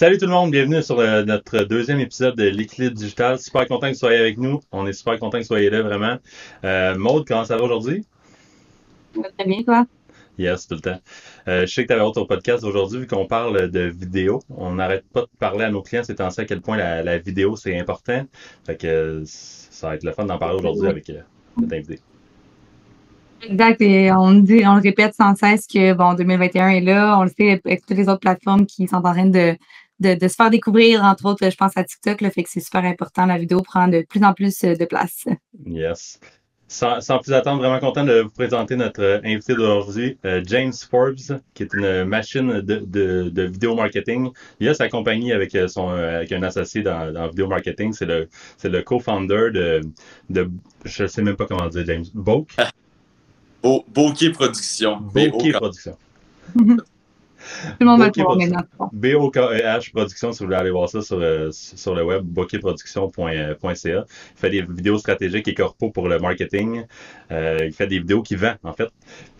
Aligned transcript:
Salut 0.00 0.16
tout 0.16 0.24
le 0.24 0.32
monde, 0.32 0.50
bienvenue 0.50 0.82
sur 0.82 0.98
euh, 0.98 1.24
notre 1.24 1.64
deuxième 1.64 2.00
épisode 2.00 2.34
de 2.34 2.44
l'équilibre 2.44 2.94
digital. 2.94 3.38
Super 3.38 3.68
content 3.68 3.88
que 3.88 3.92
vous 3.92 3.98
soyez 3.98 4.18
avec 4.18 4.38
nous. 4.38 4.58
On 4.72 4.86
est 4.86 4.94
super 4.94 5.18
content 5.18 5.36
que 5.36 5.42
vous 5.42 5.48
soyez 5.48 5.68
là, 5.68 5.82
vraiment. 5.82 6.16
Euh, 6.64 6.96
Maude, 6.96 7.26
comment 7.28 7.44
ça 7.44 7.58
va 7.58 7.64
aujourd'hui? 7.64 8.06
Très 9.12 9.46
bien, 9.46 9.62
toi? 9.62 9.84
Yes, 10.38 10.66
tout 10.66 10.76
le 10.76 10.80
temps. 10.80 10.98
Euh, 11.48 11.66
je 11.66 11.74
sais 11.74 11.82
que 11.82 11.88
tu 11.88 11.92
avais 11.92 12.02
hâte 12.02 12.16
au 12.16 12.24
podcast 12.24 12.64
aujourd'hui, 12.64 13.00
vu 13.00 13.06
qu'on 13.06 13.26
parle 13.26 13.70
de 13.70 13.80
vidéo. 13.80 14.40
On 14.48 14.76
n'arrête 14.76 15.04
pas 15.12 15.20
de 15.20 15.28
parler 15.38 15.66
à 15.66 15.70
nos 15.70 15.82
clients 15.82 16.02
c'est 16.02 16.14
temps 16.14 16.28
à 16.28 16.44
quel 16.46 16.62
point 16.62 16.78
la, 16.78 17.18
vidéo, 17.18 17.56
c'est 17.56 17.78
important. 17.78 18.24
Fait 18.64 18.76
que 18.76 19.22
ça 19.26 19.88
va 19.88 19.96
être 19.96 20.04
le 20.04 20.12
fun 20.12 20.24
d'en 20.24 20.38
parler 20.38 20.60
aujourd'hui 20.60 20.88
avec 20.88 21.10
euh, 21.10 21.20
notre 21.58 21.74
invité. 21.74 22.00
Exact. 23.42 23.82
Et 23.82 24.10
on 24.12 24.32
dit, 24.32 24.62
on 24.64 24.76
le 24.76 24.80
répète 24.80 25.12
sans 25.14 25.34
cesse 25.34 25.66
que 25.66 25.92
bon, 25.92 26.14
2021 26.14 26.68
est 26.68 26.80
là. 26.80 27.18
On 27.18 27.24
le 27.24 27.30
sait 27.36 27.60
avec 27.62 27.84
toutes 27.84 27.98
les 27.98 28.08
autres 28.08 28.20
plateformes 28.20 28.64
qui 28.64 28.88
sont 28.88 28.96
en 28.96 29.12
train 29.12 29.26
de 29.26 29.58
de, 30.00 30.28
se 30.28 30.34
faire 30.34 30.50
découvrir, 30.50 31.04
entre 31.04 31.26
autres, 31.26 31.48
je 31.48 31.56
pense 31.56 31.76
à 31.76 31.84
TikTok, 31.84 32.20
le 32.20 32.30
fait 32.30 32.42
que 32.42 32.50
c'est 32.50 32.60
super 32.60 32.84
important. 32.84 33.26
La 33.26 33.38
vidéo 33.38 33.60
prend 33.62 33.88
de 33.88 34.04
plus 34.08 34.24
en 34.24 34.32
plus 34.32 34.64
euh, 34.64 34.74
de 34.74 34.84
place. 34.84 35.26
Yes. 35.66 36.18
Sans, 36.68 37.00
plus 37.18 37.32
attendre, 37.32 37.58
vraiment 37.58 37.80
content 37.80 38.04
de 38.04 38.20
vous 38.20 38.30
présenter 38.30 38.76
notre 38.76 39.02
euh, 39.02 39.20
invité 39.24 39.54
d'aujourd'hui, 39.54 40.18
euh, 40.24 40.40
James 40.46 40.72
Forbes, 40.88 41.40
qui 41.52 41.64
est 41.64 41.74
une 41.74 42.04
machine 42.04 42.60
de, 42.60 42.84
de, 42.86 43.42
vidéo 43.42 43.74
marketing. 43.74 44.30
Il 44.60 44.68
a 44.68 44.74
sa 44.74 44.88
compagnie 44.88 45.32
avec 45.32 45.56
son 45.68 45.88
avec 45.88 46.30
un 46.30 46.44
associé 46.44 46.82
dans, 46.82 47.12
dans 47.12 47.26
vidéo 47.28 47.48
marketing. 47.48 47.92
C'est 47.92 48.06
le 48.06 48.28
c'est 48.56 48.68
le 48.68 48.82
co-founder 48.82 49.50
de, 49.52 49.80
de 50.28 50.48
je 50.84 51.06
sais 51.06 51.22
même 51.22 51.34
pas 51.34 51.46
comment 51.46 51.66
dire 51.66 51.84
James 51.86 52.04
Bokeh. 52.14 52.62
Bokeh 53.64 54.30
Production. 54.30 54.98
Bokeh 55.00 55.50
Production. 55.50 55.96
Tout 57.62 57.76
le 57.80 57.86
monde 57.86 58.00
va 58.00 58.10
le 58.14 58.36
maintenant. 58.36 58.90
B-O-K-E-H 58.92 59.92
Production, 59.92 60.32
si 60.32 60.40
vous 60.40 60.46
voulez 60.46 60.56
aller 60.56 60.70
voir 60.70 60.88
ça 60.88 61.00
sur, 61.00 61.18
euh, 61.20 61.50
sur 61.52 61.94
le 61.94 62.04
web, 62.04 62.22
bokehproduction.ca. 62.24 64.04
Il 64.04 64.06
fait 64.36 64.50
des 64.50 64.62
vidéos 64.62 64.98
stratégiques 64.98 65.48
et 65.48 65.54
corpo 65.54 65.90
pour 65.90 66.08
le 66.08 66.18
marketing. 66.18 66.84
Euh, 67.30 67.58
il 67.62 67.72
fait 67.72 67.86
des 67.86 67.98
vidéos 67.98 68.22
qu'il 68.22 68.38
vend, 68.38 68.54
en 68.62 68.72
fait. 68.72 68.88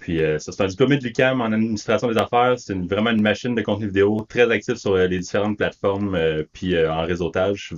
Puis, 0.01 0.23
euh, 0.23 0.39
ça, 0.39 0.53
c'est 0.53 0.63
un 0.63 0.67
diplômé 0.67 0.97
de 0.97 1.05
l'UQAM 1.05 1.41
en 1.41 1.53
administration 1.53 2.09
des 2.09 2.19
affaires. 2.19 2.55
C'est 2.59 2.75
vraiment 2.75 3.11
une 3.11 3.23
machine 3.23 3.55
de 3.55 3.63
contenu 3.63 3.87
vidéo 3.87 4.27
très 4.29 4.51
active 4.51 4.77
sur 4.77 4.97
les 4.97 5.19
différentes 5.19 5.59
plateformes, 5.59 6.19
puis 6.53 6.77
en 6.87 7.03
réseautage. 7.03 7.73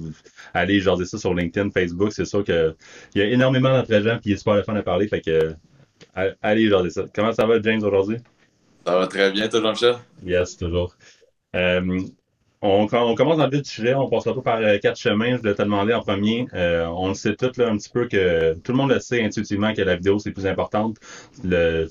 Allez 0.54 0.80
jaser 0.80 1.04
ça 1.04 1.18
sur 1.18 1.34
LinkedIn, 1.34 1.70
Facebook. 1.70 2.12
C'est 2.12 2.24
sûr 2.24 2.44
qu'il 2.44 2.74
y 3.14 3.20
a 3.20 3.24
énormément 3.24 3.70
d'entre 3.70 4.00
gens, 4.00 4.18
puis 4.20 4.30
il 4.30 4.32
est 4.34 4.36
super 4.36 4.54
le 4.54 4.62
fun 4.62 4.74
à 4.76 4.82
parler. 4.82 5.08
Fait 5.08 5.20
que, 5.20 5.54
allez 6.42 6.68
jaser 6.68 6.90
ça. 6.90 7.04
Comment 7.14 7.32
ça 7.32 7.46
va, 7.46 7.60
James, 7.60 7.82
aujourd'hui? 7.82 8.18
Ça 8.84 8.98
va 8.98 9.06
très 9.06 9.30
bien, 9.30 9.48
toi, 9.48 9.60
Jean-Michel? 9.60 9.94
Yes, 10.24 10.56
toujours. 10.56 10.96
Euh, 11.54 12.00
on, 12.60 12.86
commence 12.86 13.36
dans 13.36 13.46
le 13.46 13.50
vif 13.50 13.62
du 13.62 13.70
sujet, 13.70 13.94
on 13.94 14.08
passera 14.08 14.34
pas 14.34 14.40
par 14.40 14.58
euh, 14.58 14.78
quatre 14.78 14.96
chemins. 14.98 15.36
Je 15.36 15.42
vais 15.42 15.54
te 15.54 15.62
demander 15.62 15.94
en 15.94 16.00
premier. 16.00 16.46
Euh, 16.54 16.86
on 16.86 17.08
le 17.08 17.14
sait 17.14 17.36
tout 17.36 17.50
là, 17.56 17.68
un 17.68 17.76
petit 17.76 17.90
peu 17.90 18.08
que 18.08 18.54
tout 18.54 18.72
le 18.72 18.78
monde 18.78 18.90
le 18.90 18.98
sait 18.98 19.22
intuitivement 19.22 19.72
que 19.72 19.82
la 19.82 19.96
vidéo 19.96 20.18
c'est 20.18 20.32
plus 20.32 20.46
importante. 20.46 20.96
Le, 21.44 21.88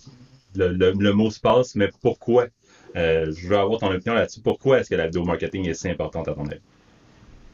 le, 0.56 0.91
le, 0.91 1.13
mot 1.13 1.31
se 1.31 1.40
passe, 1.40 1.75
mais 1.75 1.90
pourquoi? 2.01 2.47
je 2.94 3.47
veux 3.47 3.57
avoir 3.57 3.80
ton 3.80 3.91
opinion 3.91 4.13
là-dessus. 4.16 4.41
Pourquoi 4.41 4.80
est-ce 4.80 4.90
que 4.90 4.96
la 4.96 5.06
vidéo 5.06 5.24
marketing 5.24 5.69
est 5.69 5.74
si 5.75 5.90
importante 5.90 6.28
à 6.28 6.34
ton 6.34 6.46
avis? 6.46 6.59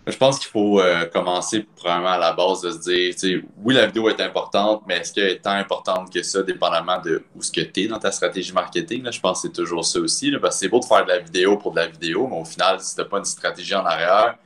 Je 0.08 0.16
pense 0.16 0.40
qu'il 0.40 0.48
faut 0.48 0.80
euh, 0.80 1.06
commencer 1.08 1.66
probablement 1.76 2.12
à 2.12 2.18
la 2.18 2.32
base 2.32 2.62
de 2.62 2.72
se 2.72 2.78
dire, 2.80 3.42
oui, 3.62 3.74
la 3.74 3.88
vidéo 3.88 4.08
est 4.08 4.22
importante, 4.22 4.84
mais 4.88 5.00
est-ce 5.00 5.12
qu'elle 5.12 5.28
est 5.28 5.40
tant 5.40 5.52
importante 5.52 6.14
que 6.14 6.24
ça, 6.24 6.44
dépendamment 6.44 7.02
de 7.02 7.24
où 7.36 7.42
ce 7.42 7.52
que 7.52 7.60
tu 7.60 7.82
es 7.82 7.88
dans 7.88 8.00
ta 8.00 8.12
stratégie 8.14 8.54
marketing? 8.54 9.04
Là, 9.04 9.12
je 9.12 9.20
pense 9.20 9.42
que 9.42 9.50
c'est 9.50 9.54
toujours 9.54 9.84
ça 9.84 10.00
aussi. 10.00 10.32
parce 10.42 10.56
que 10.56 10.60
c'est 10.62 10.70
beau 10.70 10.80
de 10.80 10.86
faire 10.86 11.04
de 11.04 11.10
la 11.10 11.20
vidéo 11.20 11.58
pour 11.58 11.72
de 11.72 11.78
la 11.82 11.88
vidéo, 11.88 12.26
mais 12.26 12.40
au 12.40 12.46
final, 12.46 12.80
si 12.80 12.96
tu 12.96 13.02
n'as 13.02 13.08
pas 13.08 13.18
une 13.18 13.26
stratégie 13.26 13.76
en 13.76 13.86
arrière, 13.86 14.38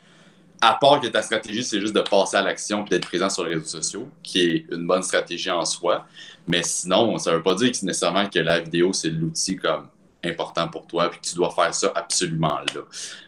à 0.62 0.74
part 0.82 1.00
que 1.00 1.08
ta 1.08 1.22
stratégie, 1.22 1.64
c'est 1.64 1.80
juste 1.80 1.96
de 1.96 2.02
passer 2.02 2.38
à 2.38 2.42
l'action 2.42 2.84
et 2.86 2.90
d'être 2.90 3.08
présent 3.08 3.30
sur 3.30 3.44
les 3.44 3.54
réseaux 3.54 3.82
sociaux, 3.82 4.10
qui 4.24 4.42
est 4.42 4.66
une 4.72 4.88
bonne 4.88 5.04
stratégie 5.04 5.52
en 5.52 5.66
soi. 5.66 6.08
Mais 6.48 6.64
sinon, 6.64 7.20
ça 7.20 7.32
ne 7.32 7.36
veut 7.36 7.44
pas 7.44 7.54
dire 7.54 7.72
que 7.72 7.86
nécessairement 7.86 8.28
que 8.28 8.40
la 8.40 8.60
vidéo, 8.60 8.94
c'est 8.94 9.10
l'outil 9.10 9.58
comme 9.58 9.88
important 10.24 10.68
pour 10.68 10.88
toi, 10.88 11.10
puis 11.10 11.20
que 11.20 11.26
tu 11.26 11.36
dois 11.36 11.52
faire 11.52 11.74
ça 11.74 11.92
absolument 11.96 12.60
là. 12.74 12.82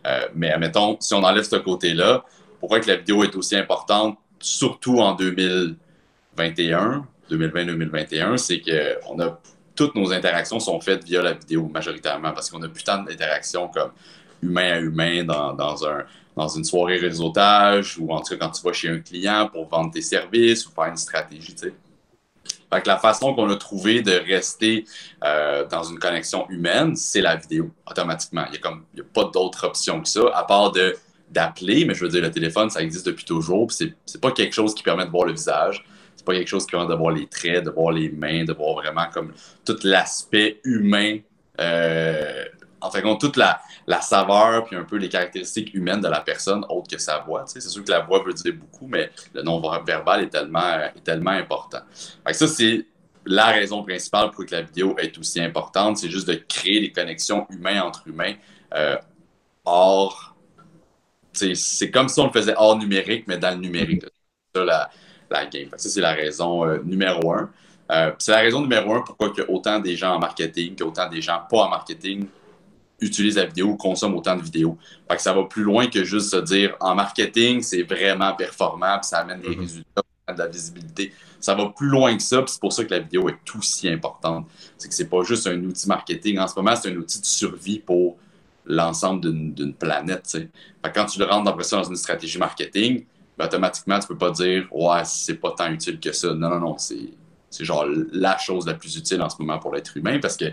Euh, 0.07 0.27
mais 0.35 0.51
admettons, 0.51 0.97
si 0.99 1.13
on 1.13 1.23
enlève 1.23 1.43
ce 1.43 1.55
côté-là, 1.55 2.23
pourquoi 2.59 2.79
que 2.79 2.87
la 2.87 2.97
vidéo 2.97 3.23
est 3.23 3.35
aussi 3.35 3.55
importante, 3.55 4.17
surtout 4.39 4.99
en 4.99 5.13
2021, 5.15 7.05
2020-2021, 7.29 8.37
c'est 8.37 8.61
que 8.61 8.97
on 9.09 9.19
a 9.19 9.39
toutes 9.75 9.95
nos 9.95 10.13
interactions 10.13 10.59
sont 10.59 10.79
faites 10.79 11.03
via 11.03 11.21
la 11.21 11.33
vidéo 11.33 11.67
majoritairement 11.67 12.31
parce 12.31 12.49
qu'on 12.49 12.61
a 12.61 12.69
plus 12.69 12.83
tant 12.83 13.01
d'interactions 13.01 13.67
comme 13.69 13.91
humain 14.41 14.73
à 14.73 14.79
humain 14.79 15.23
dans, 15.23 15.53
dans, 15.53 15.85
un, 15.85 16.05
dans 16.35 16.47
une 16.47 16.63
soirée 16.63 16.97
réseautage 16.97 17.97
ou 17.97 18.11
en 18.11 18.19
tout 18.21 18.37
cas 18.37 18.45
quand 18.45 18.51
tu 18.51 18.61
vas 18.63 18.73
chez 18.73 18.89
un 18.89 18.99
client 18.99 19.49
pour 19.51 19.67
vendre 19.67 19.91
tes 19.91 20.01
services 20.01 20.67
ou 20.67 20.71
faire 20.71 20.85
une 20.85 20.97
stratégie. 20.97 21.55
Tu 21.55 21.69
sais. 21.69 21.73
Fait 22.73 22.81
que 22.81 22.87
la 22.87 22.97
façon 22.97 23.35
qu'on 23.35 23.49
a 23.49 23.55
trouvé 23.55 24.01
de 24.01 24.11
rester 24.11 24.85
euh, 25.23 25.65
dans 25.67 25.83
une 25.83 25.99
connexion 25.99 26.49
humaine, 26.49 26.95
c'est 26.95 27.21
la 27.21 27.35
vidéo, 27.35 27.69
automatiquement. 27.89 28.45
Il 28.47 28.59
n'y 28.59 29.01
a, 29.01 29.03
a 29.03 29.07
pas 29.13 29.25
d'autre 29.25 29.67
option 29.67 30.01
que 30.01 30.07
ça, 30.07 30.21
à 30.33 30.43
part 30.43 30.71
de, 30.71 30.95
d'appeler, 31.29 31.85
mais 31.85 31.93
je 31.93 32.03
veux 32.03 32.09
dire, 32.09 32.21
le 32.21 32.31
téléphone, 32.31 32.71
ça 32.71 32.81
existe 32.81 33.05
depuis 33.05 33.25
toujours. 33.25 33.71
C'est, 33.71 33.93
c'est 34.05 34.19
pas 34.19 34.31
quelque 34.31 34.53
chose 34.53 34.73
qui 34.73 34.81
permet 34.81 35.05
de 35.05 35.11
voir 35.11 35.25
le 35.25 35.33
visage. 35.33 35.85
C'est 36.15 36.25
pas 36.25 36.33
quelque 36.33 36.47
chose 36.47 36.65
qui 36.65 36.71
permet 36.71 36.87
de 36.87 36.95
voir 36.95 37.11
les 37.11 37.27
traits, 37.27 37.63
de 37.63 37.69
voir 37.69 37.91
les 37.91 38.09
mains, 38.09 38.43
de 38.43 38.53
voir 38.53 38.75
vraiment 38.75 39.05
comme 39.13 39.33
tout 39.65 39.77
l'aspect 39.83 40.59
humain 40.63 41.19
euh, 41.59 42.45
en 42.83 42.91
fait, 42.91 43.01
toute 43.17 43.37
la, 43.37 43.61
saveur 44.01 44.65
puis 44.65 44.75
un 44.75 44.83
peu 44.83 44.97
les 44.97 45.09
caractéristiques 45.09 45.73
humaines 45.73 46.01
de 46.01 46.07
la 46.07 46.21
personne 46.21 46.65
autre 46.69 46.89
que 46.89 46.97
sa 46.97 47.19
voix. 47.19 47.45
C'est 47.47 47.61
sûr 47.61 47.83
que 47.83 47.91
la 47.91 48.01
voix 48.01 48.23
veut 48.23 48.33
dire 48.33 48.53
beaucoup, 48.53 48.87
mais 48.87 49.09
le 49.33 49.41
non-verbal 49.41 50.23
est 50.23 50.29
tellement, 50.29 50.79
est 50.95 51.03
tellement 51.03 51.31
important. 51.31 51.79
Fait 52.25 52.33
ça, 52.33 52.47
c'est 52.47 52.85
la 53.25 53.47
raison 53.47 53.83
principale 53.83 54.31
pour 54.31 54.45
que 54.45 54.53
la 54.53 54.61
vidéo 54.61 54.95
est 54.97 55.17
aussi 55.17 55.39
importante. 55.39 55.97
C'est 55.97 56.09
juste 56.09 56.27
de 56.27 56.35
créer 56.35 56.81
des 56.81 56.91
connexions 56.91 57.47
humains 57.49 57.81
entre 57.81 58.07
humains 58.07 58.33
euh, 58.73 58.97
hors. 59.63 60.35
C'est 61.31 61.89
comme 61.89 62.09
si 62.09 62.19
on 62.19 62.27
le 62.27 62.31
faisait 62.31 62.53
hors 62.57 62.77
numérique, 62.77 63.25
mais 63.27 63.37
dans 63.37 63.51
le 63.51 63.61
numérique. 63.61 64.03
Ça 64.53 64.63
la, 64.63 65.45
game. 65.47 65.69
ça, 65.77 65.89
c'est 65.89 66.01
la 66.01 66.13
raison 66.13 66.63
euh, 66.63 66.79
numéro 66.83 67.33
un. 67.33 67.49
Euh, 67.91 68.11
c'est 68.19 68.31
la 68.31 68.39
raison 68.39 68.61
numéro 68.61 68.93
un 68.93 69.01
pourquoi 69.01 69.33
a 69.35 69.49
autant 69.49 69.79
des 69.79 69.95
gens 69.95 70.15
en 70.15 70.19
marketing, 70.19 70.75
qu'autant 70.75 71.09
des 71.09 71.21
gens 71.21 71.41
pas 71.49 71.63
en 71.63 71.69
marketing 71.69 72.27
utilise 73.03 73.35
la 73.35 73.45
vidéo, 73.45 73.75
consomme 73.75 74.15
autant 74.15 74.35
de 74.35 74.41
vidéos. 74.41 74.77
Fait 75.09 75.15
que 75.15 75.21
ça 75.21 75.33
va 75.33 75.43
plus 75.43 75.63
loin 75.63 75.87
que 75.87 76.03
juste 76.03 76.29
se 76.29 76.37
dire 76.37 76.75
en 76.79 76.95
marketing, 76.95 77.61
c'est 77.61 77.83
vraiment 77.83 78.33
performant, 78.33 78.99
puis 78.99 79.09
ça 79.09 79.19
amène 79.19 79.41
des 79.41 79.55
mhm. 79.55 79.61
résultats, 79.61 80.01
de 80.33 80.37
la 80.37 80.47
visibilité. 80.47 81.13
Ça 81.39 81.53
va 81.53 81.67
plus 81.75 81.89
loin 81.89 82.15
que 82.15 82.23
ça, 82.23 82.41
puis 82.41 82.51
c'est 82.53 82.61
pour 82.61 82.71
ça 82.71 82.85
que 82.85 82.91
la 82.91 82.99
vidéo 82.99 83.27
est 83.27 83.55
aussi 83.57 83.89
importante. 83.89 84.47
C'est 84.77 84.87
que 84.87 84.93
c'est 84.93 85.09
pas 85.09 85.23
juste 85.23 85.47
un 85.47 85.61
outil 85.63 85.87
marketing. 85.87 86.39
En 86.39 86.47
ce 86.47 86.55
moment, 86.55 86.75
c'est 86.75 86.89
un 86.89 86.95
outil 86.95 87.19
de 87.19 87.25
survie 87.25 87.79
pour 87.79 88.17
l'ensemble 88.65 89.21
d'une 89.53 89.73
planète. 89.73 90.27
Fait 90.29 90.49
que 90.83 90.89
quand 90.93 91.05
tu 91.05 91.19
le 91.19 91.25
rentres 91.25 91.49
après 91.49 91.63
ça 91.63 91.77
dans 91.77 91.83
une 91.83 91.97
stratégie 91.97 92.37
marketing, 92.37 93.03
ben, 93.37 93.45
automatiquement, 93.45 93.99
tu 93.99 94.07
peux 94.07 94.17
pas 94.17 94.31
dire 94.31 94.67
Ouais, 94.71 95.01
c'est 95.03 95.35
pas 95.35 95.51
tant 95.51 95.69
utile 95.71 95.99
que 95.99 96.11
ça. 96.11 96.33
Non, 96.33 96.49
non, 96.49 96.59
non, 96.59 96.77
c'est 96.77 97.09
genre 97.59 97.85
la 98.11 98.37
chose 98.37 98.65
la 98.65 98.73
plus 98.73 98.95
utile 98.95 99.21
en 99.21 99.29
ce 99.29 99.35
moment 99.39 99.59
pour 99.59 99.73
l'être 99.73 99.95
humain 99.97 100.19
parce 100.19 100.37
que 100.37 100.45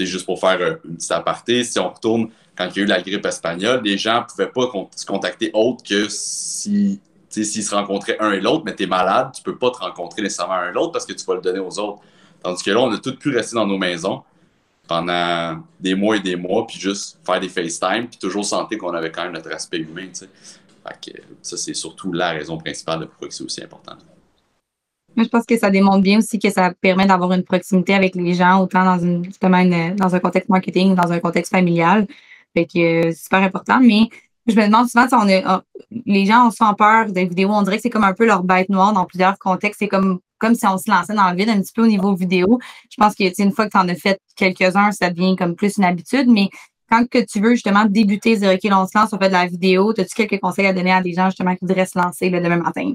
juste 0.00 0.26
pour 0.26 0.40
faire 0.40 0.60
euh, 0.60 0.74
une 0.84 0.96
petite 0.96 1.12
aparté, 1.12 1.64
si 1.64 1.78
on 1.78 1.90
retourne 1.90 2.30
quand 2.56 2.68
il 2.70 2.76
y 2.76 2.80
a 2.80 2.82
eu 2.84 2.86
la 2.86 3.02
grippe 3.02 3.26
espagnole, 3.26 3.82
les 3.82 3.98
gens 3.98 4.20
ne 4.20 4.26
pouvaient 4.26 4.52
pas 4.52 4.70
se 4.94 5.06
contacter 5.06 5.50
autre 5.54 5.82
que 5.82 6.08
si 6.08 7.00
s'ils 7.28 7.64
se 7.64 7.74
rencontraient 7.74 8.16
un 8.20 8.30
et 8.30 8.40
l'autre, 8.40 8.62
mais 8.64 8.76
tu 8.76 8.84
es 8.84 8.86
malade, 8.86 9.32
tu 9.34 9.42
peux 9.42 9.56
pas 9.56 9.72
te 9.72 9.78
rencontrer 9.78 10.22
nécessairement 10.22 10.54
un 10.54 10.70
et 10.70 10.72
l'autre 10.72 10.92
parce 10.92 11.04
que 11.04 11.12
tu 11.12 11.24
vas 11.24 11.34
le 11.34 11.40
donner 11.40 11.58
aux 11.58 11.78
autres. 11.80 12.00
Tandis 12.40 12.62
que 12.62 12.70
là, 12.70 12.80
on 12.80 12.92
a 12.92 12.98
tous 12.98 13.16
pu 13.16 13.30
rester 13.34 13.56
dans 13.56 13.66
nos 13.66 13.76
maisons 13.76 14.22
pendant 14.86 15.60
des 15.80 15.96
mois 15.96 16.16
et 16.16 16.20
des 16.20 16.36
mois, 16.36 16.64
puis 16.64 16.78
juste 16.78 17.18
faire 17.26 17.40
des 17.40 17.48
FaceTime, 17.48 18.06
puis 18.06 18.18
toujours 18.20 18.44
sentir 18.44 18.78
qu'on 18.78 18.94
avait 18.94 19.10
quand 19.10 19.24
même 19.24 19.32
notre 19.32 19.52
aspect 19.52 19.78
humain. 19.78 20.08
ça, 20.12 21.56
c'est 21.56 21.74
surtout 21.74 22.12
la 22.12 22.30
raison 22.30 22.56
principale 22.56 23.00
de 23.00 23.04
pourquoi 23.06 23.28
c'est 23.30 23.42
aussi 23.42 23.64
important 23.64 23.96
je 25.16 25.28
pense 25.28 25.46
que 25.46 25.56
ça 25.58 25.70
démontre 25.70 26.00
bien 26.02 26.18
aussi 26.18 26.38
que 26.38 26.50
ça 26.50 26.72
permet 26.80 27.06
d'avoir 27.06 27.32
une 27.32 27.44
proximité 27.44 27.94
avec 27.94 28.14
les 28.14 28.34
gens, 28.34 28.60
autant 28.60 28.84
dans 28.84 29.22
justement 29.22 29.64
dans 29.96 30.14
un 30.14 30.20
contexte 30.20 30.48
marketing, 30.48 30.94
dans 30.94 31.12
un 31.12 31.20
contexte 31.20 31.52
familial. 31.52 32.06
Fait 32.56 32.64
que 32.66 32.70
c'est 32.74 33.12
super 33.12 33.42
important. 33.42 33.80
Mais 33.80 34.08
Je 34.46 34.56
me 34.56 34.66
demande 34.66 34.88
souvent 34.88 35.08
si 35.08 35.14
on 35.14 35.26
est, 35.26 35.42
les 36.04 36.26
gens 36.26 36.48
ont 36.48 36.50
souvent 36.50 36.74
peur 36.74 37.10
des 37.10 37.24
vidéos. 37.24 37.50
On 37.50 37.62
dirait 37.62 37.76
que 37.76 37.82
c'est 37.82 37.90
comme 37.90 38.04
un 38.04 38.12
peu 38.12 38.26
leur 38.26 38.42
bête 38.42 38.68
noire 38.68 38.92
dans 38.92 39.06
plusieurs 39.06 39.38
contextes. 39.38 39.78
C'est 39.78 39.88
comme, 39.88 40.20
comme 40.38 40.54
si 40.54 40.66
on 40.66 40.76
se 40.76 40.90
lançait 40.90 41.14
dans 41.14 41.30
le 41.30 41.36
vide 41.36 41.48
un 41.48 41.60
petit 41.60 41.72
peu 41.74 41.82
au 41.82 41.86
niveau 41.86 42.14
vidéo. 42.14 42.58
Je 42.90 42.96
pense 42.98 43.14
que 43.14 43.24
une 43.42 43.52
fois 43.52 43.66
que 43.66 43.70
tu 43.70 43.78
en 43.78 43.88
as 43.88 43.94
fait 43.94 44.20
quelques-uns, 44.36 44.92
ça 44.92 45.10
devient 45.10 45.36
comme 45.36 45.54
plus 45.54 45.78
une 45.78 45.84
habitude. 45.84 46.28
Mais 46.28 46.50
quand 46.90 47.08
que 47.08 47.24
tu 47.24 47.40
veux 47.40 47.52
justement 47.52 47.86
débuter, 47.86 48.36
dire 48.36 48.52
OK, 48.52 48.70
on 48.70 48.86
se 48.86 48.98
lance, 48.98 49.12
on 49.12 49.18
fait 49.18 49.28
de 49.28 49.32
la 49.32 49.46
vidéo, 49.46 49.92
as-tu 49.96 50.14
quelques 50.14 50.40
conseils 50.40 50.66
à 50.66 50.74
donner 50.74 50.92
à 50.92 51.00
des 51.00 51.14
gens 51.14 51.26
justement 51.30 51.54
qui 51.54 51.64
voudraient 51.64 51.86
se 51.86 51.98
lancer 51.98 52.28
le 52.28 52.40
demain 52.40 52.58
matin? 52.58 52.92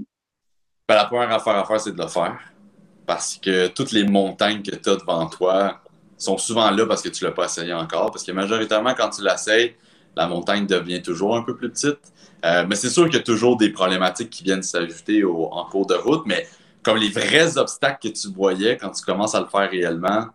Ben, 0.89 0.95
la 0.95 1.05
première 1.05 1.31
affaire 1.31 1.55
à 1.55 1.65
faire, 1.65 1.79
c'est 1.79 1.91
de 1.91 2.01
le 2.01 2.07
faire. 2.07 2.39
Parce 3.05 3.37
que 3.37 3.67
toutes 3.67 3.91
les 3.91 4.05
montagnes 4.05 4.63
que 4.63 4.75
tu 4.75 4.89
as 4.89 4.95
devant 4.95 5.27
toi 5.27 5.81
sont 6.17 6.39
souvent 6.39 6.71
là 6.71 6.87
parce 6.87 7.03
que 7.03 7.09
tu 7.09 7.23
ne 7.23 7.29
l'as 7.29 7.35
pas 7.35 7.45
essayé 7.45 7.71
encore. 7.75 8.09
Parce 8.09 8.23
que 8.23 8.31
majoritairement, 8.31 8.95
quand 8.95 9.11
tu 9.11 9.23
l'essayes, 9.23 9.75
la 10.15 10.25
montagne 10.25 10.65
devient 10.65 11.03
toujours 11.03 11.37
un 11.37 11.43
peu 11.43 11.55
plus 11.55 11.69
petite. 11.69 11.99
Euh, 12.43 12.65
mais 12.67 12.75
c'est 12.75 12.89
sûr 12.89 13.05
qu'il 13.05 13.17
y 13.17 13.19
a 13.19 13.23
toujours 13.23 13.55
des 13.55 13.69
problématiques 13.69 14.31
qui 14.31 14.43
viennent 14.43 14.63
s'ajouter 14.63 15.23
en 15.23 15.63
cours 15.65 15.85
de 15.85 15.93
route, 15.93 16.23
mais 16.25 16.47
comme 16.81 16.97
les 16.97 17.09
vrais 17.09 17.59
obstacles 17.59 18.09
que 18.09 18.13
tu 18.19 18.27
voyais 18.29 18.75
quand 18.75 18.89
tu 18.89 19.05
commences 19.05 19.35
à 19.35 19.41
le 19.41 19.45
faire 19.45 19.69
réellement, 19.69 20.25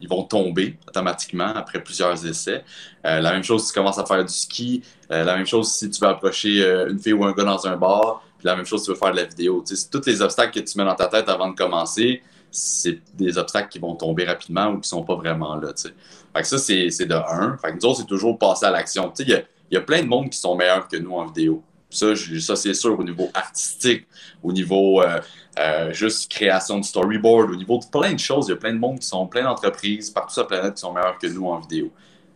ils 0.00 0.08
vont 0.08 0.22
tomber 0.22 0.78
automatiquement 0.88 1.52
après 1.54 1.84
plusieurs 1.84 2.24
essais. 2.24 2.64
Euh, 3.04 3.20
la 3.20 3.32
même 3.32 3.44
chose 3.44 3.66
si 3.66 3.68
tu 3.68 3.78
commences 3.78 3.98
à 3.98 4.06
faire 4.06 4.24
du 4.24 4.32
ski, 4.32 4.82
euh, 5.10 5.24
la 5.24 5.36
même 5.36 5.46
chose 5.46 5.70
si 5.72 5.90
tu 5.90 6.00
veux 6.00 6.08
approcher 6.08 6.64
une 6.88 6.98
fille 6.98 7.12
ou 7.12 7.26
un 7.26 7.32
gars 7.32 7.44
dans 7.44 7.66
un 7.66 7.76
bar, 7.76 8.22
puis 8.44 8.50
la 8.50 8.56
même 8.56 8.66
chose 8.66 8.84
tu 8.84 8.90
veux 8.90 8.96
faire 8.96 9.10
de 9.10 9.16
la 9.16 9.24
vidéo. 9.24 9.64
tous 9.90 10.06
les 10.06 10.20
obstacles 10.20 10.60
que 10.60 10.64
tu 10.66 10.76
mets 10.76 10.84
dans 10.84 10.94
ta 10.94 11.06
tête 11.06 11.30
avant 11.30 11.48
de 11.48 11.54
commencer, 11.54 12.22
c'est 12.50 13.00
des 13.14 13.38
obstacles 13.38 13.70
qui 13.70 13.78
vont 13.78 13.94
tomber 13.94 14.24
rapidement 14.24 14.68
ou 14.68 14.80
qui 14.80 14.88
sont 14.88 15.02
pas 15.02 15.14
vraiment 15.14 15.56
là. 15.56 15.72
Fait 15.74 16.42
que 16.42 16.46
ça, 16.46 16.58
c'est 16.58 17.06
de 17.06 17.14
un. 17.14 17.56
Fait 17.56 17.72
nous 17.72 17.86
autres, 17.86 18.00
c'est 18.00 18.06
toujours 18.06 18.38
passer 18.38 18.66
à 18.66 18.70
l'action. 18.70 19.10
Il 19.18 19.28
y 19.30 19.34
a, 19.34 19.42
y 19.70 19.76
a, 19.78 19.80
plein 19.80 20.02
de 20.02 20.08
monde 20.08 20.28
qui 20.28 20.38
sont 20.38 20.54
meilleurs 20.56 20.86
que 20.88 20.98
nous 20.98 21.14
en 21.14 21.24
vidéo. 21.24 21.62
Ça, 21.88 22.14
ça 22.14 22.54
c'est 22.54 22.74
sûr, 22.74 22.98
au 22.98 23.02
niveau 23.02 23.30
artistique, 23.32 24.06
au 24.42 24.52
niveau 24.52 25.00
euh, 25.00 25.20
euh, 25.58 25.92
juste 25.92 26.30
création 26.30 26.78
de 26.78 26.84
storyboard, 26.84 27.50
au 27.50 27.56
niveau 27.56 27.78
de 27.78 27.86
plein 27.86 28.12
de 28.12 28.18
choses. 28.18 28.48
Il 28.48 28.50
y 28.50 28.54
a 28.54 28.56
plein 28.56 28.74
de 28.74 28.78
monde 28.78 28.98
qui 28.98 29.06
sont, 29.06 29.26
plein 29.26 29.44
d'entreprises 29.44 30.10
partout 30.10 30.34
sur 30.34 30.42
la 30.42 30.48
planète 30.48 30.74
qui 30.74 30.80
sont 30.80 30.92
meilleurs 30.92 31.18
que 31.18 31.28
nous 31.28 31.46
en 31.46 31.60
vidéo. 31.60 31.90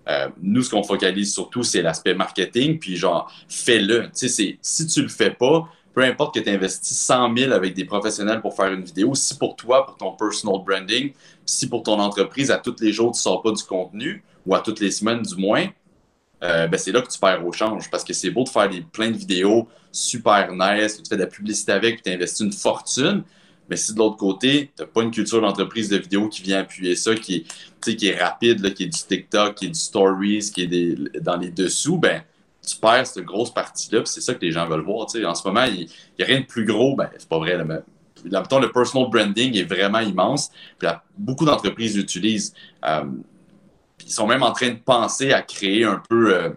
Euh, 0.09 0.29
nous, 0.41 0.63
ce 0.63 0.71
qu'on 0.71 0.83
focalise 0.83 1.35
surtout, 1.35 1.63
c'est 1.63 1.83
l'aspect 1.83 2.15
marketing, 2.15 2.79
puis 2.79 2.97
genre, 2.97 3.31
fais-le. 3.49 4.09
Si 4.13 4.87
tu 4.87 5.03
le 5.03 5.09
fais 5.09 5.31
pas, 5.31 5.69
peu 5.99 6.05
importe 6.05 6.37
que 6.37 6.39
tu 6.39 6.49
investis 6.49 6.97
100 6.97 7.37
000 7.37 7.53
avec 7.53 7.75
des 7.75 7.85
professionnels 7.85 8.41
pour 8.41 8.55
faire 8.55 8.73
une 8.73 8.85
vidéo, 8.85 9.17
si 9.17 9.37
pour 9.37 9.57
toi, 9.57 9.85
pour 9.85 9.97
ton 9.97 10.13
personal 10.13 10.63
branding, 10.65 11.13
si 11.45 11.69
pour 11.69 11.83
ton 11.83 11.99
entreprise, 11.99 12.53
à 12.53 12.59
tous 12.59 12.77
les 12.81 12.93
jours, 12.93 13.11
tu 13.11 13.19
ne 13.19 13.23
sors 13.23 13.43
pas 13.43 13.51
du 13.51 13.65
contenu, 13.65 14.23
ou 14.47 14.55
à 14.55 14.61
toutes 14.61 14.79
les 14.79 14.93
semaines 14.93 15.23
du 15.23 15.35
moins, 15.35 15.67
euh, 16.45 16.69
ben 16.69 16.79
c'est 16.79 16.93
là 16.93 17.03
que 17.03 17.11
tu 17.11 17.19
perds 17.19 17.45
au 17.45 17.51
change. 17.51 17.91
Parce 17.91 18.05
que 18.05 18.13
c'est 18.13 18.31
beau 18.31 18.45
de 18.45 18.49
faire 18.49 18.71
des, 18.71 18.83
plein 18.83 19.11
de 19.11 19.17
vidéos 19.17 19.67
super 19.91 20.53
nice, 20.53 21.03
tu 21.03 21.09
fais 21.09 21.17
de 21.17 21.23
la 21.23 21.27
publicité 21.27 21.73
avec, 21.73 22.01
tu 22.01 22.11
investis 22.11 22.47
une 22.47 22.53
fortune. 22.53 23.25
Mais 23.69 23.75
si 23.75 23.93
de 23.93 23.99
l'autre 23.99 24.19
côté, 24.19 24.71
tu 24.77 24.85
n'as 24.85 24.89
pas 24.89 25.03
une 25.03 25.11
culture 25.11 25.41
d'entreprise 25.41 25.89
de 25.89 25.97
vidéo 25.97 26.29
qui 26.29 26.43
vient 26.43 26.61
appuyer 26.61 26.95
ça, 26.95 27.17
qui 27.17 27.45
est, 27.85 27.97
qui 27.97 28.07
est 28.07 28.23
rapide, 28.23 28.73
qui 28.73 28.85
est 28.85 28.87
du 28.87 29.03
TikTok, 29.03 29.57
qui 29.57 29.65
est 29.65 29.71
du 29.71 29.81
Stories, 29.81 30.53
qui 30.55 30.63
est 30.63 31.21
dans 31.21 31.37
les 31.39 31.51
dessous, 31.51 31.99
ben 31.99 32.23
tu 32.69 32.77
perds 32.77 33.07
cette 33.07 33.25
grosse 33.25 33.53
partie-là, 33.53 34.03
c'est 34.05 34.21
ça 34.21 34.35
que 34.35 34.45
les 34.45 34.53
gens 34.53 34.67
veulent 34.67 34.85
voir. 34.85 35.07
En 35.07 35.35
ce 35.35 35.49
moment, 35.49 35.65
il 35.65 35.89
n'y 36.19 36.25
a 36.25 36.27
rien 36.27 36.41
de 36.41 36.47
plus 36.47 36.65
gros, 36.65 36.95
ben, 36.97 37.09
c'est 37.17 37.29
pas 37.29 37.39
vrai. 37.39 37.65
Mais, 37.65 37.81
le 38.25 38.73
personal 38.73 39.09
branding 39.09 39.57
est 39.57 39.65
vraiment 39.65 40.01
immense. 40.01 40.51
Puis, 40.79 40.89
beaucoup 41.17 41.45
d'entreprises 41.45 41.97
l'utilisent. 41.97 42.53
Euh, 42.85 43.05
ils 44.05 44.13
sont 44.13 44.27
même 44.27 44.43
en 44.43 44.53
train 44.53 44.71
de 44.71 44.79
penser 44.79 45.33
à 45.33 45.43
créer 45.43 45.85
un 45.85 46.03
peu 46.09 46.35
euh, 46.35 46.51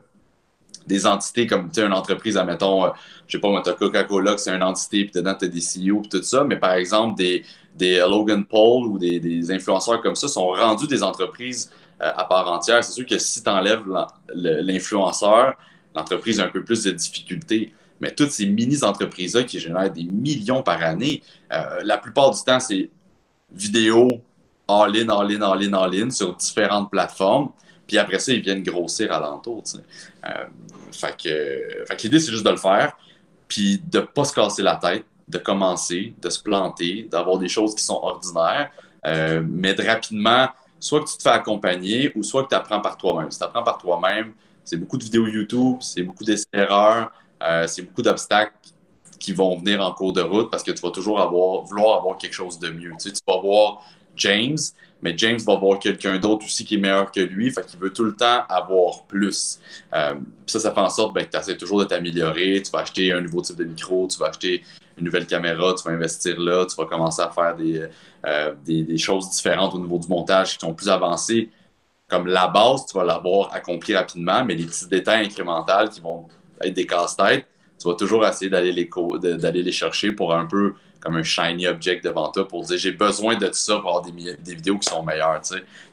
des 0.88 1.06
entités 1.06 1.48
comme 1.48 1.69
une 1.75 1.94
entreprise, 1.94 2.38
admettons, 2.38 2.86
euh, 2.86 2.90
je 3.28 3.38
sais 3.38 3.42
pas, 3.42 3.50
moi, 3.50 3.62
Coca-Cola, 3.62 4.38
c'est 4.38 4.52
une 4.52 4.63
entité, 4.63 5.06
puis 5.06 5.13
dedans, 5.13 5.36
tu 5.38 5.46
as 5.46 5.48
des 5.48 5.60
CEO, 5.60 6.02
puis 6.02 6.10
tout 6.10 6.24
ça. 6.24 6.44
Mais 6.44 6.58
par 6.58 6.74
exemple, 6.74 7.16
des, 7.16 7.46
des 7.75 8.00
Logan 8.00 8.44
Paul 8.44 8.88
ou 8.88 8.98
des, 8.98 9.19
des 9.19 9.52
influenceurs 9.52 10.02
comme 10.02 10.16
ça 10.16 10.28
sont 10.28 10.48
rendus 10.48 10.88
des 10.88 11.04
entreprises 11.04 11.72
à 12.00 12.25
part 12.25 12.52
entière. 12.52 12.84
C'est 12.84 12.94
sûr 12.94 13.06
que 13.06 13.19
si 13.19 13.44
tu 13.44 13.50
enlèves 13.50 13.84
l'influenceur, 14.34 15.56
l'entreprise 15.96 16.40
a 16.40 16.46
un 16.46 16.50
peu 16.50 16.64
plus 16.64 16.84
de 16.84 16.92
difficultés. 16.92 17.74
Mais 18.00 18.12
toutes 18.12 18.32
ces 18.32 18.48
mini-entreprises-là 18.48 19.44
qui 19.44 19.60
génèrent 19.60 19.92
des 19.92 20.06
millions 20.06 20.64
par 20.64 20.82
année, 20.82 21.22
euh, 21.54 21.82
la 21.84 21.98
plupart 21.98 22.32
du 22.32 22.42
temps, 22.44 22.60
c'est 22.60 22.90
vidéo 23.52 24.08
all-in, 24.68 25.10
all-in, 25.10 25.42
all-in, 25.42 25.74
all-in 25.74 26.10
sur 26.10 26.36
différentes 26.36 26.90
plateformes. 26.90 27.52
Puis 27.86 27.98
après 27.98 28.20
ça, 28.20 28.32
ils 28.32 28.42
viennent 28.42 28.64
grossir 28.64 29.12
alentour. 29.12 29.64
Euh, 29.76 30.46
fait 30.92 31.16
que, 31.22 32.04
l'idée, 32.04 32.20
c'est 32.20 32.32
juste 32.32 32.46
de 32.46 32.52
le 32.52 32.58
faire, 32.58 32.98
puis 33.48 33.82
de 33.86 34.00
ne 34.00 34.06
pas 34.06 34.24
se 34.24 34.34
casser 34.34 34.62
la 34.62 34.78
tête, 34.78 35.06
de 35.28 35.38
commencer, 35.38 36.14
de 36.22 36.30
se 36.30 36.42
planter, 36.42 37.08
d'avoir 37.10 37.38
des 37.38 37.50
choses 37.50 37.76
qui 37.76 37.84
sont 37.84 38.00
ordinaires, 38.02 38.72
euh, 39.06 39.44
mais 39.46 39.74
de 39.74 39.84
rapidement, 39.84 40.50
soit 40.80 41.02
que 41.02 41.10
tu 41.10 41.18
te 41.18 41.24
fais 41.24 41.30
accompagner 41.30 42.12
ou 42.16 42.24
soit 42.24 42.44
que 42.44 42.50
tu 42.50 42.56
apprends 42.56 42.82
par 42.82 42.98
toi-même. 42.98 43.30
Si 43.30 43.38
tu 43.38 43.44
apprends 43.44 43.64
par 43.64 43.78
toi-même, 43.78 44.34
c'est 44.72 44.78
beaucoup 44.78 44.98
de 44.98 45.04
vidéos 45.04 45.28
YouTube, 45.28 45.80
c'est 45.82 46.02
beaucoup 46.02 46.24
d'erreurs, 46.24 47.12
euh, 47.44 47.68
c'est 47.68 47.82
beaucoup 47.82 48.02
d'obstacles 48.02 48.54
qui 49.20 49.34
vont 49.34 49.58
venir 49.58 49.82
en 49.82 49.92
cours 49.92 50.14
de 50.14 50.22
route 50.22 50.50
parce 50.50 50.64
que 50.64 50.72
tu 50.72 50.82
vas 50.82 50.92
toujours 50.92 51.20
avoir, 51.20 51.64
vouloir 51.64 51.98
avoir 51.98 52.18
quelque 52.18 52.34
chose 52.34 52.58
de 52.58 52.70
mieux. 52.70 52.94
Tu, 52.98 53.10
vas 53.28 53.42
voir 53.42 53.86
James, 54.16 54.58
mais 55.02 55.14
James 55.18 55.40
va 55.40 55.56
voir 55.58 55.78
quelqu'un 55.78 56.18
d'autre 56.20 56.46
aussi 56.46 56.64
qui 56.64 56.76
est 56.76 56.78
meilleur 56.78 57.12
que 57.12 57.20
lui, 57.20 57.52
fait 57.52 57.66
qu'il 57.66 57.82
veut 57.82 57.92
tout 57.92 58.06
le 58.06 58.16
temps 58.16 58.46
avoir 58.48 59.04
plus. 59.08 59.60
Euh, 59.94 60.14
ça, 60.46 60.62
ça 60.62 60.72
fait 60.72 60.80
en 60.80 60.90
sorte 60.90 61.14
ben, 61.14 61.26
que 61.26 61.32
tu 61.32 61.38
essaies 61.38 61.58
toujours 61.58 61.80
de 61.80 61.86
t'améliorer, 61.86 62.62
tu 62.64 62.72
vas 62.72 62.80
acheter 62.80 63.12
un 63.12 63.20
nouveau 63.20 63.42
type 63.42 63.58
de 63.58 63.66
micro, 63.66 64.08
tu 64.08 64.18
vas 64.20 64.28
acheter 64.28 64.64
une 64.98 65.04
nouvelle 65.04 65.28
caméra, 65.28 65.74
tu 65.74 65.84
vas 65.84 65.92
investir 65.92 66.40
là, 66.40 66.66
tu 66.66 66.78
vas 66.78 66.86
commencer 66.86 67.22
à 67.22 67.30
faire 67.30 67.58
des, 67.58 67.90
euh, 68.26 68.98
choses 68.98 69.32
différentes 69.32 69.76
au 69.76 69.80
niveau 69.80 70.00
du 70.00 70.08
montage 70.08 70.54
qui 70.54 70.66
sont 70.66 70.74
plus 70.74 70.88
avancées 70.88 71.50
comme 72.12 72.28
la 72.28 72.50
base, 72.50 72.86
tu 72.88 72.98
vas 72.98 73.06
l'avoir 73.06 73.54
accompli 73.54 73.96
rapidement, 73.96 74.44
mais 74.44 74.54
les 74.54 74.66
petits 74.66 74.88
détails 74.88 75.25
incrémentaux 75.25 75.88
qui 75.90 76.02
vont 76.02 76.28
être 76.62 76.74
des 76.74 76.86
casse-têtes, 76.86 77.48
tu 77.80 77.88
vas 77.88 77.96
toujours 77.96 78.28
essayer 78.28 78.52
d'aller 78.52 78.74
les, 78.74 78.90
d'aller 79.38 79.63
les 79.63 79.72
chercher 79.72 80.12
pour 80.12 80.36
un 80.36 80.46
peu 80.46 80.74
comme 81.00 81.16
un 81.16 81.24
shiny 81.24 81.68
object 81.68 82.04
devant 82.04 82.30
toi 82.30 82.46
pour 82.46 82.63
dire 82.66 82.78
j'ai 82.78 82.92
besoin 82.92 83.38
de 83.38 83.50
ça 83.54 83.80
pour 83.80 83.90
avoir 83.90 84.02
des, 84.04 84.36
des 84.36 84.56
vidéos 84.56 84.78
qui 84.78 84.90
sont 84.90 85.02
meilleures. 85.04 85.42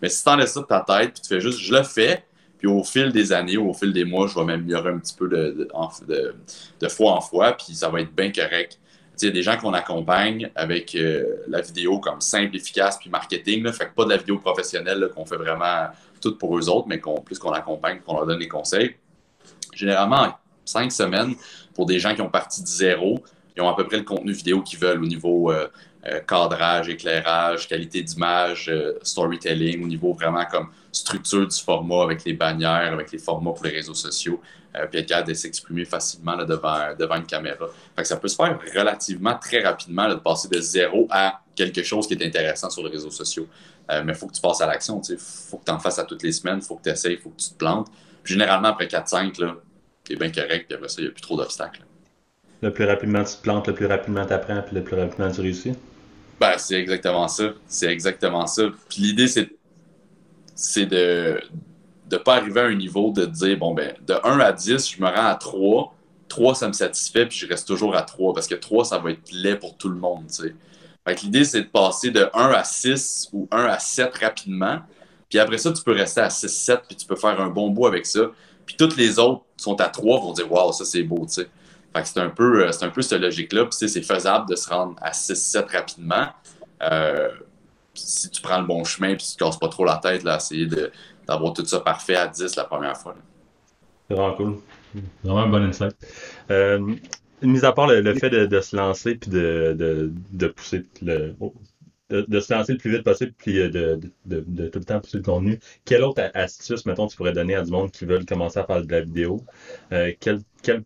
Mais 0.03 0.09
si 0.09 0.25
tu 0.25 0.37
laisses 0.37 0.53
ça 0.53 0.61
de 0.61 0.67
ta 0.67 0.81
tête, 0.81 1.13
puis 1.13 1.23
tu 1.23 1.29
fais 1.29 1.41
juste 1.41 1.61
je 1.61 1.73
le 1.73 1.85
fais, 1.85 2.25
puis 2.59 2.67
au 2.67 2.83
fil 2.83 3.13
des 3.13 3.33
années, 3.33 3.57
au 3.57 3.73
fil 3.73 3.93
des 3.93 4.05
mois, 4.05 4.27
je 4.27 4.35
vais 4.35 4.45
m'améliorer 4.45 4.91
un 4.91 4.99
petit 4.99 5.15
peu 5.15 5.29
de, 5.29 5.69
de, 6.09 6.35
de 6.81 6.89
fois 6.89 7.13
en 7.13 7.21
fois, 7.21 7.53
puis 7.53 7.75
ça 7.75 7.89
va 7.89 8.01
être 8.01 8.13
bien 8.13 8.33
correct 8.33 8.81
il 9.23 9.27
y 9.27 9.29
a 9.29 9.33
des 9.33 9.43
gens 9.43 9.57
qu'on 9.57 9.73
accompagne 9.73 10.51
avec 10.55 10.95
euh, 10.95 11.43
la 11.49 11.61
vidéo 11.61 11.99
comme 11.99 12.21
simple, 12.21 12.57
efficace, 12.57 12.99
puis 12.99 13.11
marketing. 13.11 13.63
Là, 13.65 13.73
fait 13.73 13.87
que 13.87 13.95
pas 13.95 14.05
de 14.05 14.11
la 14.11 14.17
vidéo 14.17 14.39
professionnelle 14.39 15.11
qu'on 15.15 15.25
fait 15.25 15.37
vraiment 15.37 15.89
tout 16.21 16.37
pour 16.37 16.59
eux 16.59 16.69
autres, 16.69 16.89
mais 16.89 17.01
qu'on 17.01 17.21
plus 17.21 17.39
qu'on 17.39 17.53
accompagne, 17.53 18.01
qu'on 18.01 18.15
leur 18.15 18.27
donne 18.27 18.39
des 18.39 18.49
conseils. 18.49 18.97
Généralement, 19.75 20.35
cinq 20.65 20.93
semaines, 20.93 21.35
pour 21.75 21.87
des 21.87 21.99
gens 21.99 22.15
qui 22.15 22.23
ont 22.23 22.31
parti 22.31 22.63
de 22.63 22.67
zéro, 22.67 23.23
ils 23.57 23.63
ont 23.63 23.69
à 23.69 23.75
peu 23.75 23.87
près 23.87 23.99
le 23.99 24.05
contenu 24.05 24.33
vidéo 24.33 24.63
qu'ils 24.63 24.79
veulent 24.79 25.03
au 25.03 25.07
niveau 25.07 25.51
euh, 25.51 25.69
euh, 26.07 26.21
cadrage, 26.21 26.89
éclairage, 26.89 27.69
qualité 27.69 28.03
d'image, 28.03 28.73
storytelling, 29.03 29.83
au 29.83 29.87
niveau 29.87 30.13
vraiment 30.13 30.45
comme 30.51 30.69
structure 30.93 31.47
du 31.47 31.59
format 31.59 32.03
avec 32.03 32.25
les 32.25 32.35
bannières, 32.35 32.93
avec 32.93 33.11
les 33.13 33.19
formats 33.19 33.53
pour 33.53 33.65
les 33.65 33.73
réseaux 33.73 33.95
sociaux. 33.95 34.41
Euh, 34.79 34.87
puis 34.87 35.01
être 35.01 35.09
capable 35.09 35.29
de 35.29 35.35
s'exprimer 35.35 35.85
facilement 35.85 36.37
devant, 36.37 36.95
devant 36.99 37.17
une 37.17 37.27
caméra. 37.27 37.67
Fait 37.97 38.03
que 38.03 38.09
ça 38.09 38.17
peut 38.17 38.29
se 38.29 38.37
faire 38.37 38.59
relativement 38.75 39.37
très 39.39 39.63
rapidement 39.63 40.09
de 40.09 40.15
passer 40.15 40.49
de 40.49 40.61
zéro 40.61 41.07
à 41.11 41.41
quelque 41.55 41.83
chose 41.83 42.07
qui 42.07 42.15
est 42.15 42.25
intéressant 42.25 42.71
sur 42.71 42.83
les 42.85 42.91
réseaux 42.91 43.11
sociaux. 43.11 43.47
Euh, 43.91 44.03
mais 44.05 44.13
il 44.13 44.19
faut 44.19 44.27
que 44.27 44.35
tu 44.35 44.41
passes 44.41 44.61
à 44.61 44.67
l'action. 44.67 45.01
Il 45.09 45.17
faut 45.19 45.59
que 45.59 45.65
tu 45.65 45.73
en 45.73 45.79
fasses 45.79 45.99
à 45.99 46.05
toutes 46.05 46.23
les 46.23 46.33
semaines, 46.33 46.59
il 46.63 46.65
faut 46.65 46.77
que 46.77 46.83
tu 46.83 46.91
essayes, 46.91 47.15
il 47.15 47.19
faut 47.19 47.31
que 47.31 47.41
tu 47.41 47.51
te 47.51 47.55
plantes. 47.55 47.89
généralement, 48.25 48.69
après 48.69 48.87
4-5, 48.87 49.33
tu 49.33 50.13
es 50.13 50.17
bien 50.17 50.31
correct, 50.31 50.67
puis 50.67 50.77
après 50.77 50.89
ça, 50.89 50.97
il 51.01 51.05
n'y 51.05 51.11
a 51.11 51.13
plus 51.13 51.23
trop 51.23 51.37
d'obstacles. 51.37 51.83
Le 52.61 52.73
plus 52.73 52.85
rapidement 52.85 53.23
tu 53.23 53.37
te 53.37 53.43
plantes, 53.43 53.69
le 53.69 53.75
plus 53.75 53.87
rapidement 53.87 54.27
tu 54.27 54.33
apprends, 54.33 54.61
puis 54.63 54.75
le 54.75 54.83
plus 54.83 54.97
rapidement 54.97 55.31
tu 55.31 55.41
réussis? 55.41 55.75
Ben, 56.41 56.55
c'est 56.57 56.75
exactement 56.75 57.29
ça. 57.29 57.53
C'est 57.67 57.87
exactement 57.87 58.47
ça. 58.47 58.65
Puis 58.89 59.03
l'idée, 59.03 59.27
c'est 60.55 60.87
de, 60.87 61.41
de 62.09 62.17
ne 62.17 62.23
pas 62.23 62.37
arriver 62.37 62.61
à 62.61 62.65
un 62.65 62.75
niveau 62.75 63.13
de 63.13 63.27
dire, 63.27 63.59
bon, 63.59 63.75
ben, 63.75 63.95
de 64.07 64.15
1 64.25 64.41
à 64.41 64.53
10, 64.53 64.93
je 64.97 65.01
me 65.03 65.07
rends 65.07 65.27
à 65.27 65.35
3. 65.35 65.95
3, 66.29 66.55
ça 66.55 66.69
me 66.69 66.73
satisfait, 66.73 67.27
puis 67.27 67.39
je 67.39 67.47
reste 67.47 67.67
toujours 67.67 67.97
à 67.97 68.03
3, 68.03 68.35
parce 68.35 68.47
que 68.47 68.55
3, 68.55 68.85
ça 68.85 68.99
va 68.99 69.11
être 69.11 69.31
laid 69.33 69.57
pour 69.57 69.77
tout 69.77 69.89
le 69.89 69.97
monde, 69.97 70.27
tu 70.29 70.43
sais. 70.43 70.55
Fait 71.07 71.23
l'idée, 71.23 71.45
c'est 71.45 71.63
de 71.63 71.69
passer 71.69 72.11
de 72.11 72.29
1 72.35 72.51
à 72.51 72.65
6 72.65 73.31
ou 73.33 73.49
1 73.51 73.65
à 73.65 73.79
7 73.79 74.15
rapidement. 74.19 74.81
Puis 75.31 75.39
après 75.39 75.57
ça, 75.57 75.73
tu 75.73 75.83
peux 75.83 75.93
rester 75.93 76.21
à 76.21 76.29
6, 76.29 76.49
7, 76.49 76.83
puis 76.87 76.97
tu 76.97 77.07
peux 77.07 77.17
faire 77.17 77.41
un 77.41 77.49
bon 77.49 77.71
bout 77.71 77.87
avec 77.87 78.05
ça. 78.05 78.31
Puis 78.67 78.77
toutes 78.77 78.97
les 78.97 79.19
autres 79.19 79.43
qui 79.57 79.65
sont 79.65 79.81
à 79.81 79.89
3 79.89 80.21
vont 80.21 80.33
dire, 80.33 80.51
waouh, 80.53 80.73
ça 80.73 80.85
c'est 80.85 81.03
beau, 81.03 81.25
tu 81.27 81.35
sais. 81.35 81.49
Fait 81.95 82.03
que 82.03 82.09
c'est 82.09 82.21
un 82.21 82.29
peu, 82.29 82.67
euh, 82.67 82.73
c'est 82.73 82.85
un 82.85 82.91
peu 82.91 83.01
cette 83.01 83.23
logique-là. 83.23 83.65
Puis 83.65 83.89
c'est 83.89 84.03
faisable 84.03 84.51
de 84.51 84.57
se 84.57 84.69
rendre 84.69 84.97
à 85.01 85.15
6, 85.15 85.35
7 85.35 85.71
rapidement. 85.71 86.27
Euh, 86.83 87.31
si 87.95 88.31
tu 88.31 88.43
prends 88.43 88.61
le 88.61 88.67
bon 88.67 88.85
chemin, 88.85 89.15
puis 89.17 89.27
tu 89.27 89.33
te 89.33 89.45
casses 89.45 89.59
pas 89.59 89.69
trop 89.69 89.85
la 89.85 89.97
tête, 89.97 90.23
là, 90.25 90.37
essayer 90.37 90.67
de, 90.67 90.93
d'avoir 91.29 91.53
tout 91.53 91.65
ça 91.65 91.81
parfait 91.81 92.17
à 92.17 92.27
10 92.27 92.57
la 92.57 92.65
première 92.65 92.97
fois. 92.97 93.15
C'est 94.09 94.15
vraiment 94.17 94.35
cool. 94.35 94.59
Vraiment 95.23 95.43
un 95.43 95.49
bon 95.49 95.63
insight. 95.65 95.95
Euh, 96.51 96.95
mis 97.43 97.65
à 97.65 97.73
part 97.73 97.87
le, 97.87 98.15
fait 98.15 98.31
de, 98.31 98.61
se 98.61 98.75
lancer 98.75 99.17
puis 99.17 99.31
de, 99.31 100.11
de, 100.33 100.47
pousser 100.49 100.87
le, 101.03 101.35
de, 102.11 102.41
se 102.41 102.53
lancer 102.53 102.73
le 102.73 102.79
plus 102.79 102.91
vite 102.91 103.05
possible 103.05 103.33
puis 103.37 103.61
euh, 103.61 103.69
de, 103.69 104.01
de, 104.25 104.69
tout 104.69 104.79
le 104.79 104.85
temps 104.85 105.01
pousser 105.01 105.19
le 105.19 105.23
contenu. 105.23 105.61
Quelle 105.85 106.03
autre 106.03 106.23
astuce, 106.35 106.87
mettons, 106.87 107.07
tu 107.07 107.17
pourrais 107.17 107.33
donner 107.33 107.55
à 107.55 107.63
du 107.63 107.71
monde 107.71 107.91
qui 107.91 108.07
veulent 108.07 108.25
commencer 108.25 108.59
à 108.59 108.65
faire 108.65 108.83
de 108.83 108.91
la 108.91 109.03
vidéo? 109.03 109.45
Euh, 109.93 110.13
quel, 110.19 110.41
quel 110.63 110.83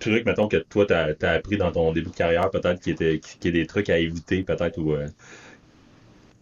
truc, 0.00 0.26
mettons, 0.26 0.48
que 0.48 0.56
toi, 0.56 0.86
tu 0.86 0.92
as, 0.92 1.30
appris 1.30 1.56
dans 1.56 1.70
ton 1.70 1.92
début 1.92 2.10
de 2.10 2.16
carrière, 2.16 2.50
peut-être, 2.50 2.80
qui, 2.80 2.90
était, 2.90 3.20
qui, 3.20 3.48
est 3.48 3.52
des 3.52 3.66
trucs 3.66 3.88
à 3.88 3.98
éviter, 3.98 4.42
peut-être, 4.42 4.78
ou... 4.78 4.94
Euh... 4.94 5.08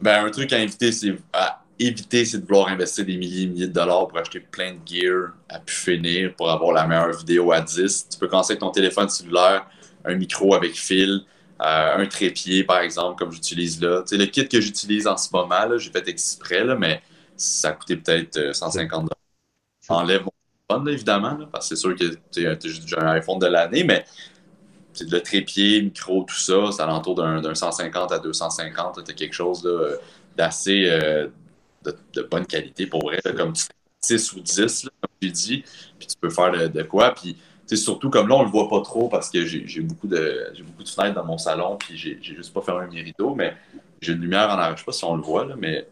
Ben, 0.00 0.24
un 0.24 0.30
truc 0.30 0.52
à 0.52 0.58
éviter, 0.58 0.90
c'est 0.90 1.14
à 1.32 1.61
éviter, 1.78 2.24
c'est 2.24 2.38
de 2.38 2.46
vouloir 2.46 2.68
investir 2.68 3.04
des 3.04 3.16
milliers 3.16 3.42
et 3.42 3.46
milliers 3.46 3.66
de 3.66 3.72
dollars 3.72 4.08
pour 4.08 4.18
acheter 4.18 4.40
plein 4.40 4.74
de 4.74 4.78
gear 4.86 5.32
à 5.48 5.58
pu 5.58 5.74
finir 5.74 6.34
pour 6.36 6.50
avoir 6.50 6.72
la 6.72 6.86
meilleure 6.86 7.16
vidéo 7.16 7.52
à 7.52 7.60
10. 7.60 8.08
Tu 8.10 8.18
peux 8.18 8.28
commencer 8.28 8.52
avec 8.52 8.60
ton 8.60 8.70
téléphone 8.70 9.08
cellulaire, 9.08 9.66
un 10.04 10.14
micro 10.14 10.54
avec 10.54 10.74
fil, 10.74 11.24
euh, 11.60 11.96
un 11.96 12.06
trépied, 12.06 12.64
par 12.64 12.80
exemple, 12.80 13.18
comme 13.18 13.32
j'utilise 13.32 13.80
là. 13.80 14.02
Tu 14.02 14.08
sais, 14.08 14.16
le 14.16 14.26
kit 14.26 14.48
que 14.48 14.60
j'utilise 14.60 15.06
en 15.06 15.16
ce 15.16 15.28
moment, 15.32 15.76
j'ai 15.76 15.90
fait 15.90 16.08
exprès, 16.08 16.64
là, 16.64 16.74
mais 16.74 17.02
ça 17.36 17.70
a 17.70 17.72
coûté 17.72 17.96
peut-être 17.96 18.54
150 18.54 19.04
euh, 19.04 19.14
Enlève 19.88 20.22
mon 20.22 20.32
téléphone, 20.68 20.88
évidemment, 20.92 21.38
parce 21.50 21.68
que 21.68 21.74
c'est 21.74 21.80
sûr 21.80 21.96
que 21.96 22.04
j'ai 22.32 22.98
un 22.98 23.06
iPhone 23.08 23.38
de 23.38 23.46
l'année, 23.46 23.84
mais 23.84 24.04
le 25.00 25.18
trépied, 25.20 25.82
micro, 25.82 26.24
tout 26.24 26.34
ça, 26.34 26.70
c'est 26.72 26.82
alentour 26.82 27.14
d'un 27.14 27.54
150 27.54 28.12
à 28.12 28.18
250. 28.18 29.04
Tu 29.04 29.14
quelque 29.14 29.34
chose 29.34 29.68
d'assez 30.36 30.86
euh, 30.88 31.28
de, 31.84 32.22
bonne 32.22 32.46
qualité 32.46 32.86
pour 32.86 33.02
vrai, 33.02 33.20
comme 33.36 33.54
6 34.00 34.32
ou 34.34 34.40
10, 34.40 34.88
comme 35.00 35.10
tu 35.20 35.30
dis, 35.30 35.64
puis 35.98 36.08
tu 36.08 36.16
peux 36.20 36.30
faire 36.30 36.70
de 36.70 36.82
quoi. 36.82 37.14
Puis 37.14 37.36
surtout 37.76 38.10
comme 38.10 38.28
là, 38.28 38.36
on 38.36 38.42
le 38.42 38.50
voit 38.50 38.68
pas 38.68 38.80
trop 38.82 39.08
parce 39.08 39.30
que 39.30 39.44
j'ai 39.44 39.80
beaucoup 39.80 40.08
de 40.08 40.52
beaucoup 40.64 40.82
de 40.82 40.88
fenêtres 40.88 41.14
dans 41.14 41.24
mon 41.24 41.38
salon, 41.38 41.76
puis 41.76 41.96
j'ai 41.96 42.18
juste 42.22 42.52
pas 42.52 42.60
fermé 42.60 42.86
mes 42.92 43.02
rideaux, 43.02 43.34
mais 43.34 43.56
j'ai 44.00 44.12
une 44.12 44.20
lumière 44.20 44.48
en 44.50 44.58
arrière. 44.58 44.76
Je 44.76 44.80
sais 44.80 44.86
pas 44.86 44.92
si 44.92 45.04
on 45.04 45.16
le 45.16 45.22
voit, 45.22 45.44
là, 45.44 45.54
mais 45.56 45.86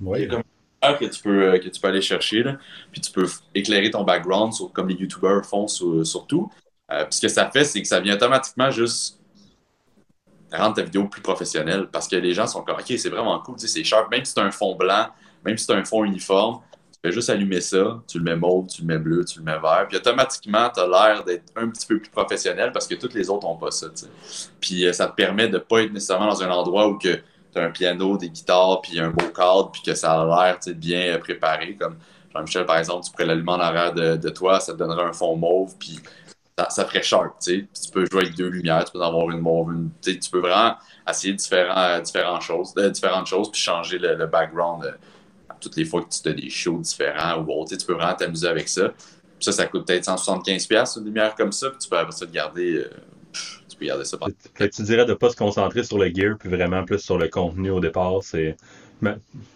il 0.00 0.20
y 0.20 0.24
a 0.24 0.26
comme 0.26 0.42
une 0.82 0.98
que 0.98 1.04
tu 1.04 1.22
peux, 1.22 1.58
que 1.58 1.68
tu 1.68 1.80
peux 1.80 1.88
aller 1.88 2.00
chercher, 2.00 2.42
là, 2.42 2.58
puis 2.90 3.00
tu 3.00 3.12
peux 3.12 3.26
éclairer 3.54 3.90
ton 3.90 4.02
background, 4.02 4.52
comme 4.72 4.88
les 4.88 4.96
YouTubers 4.96 5.44
font 5.44 5.68
surtout. 5.68 6.50
Euh, 6.90 7.04
puis 7.04 7.14
ce 7.14 7.20
que 7.20 7.28
ça 7.28 7.50
fait, 7.50 7.64
c'est 7.64 7.80
que 7.80 7.88
ça 7.88 8.00
vient 8.00 8.14
automatiquement 8.14 8.70
juste 8.70 9.21
rendre 10.52 10.76
ta 10.76 10.82
vidéo 10.82 11.06
plus 11.08 11.22
professionnelle 11.22 11.88
parce 11.90 12.08
que 12.08 12.16
les 12.16 12.34
gens 12.34 12.46
sont 12.46 12.62
comme, 12.62 12.76
OK, 12.76 12.92
c'est 12.96 13.08
vraiment 13.08 13.38
cool, 13.40 13.56
c'est 13.58 13.84
sharp, 13.84 14.10
même 14.10 14.24
si 14.24 14.32
c'est 14.32 14.40
un 14.40 14.50
fond 14.50 14.74
blanc, 14.74 15.06
même 15.44 15.56
si 15.56 15.64
c'est 15.64 15.74
un 15.74 15.84
fond 15.84 16.04
uniforme, 16.04 16.60
fais 17.04 17.12
juste 17.12 17.30
allumer 17.30 17.60
ça, 17.60 18.00
tu 18.06 18.18
le 18.18 18.24
mets 18.24 18.36
mauve, 18.36 18.68
tu 18.68 18.82
le 18.82 18.86
mets 18.86 18.98
bleu, 18.98 19.24
tu 19.24 19.40
le 19.40 19.44
mets 19.44 19.58
vert, 19.58 19.86
puis 19.88 19.96
automatiquement, 19.96 20.70
tu 20.72 20.80
as 20.80 20.86
l'air 20.86 21.24
d'être 21.24 21.52
un 21.56 21.68
petit 21.68 21.86
peu 21.86 21.98
plus 21.98 22.10
professionnel 22.10 22.70
parce 22.72 22.86
que 22.86 22.94
toutes 22.94 23.14
les 23.14 23.28
autres 23.28 23.46
n'ont 23.46 23.56
pas 23.56 23.72
ça. 23.72 23.88
Puis 24.60 24.86
euh, 24.86 24.92
ça 24.92 25.08
te 25.08 25.14
permet 25.14 25.48
de 25.48 25.58
pas 25.58 25.82
être 25.82 25.92
nécessairement 25.92 26.28
dans 26.28 26.42
un 26.42 26.50
endroit 26.50 26.88
où 26.88 26.98
tu 26.98 27.10
as 27.10 27.60
un 27.60 27.70
piano, 27.70 28.16
des 28.16 28.30
guitares, 28.30 28.80
puis 28.82 29.00
un 29.00 29.10
beau 29.10 29.26
cadre, 29.28 29.72
puis 29.72 29.82
que 29.82 29.94
ça 29.94 30.20
a 30.20 30.24
l'air 30.24 30.58
bien 30.76 31.18
préparé. 31.18 31.76
Comme 31.76 31.96
Jean-Michel, 32.32 32.66
par 32.66 32.78
exemple, 32.78 33.04
tu 33.04 33.10
pourrais 33.10 33.26
l'allumer 33.26 33.52
en 33.52 33.60
arrière 33.60 33.92
de, 33.92 34.28
toi, 34.28 34.60
ça 34.60 34.72
te 34.72 34.78
donnerait 34.78 35.04
un 35.04 35.12
fond 35.12 35.36
mauve, 35.36 35.74
puis 35.78 35.98
ça, 36.58 36.84
ferait 36.84 37.02
sharp. 37.02 37.38
Tu 37.40 37.66
peux 37.92 38.06
jouer 38.10 38.22
avec 38.22 38.34
deux 38.34 38.48
lumières, 38.48 38.84
tu 38.84 38.92
peux 38.92 39.02
avoir 39.02 39.30
une 39.30 39.40
mauve, 39.40 39.72
une, 39.72 39.90
tu 40.02 40.30
peux 40.30 40.40
vraiment 40.40 40.76
essayer 41.08 41.34
différentes, 41.34 42.42
choses, 42.42 42.74
euh, 42.78 42.90
différentes 42.90 43.26
choses, 43.26 43.50
puis 43.50 43.60
changer 43.60 43.98
le, 43.98 44.26
background. 44.26 44.84
Euh, 44.84 44.92
toutes 45.60 45.76
les 45.76 45.84
fois 45.84 46.02
que 46.02 46.08
tu 46.08 46.28
as 46.28 46.32
des 46.32 46.50
shows 46.50 46.78
différents 46.78 47.40
ou 47.40 47.52
autre, 47.52 47.76
tu 47.76 47.86
peux 47.86 47.94
vraiment 47.94 48.14
t'amuser 48.14 48.48
avec 48.48 48.68
ça. 48.68 48.92
ça, 49.38 49.52
ça 49.52 49.66
coûte 49.66 49.86
peut-être 49.86 50.04
175$ 50.04 50.98
une 50.98 51.04
lumière 51.04 51.34
comme 51.36 51.52
ça, 51.52 51.70
puis 51.70 51.78
tu 51.78 51.88
peux 51.88 51.96
avoir 51.96 52.12
ça 52.12 52.26
de 52.26 52.32
garder. 52.32 52.76
Euh, 52.78 52.90
tu 53.68 53.76
peux 53.76 53.86
garder 53.86 54.04
ça. 54.04 54.18
tu 54.18 54.82
dirais 54.82 55.04
de 55.04 55.10
ne 55.10 55.14
pas 55.14 55.30
se 55.30 55.36
concentrer 55.36 55.84
sur 55.84 55.98
le 55.98 56.12
gear, 56.12 56.36
puis 56.38 56.48
vraiment 56.48 56.84
plus 56.84 56.98
sur 56.98 57.16
le 57.16 57.28
contenu 57.28 57.70
au 57.70 57.80
départ. 57.80 58.18
C'est 58.22 58.56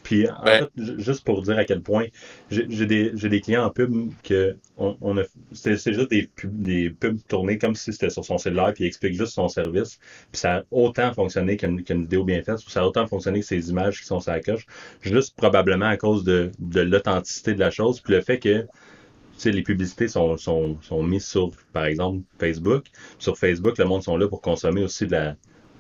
puis, 0.03 0.29
en 0.29 0.45
fait, 0.45 0.71
juste 0.77 1.25
pour 1.25 1.43
dire 1.43 1.59
à 1.59 1.65
quel 1.65 1.81
point, 1.81 2.07
j'ai 2.51 2.87
des, 2.87 3.11
des, 3.11 3.41
clients 3.41 3.65
en 3.65 3.71
pub 3.71 4.13
que 4.23 4.57
on, 4.77 5.19
a, 5.19 5.23
c'est 5.53 5.77
juste 5.77 6.11
des, 6.11 6.29
des 6.45 6.91
pubs 6.91 7.19
tournés 7.29 7.59
comme 7.59 7.75
si 7.75 7.93
c'était 7.93 8.11
sur 8.11 8.25
son 8.25 8.39
cellulaire, 8.39 8.73
puis 8.75 8.85
il 8.85 8.87
explique 8.87 9.15
juste 9.15 9.35
son 9.35 9.49
service. 9.49 9.99
Puis 10.33 10.41
ça 10.41 10.57
a 10.57 10.63
autant 10.71 11.13
fonctionné 11.13 11.57
qu'une 11.57 11.81
vidéo 11.81 12.25
bien 12.25 12.43
faite, 12.43 12.59
ou 12.67 12.71
ça 12.71 12.83
a 12.83 12.87
autant 12.87 13.07
fonctionné 13.07 13.41
que 13.41 13.47
ces 13.47 13.71
images 13.71 14.01
qui 14.01 14.07
sont 14.07 14.21
sur 14.21 14.33
la 14.33 14.41
coche, 14.41 14.67
juste 15.03 15.37
probablement 15.37 15.87
à 15.87 15.97
cause 15.97 16.25
de, 16.25 16.51
de 16.59 16.81
l'authenticité 16.81 17.55
de 17.55 17.61
la 17.61 17.71
chose, 17.71 18.01
puis 18.01 18.15
le 18.15 18.21
fait 18.21 18.39
que 18.39 18.67
les 19.45 19.63
publicités 19.63 20.09
sont, 20.09 20.37
sont, 20.37 20.79
sont 20.83 21.03
mises 21.03 21.27
sur, 21.27 21.51
par 21.73 21.85
exemple, 21.85 22.23
Facebook. 22.39 22.87
Sur 23.19 23.37
Facebook, 23.39 23.79
le 23.79 23.85
monde 23.85 24.03
sont 24.03 24.17
là 24.17 24.29
pour 24.29 24.41
consommer 24.41 24.83
aussi 24.83 25.07
de 25.07 25.13
la, 25.13 25.37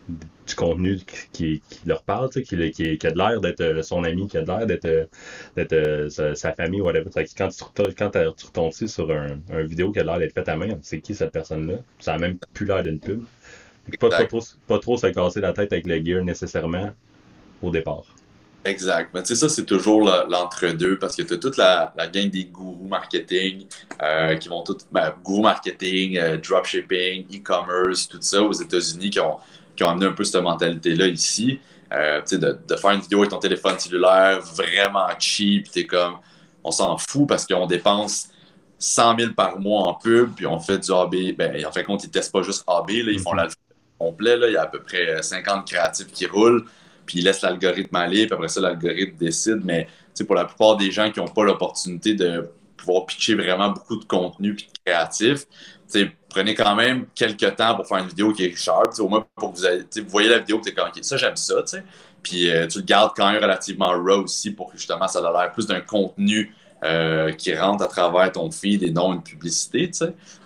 du 0.08 0.54
contenu 0.54 0.98
qui, 1.32 1.62
leur 1.84 2.02
parle, 2.02 2.30
qui, 2.30 2.42
qui, 2.44 2.98
qui, 2.98 3.06
a 3.06 3.10
de 3.10 3.18
l'air 3.18 3.40
d'être 3.40 3.60
euh, 3.60 3.82
son 3.82 4.04
ami, 4.04 4.28
qui 4.28 4.38
a 4.38 4.42
de 4.42 4.46
l'air 4.46 4.66
d'être 4.66 4.84
euh, 4.84 5.06
euh, 5.58 6.34
sa, 6.34 6.52
famille, 6.52 6.80
whatever. 6.80 7.10
Quand 7.36 7.48
tu, 7.48 7.94
quand 7.94 8.10
tu 8.10 8.46
retombes 8.46 8.72
sur 8.72 9.10
un, 9.10 9.38
un, 9.52 9.62
vidéo 9.64 9.90
qui 9.92 9.98
a 9.98 10.04
l'air 10.04 10.18
d'être 10.18 10.34
faite 10.34 10.48
à 10.48 10.56
main, 10.56 10.78
c'est 10.82 11.00
qui 11.00 11.14
cette 11.14 11.32
personne-là? 11.32 11.78
Ça 11.98 12.14
a 12.14 12.18
même 12.18 12.38
plus 12.54 12.66
l'air 12.66 12.82
d'une 12.82 13.00
pub. 13.00 13.24
Pas, 14.00 14.08
pas, 14.08 14.24
trop, 14.24 14.40
pas 14.66 14.78
trop 14.78 14.96
se 14.96 15.06
casser 15.08 15.40
la 15.40 15.52
tête 15.52 15.72
avec 15.72 15.86
le 15.86 16.04
gear 16.04 16.24
nécessairement 16.24 16.90
au 17.62 17.70
départ. 17.70 18.04
Exact. 18.64 19.10
Mais 19.14 19.22
tu 19.22 19.28
sais, 19.28 19.36
ça, 19.36 19.48
c'est 19.48 19.64
toujours 19.64 20.02
l'entre-deux 20.28 20.98
parce 20.98 21.14
que 21.14 21.22
tu 21.22 21.34
as 21.34 21.38
toute 21.38 21.56
la, 21.56 21.94
la 21.96 22.08
gang 22.08 22.28
des 22.28 22.46
gourous 22.46 22.88
marketing 22.88 23.66
qui 24.40 24.48
vont 24.48 24.62
tout. 24.64 24.78
Ben, 24.90 25.14
gourous 25.22 25.42
marketing, 25.42 26.18
dropshipping, 26.38 27.26
e-commerce, 27.32 28.08
tout 28.08 28.20
ça 28.20 28.42
aux 28.42 28.52
États-Unis 28.52 29.10
qui 29.10 29.20
ont 29.20 29.38
qui 29.76 29.84
ont 29.84 29.90
amené 29.90 30.06
un 30.06 30.12
peu 30.12 30.24
cette 30.24 30.42
mentalité-là 30.42 31.06
ici. 31.06 31.60
Euh, 31.92 32.20
de, 32.20 32.58
de, 32.66 32.76
faire 32.76 32.90
une 32.90 33.00
vidéo 33.00 33.20
avec 33.20 33.30
ton 33.30 33.38
téléphone 33.38 33.78
cellulaire 33.78 34.40
vraiment 34.40 35.06
cheap, 35.20 35.70
t'es 35.70 35.86
comme, 35.86 36.16
on 36.64 36.72
s'en 36.72 36.98
fout 36.98 37.28
parce 37.28 37.46
qu'on 37.46 37.66
dépense 37.66 38.28
100 38.78 39.18
000 39.18 39.32
par 39.34 39.60
mois 39.60 39.82
en 39.82 39.94
pub, 39.94 40.34
puis 40.34 40.46
on 40.46 40.58
fait 40.58 40.78
du 40.78 40.92
AB. 40.92 41.36
Ben, 41.36 41.64
en 41.64 41.70
fait, 41.70 41.84
compte, 41.84 42.02
ils 42.04 42.10
testent 42.10 42.32
pas 42.32 42.42
juste 42.42 42.64
AB, 42.66 42.90
là, 42.90 43.12
ils 43.12 43.20
font 43.20 43.32
mhm. 43.32 43.38
l'alpha 43.38 43.56
complet. 43.98 44.36
Là, 44.36 44.48
il 44.48 44.54
y 44.54 44.56
a 44.56 44.62
à 44.62 44.66
peu 44.66 44.80
près 44.80 45.22
50 45.22 45.66
créatifs 45.66 46.08
qui 46.08 46.26
roulent, 46.26 46.64
puis 47.06 47.20
ils 47.20 47.24
laissent 47.24 47.42
l'algorithme 47.42 47.94
aller, 47.96 48.26
puis 48.26 48.34
après 48.34 48.48
ça, 48.48 48.60
l'algorithme 48.60 49.16
décide. 49.16 49.60
Mais 49.64 49.86
pour 50.26 50.34
la 50.34 50.44
plupart 50.44 50.76
des 50.76 50.90
gens 50.90 51.10
qui 51.10 51.20
n'ont 51.20 51.28
pas 51.28 51.44
l'opportunité 51.44 52.14
de 52.14 52.50
pouvoir 52.76 53.06
pitcher 53.06 53.34
vraiment 53.34 53.70
beaucoup 53.70 53.96
de 53.96 54.04
contenu 54.04 54.54
puis 54.54 54.66
de 54.66 54.90
créatif, 54.90 55.44
prenez 56.36 56.54
quand 56.54 56.74
même 56.74 57.06
quelques 57.14 57.56
temps 57.56 57.74
pour 57.74 57.86
faire 57.86 57.98
une 57.98 58.08
vidéo 58.08 58.30
qui 58.32 58.44
est 58.44 58.54
sharp, 58.54 58.98
au 58.98 59.08
moins 59.08 59.24
pour 59.36 59.54
que 59.54 59.58
vous, 59.58 60.02
vous 60.02 60.10
voyez 60.10 60.28
la 60.28 60.38
vidéo, 60.38 60.60
vous 60.60 60.68
êtes 60.68 61.04
ça 61.04 61.16
j'aime 61.16 61.36
ça, 61.36 61.54
puis 62.22 62.50
euh, 62.50 62.66
tu 62.66 62.78
le 62.78 62.84
gardes 62.84 63.12
quand 63.16 63.32
même 63.32 63.42
relativement 63.42 63.92
raw 63.92 64.24
aussi 64.24 64.50
pour 64.50 64.70
que 64.70 64.76
justement 64.76 65.08
ça 65.08 65.20
ait 65.20 65.22
l'air 65.22 65.50
plus 65.52 65.66
d'un 65.66 65.80
contenu 65.80 66.54
euh, 66.84 67.32
qui 67.32 67.56
rentre 67.56 67.84
à 67.84 67.86
travers 67.86 68.30
ton 68.32 68.50
feed 68.50 68.82
et 68.82 68.90
non 68.90 69.14
une 69.14 69.22
publicité, 69.22 69.90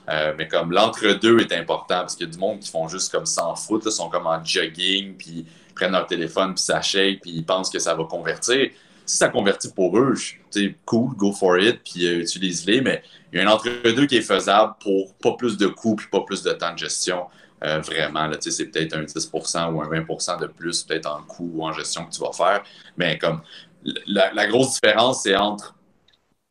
euh, 0.09 0.33
mais 0.39 0.47
comme 0.47 0.71
l'entre-deux 0.71 1.41
est 1.41 1.53
important 1.53 2.03
parce 2.03 2.15
qu'il 2.15 2.27
y 2.27 2.31
a 2.31 2.33
du 2.33 2.39
monde 2.39 2.61
qui 2.61 2.71
font 2.71 2.87
juste 2.87 3.11
comme 3.11 3.27
s'en 3.27 3.57
foutre, 3.57 3.91
sont 3.91 4.09
comme 4.09 4.29
en 4.29 4.45
jogging, 4.45 5.17
puis 5.17 5.45
prennent 5.75 5.93
leur 5.93 6.07
téléphone, 6.07 6.55
puis 6.55 6.63
ça 6.63 6.81
shake, 6.81 7.23
puis 7.23 7.33
ils 7.33 7.45
pensent 7.45 7.71
que 7.71 7.81
ça 7.81 7.97
va 7.97 8.05
convertir 8.05 8.71
si 9.11 9.17
ça 9.17 9.29
convertit 9.29 9.73
pour 9.73 9.99
eux, 9.99 10.15
c'est 10.51 10.77
cool, 10.85 11.17
go 11.17 11.33
for 11.33 11.59
it, 11.59 11.81
puis 11.83 12.07
euh, 12.07 12.21
utilise-les, 12.21 12.81
mais 12.81 13.03
il 13.33 13.41
y 13.41 13.43
a 13.43 13.49
un 13.49 13.53
entre-deux 13.53 14.07
qui 14.07 14.17
est 14.17 14.23
faisable 14.23 14.75
pour 14.81 15.15
pas 15.17 15.33
plus 15.33 15.57
de 15.57 15.67
coûts 15.67 15.97
puis 15.97 16.07
pas 16.13 16.21
plus 16.21 16.45
de 16.45 16.53
temps 16.53 16.73
de 16.73 16.79
gestion. 16.79 17.27
Euh, 17.65 17.81
vraiment, 17.81 18.29
là, 18.29 18.37
c'est 18.39 18.67
peut-être 18.67 18.97
un 18.97 19.03
10% 19.03 19.73
ou 19.73 19.83
un 19.83 19.89
20% 19.89 20.41
de 20.41 20.47
plus, 20.47 20.85
peut-être 20.85 21.07
en 21.07 21.23
coût 21.23 21.51
ou 21.55 21.65
en 21.65 21.73
gestion 21.73 22.05
que 22.05 22.13
tu 22.13 22.21
vas 22.21 22.33
faire. 22.33 22.63
Mais 22.97 23.19
comme 23.19 23.43
la, 24.07 24.47
grosse 24.47 24.81
différence, 24.81 25.25
c'est 25.25 25.35
entre 25.35 25.75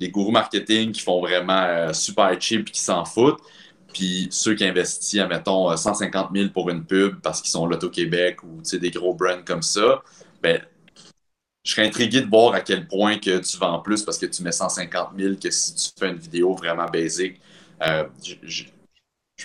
les 0.02 0.10
gourous 0.10 0.32
marketing 0.32 0.92
qui 0.92 1.02
font 1.02 1.22
vraiment 1.22 1.64
euh, 1.64 1.94
super 1.94 2.40
cheap 2.42 2.68
et 2.68 2.72
qui 2.72 2.82
s'en 2.82 3.06
foutent, 3.06 3.40
puis 3.94 4.28
ceux 4.32 4.54
qui 4.56 4.66
investissent, 4.66 5.22
admettons, 5.22 5.76
150 5.76 6.32
000 6.36 6.50
pour 6.50 6.70
une 6.70 6.84
pub 6.84 7.22
parce 7.22 7.42
qu'ils 7.42 7.52
sont 7.52 7.66
l'Auto-Québec 7.66 8.44
ou 8.44 8.62
des 8.62 8.92
gros 8.92 9.14
brands 9.14 9.44
comme 9.46 9.64
ça, 9.64 10.04
ben, 10.44 10.62
je 11.64 11.72
serais 11.72 11.88
intrigué 11.88 12.22
de 12.22 12.30
voir 12.30 12.54
à 12.54 12.62
quel 12.62 12.88
point 12.88 13.18
que 13.18 13.38
tu 13.40 13.58
vends 13.58 13.80
plus 13.80 14.04
parce 14.04 14.18
que 14.18 14.26
tu 14.26 14.44
mets 14.44 14.52
150 14.52 15.10
000 15.18 15.36
que 15.36 15.52
si 15.52 15.76
tu 15.76 15.90
fais 15.98 16.10
une 16.10 16.18
vidéo 16.18 16.54
vraiment 16.54 16.86
basique. 16.86 17.40
Euh, 17.82 18.06
je, 18.44 18.66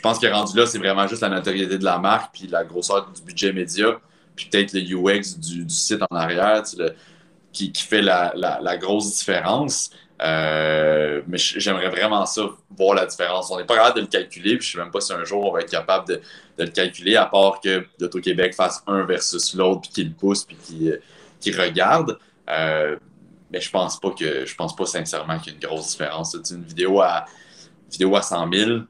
pense 0.00 0.18
que 0.18 0.26
rendu 0.26 0.56
là, 0.56 0.66
c'est 0.66 0.78
vraiment 0.78 1.06
juste 1.06 1.22
la 1.22 1.28
notoriété 1.28 1.78
de 1.78 1.84
la 1.84 1.98
marque, 1.98 2.34
puis 2.34 2.46
la 2.46 2.64
grosseur 2.64 3.10
du 3.10 3.22
budget 3.22 3.52
média, 3.52 4.00
puis 4.34 4.48
peut-être 4.50 4.72
le 4.72 4.80
UX 4.80 5.38
du, 5.38 5.68
site 5.68 6.02
en 6.10 6.16
arrière 6.16 6.62
qui, 7.52 7.72
fait 7.74 8.02
la, 8.02 8.76
grosse 8.76 9.18
différence. 9.18 9.90
Euh, 10.22 11.22
mais 11.26 11.38
j'aimerais 11.38 11.90
vraiment 11.90 12.24
ça, 12.26 12.42
voir 12.70 12.94
la 12.94 13.06
différence. 13.06 13.50
On 13.50 13.58
n'est 13.58 13.64
pas 13.64 13.76
capable 13.76 13.96
de 13.96 14.00
le 14.02 14.06
calculer, 14.06 14.56
puis 14.56 14.66
je 14.66 14.76
ne 14.76 14.80
sais 14.80 14.84
même 14.84 14.92
pas 14.92 15.00
si 15.00 15.12
un 15.12 15.24
jour 15.24 15.44
on 15.44 15.52
va 15.52 15.60
être 15.60 15.70
capable 15.70 16.08
de, 16.08 16.20
le 16.58 16.70
calculer, 16.70 17.16
à 17.16 17.26
part 17.26 17.60
que 17.60 17.86
l'Auto-Québec 17.98 18.54
fasse 18.54 18.82
un 18.86 19.04
versus 19.04 19.54
l'autre, 19.54 19.82
puis 19.82 19.90
qu'il 19.90 20.08
le 20.08 20.14
pousse, 20.14 20.44
puis 20.44 20.56
qu'il 20.56 21.00
qui 21.44 21.52
regardent. 21.52 22.18
Euh, 22.48 22.96
mais 23.50 23.60
je 23.60 23.70
pense 23.70 24.00
pas 24.00 24.10
que 24.10 24.44
je 24.44 24.54
pense 24.54 24.74
pas 24.74 24.86
sincèrement 24.86 25.38
qu'il 25.38 25.52
y 25.52 25.56
a 25.56 25.58
une 25.58 25.66
grosse 25.66 25.90
différence. 25.90 26.36
C'est 26.42 26.54
une 26.54 26.64
vidéo 26.64 27.00
à 27.00 27.26
vidéo 27.90 28.16
à 28.16 28.22
100 28.22 28.52
000, 28.52 28.80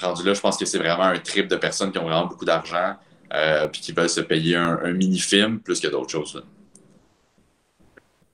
rendu 0.00 0.24
là, 0.24 0.34
je 0.34 0.40
pense 0.40 0.56
que 0.56 0.64
c'est 0.64 0.78
vraiment 0.78 1.04
un 1.04 1.18
trip 1.18 1.48
de 1.48 1.56
personnes 1.56 1.92
qui 1.92 1.98
ont 1.98 2.04
vraiment 2.04 2.26
beaucoup 2.26 2.44
d'argent 2.44 2.94
euh, 3.34 3.68
puis 3.68 3.80
qui 3.80 3.92
veulent 3.92 4.08
se 4.08 4.20
payer 4.20 4.56
un, 4.56 4.92
mini-film 4.92 5.60
plus 5.60 5.80
que 5.80 5.88
d'autres 5.88 6.10
choses. 6.10 6.42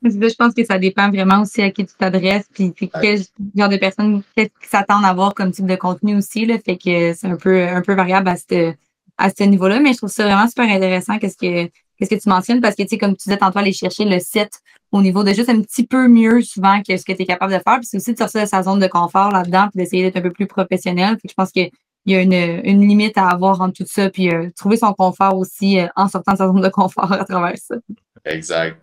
Je 0.04 0.34
pense 0.34 0.54
que 0.54 0.64
ça 0.64 0.78
dépend 0.78 1.10
vraiment 1.10 1.42
aussi 1.42 1.62
à 1.62 1.70
qui 1.70 1.86
tu 1.86 1.94
t'adresses, 1.96 2.48
puis, 2.52 2.72
quel 2.74 3.20
genre 3.56 3.68
de 3.68 3.76
personnes 3.76 4.22
qui 4.36 4.50
s'attendent 4.68 5.04
à 5.04 5.14
voir 5.14 5.32
comme 5.34 5.52
type 5.52 5.66
de 5.66 5.76
contenu 5.76 6.16
aussi. 6.16 6.44
Là, 6.44 6.58
fait 6.58 6.76
que 6.76 7.14
c'est 7.14 7.28
un 7.28 7.36
peu, 7.36 7.68
un 7.68 7.82
peu 7.82 7.94
variable 7.94 8.28
à 8.28 8.36
ce, 8.36 8.74
à 9.16 9.30
ce 9.30 9.44
niveau-là, 9.44 9.78
mais 9.78 9.92
je 9.92 9.98
trouve 9.98 10.10
ça 10.10 10.24
vraiment 10.24 10.48
super 10.48 10.64
intéressant 10.64 11.18
qu'est-ce 11.18 11.36
que, 11.36 11.70
qu'est-ce 12.08 12.18
que 12.18 12.22
tu 12.22 12.28
mentionnes, 12.28 12.60
parce 12.60 12.74
que, 12.74 12.82
tu 12.82 12.90
sais, 12.90 12.98
comme 12.98 13.16
tu 13.16 13.28
disais 13.28 13.36
tantôt, 13.36 13.58
aller 13.58 13.72
chercher 13.72 14.04
le 14.04 14.18
set 14.18 14.50
au 14.90 15.00
niveau 15.00 15.24
de 15.24 15.32
juste 15.32 15.48
un 15.48 15.60
petit 15.60 15.86
peu 15.86 16.08
mieux 16.08 16.42
souvent 16.42 16.82
que 16.82 16.96
ce 16.96 17.04
que 17.04 17.12
tu 17.12 17.22
es 17.22 17.26
capable 17.26 17.52
de 17.52 17.58
faire, 17.58 17.78
puis 17.78 17.86
c'est 17.86 17.96
aussi 17.96 18.12
de 18.12 18.18
sortir 18.18 18.42
de 18.42 18.46
sa 18.46 18.62
zone 18.62 18.78
de 18.78 18.86
confort 18.86 19.30
là-dedans, 19.30 19.68
puis 19.70 19.78
d'essayer 19.82 20.02
d'être 20.02 20.16
un 20.16 20.22
peu 20.22 20.30
plus 20.30 20.46
professionnel. 20.46 21.16
je 21.24 21.34
pense 21.34 21.52
que 21.52 21.60
il 22.04 22.12
y 22.12 22.16
a 22.16 22.20
une, 22.20 22.32
une, 22.64 22.80
limite 22.80 23.16
à 23.16 23.28
avoir 23.28 23.60
en 23.60 23.70
tout 23.70 23.84
ça, 23.86 24.10
puis 24.10 24.28
euh, 24.28 24.50
trouver 24.56 24.76
son 24.76 24.92
confort 24.92 25.36
aussi 25.38 25.78
euh, 25.78 25.86
en 25.94 26.08
sortant 26.08 26.32
de 26.32 26.38
sa 26.38 26.48
zone 26.48 26.60
de 26.60 26.68
confort 26.68 27.12
à 27.12 27.24
travers 27.24 27.56
ça. 27.56 27.76
Exact. 28.24 28.76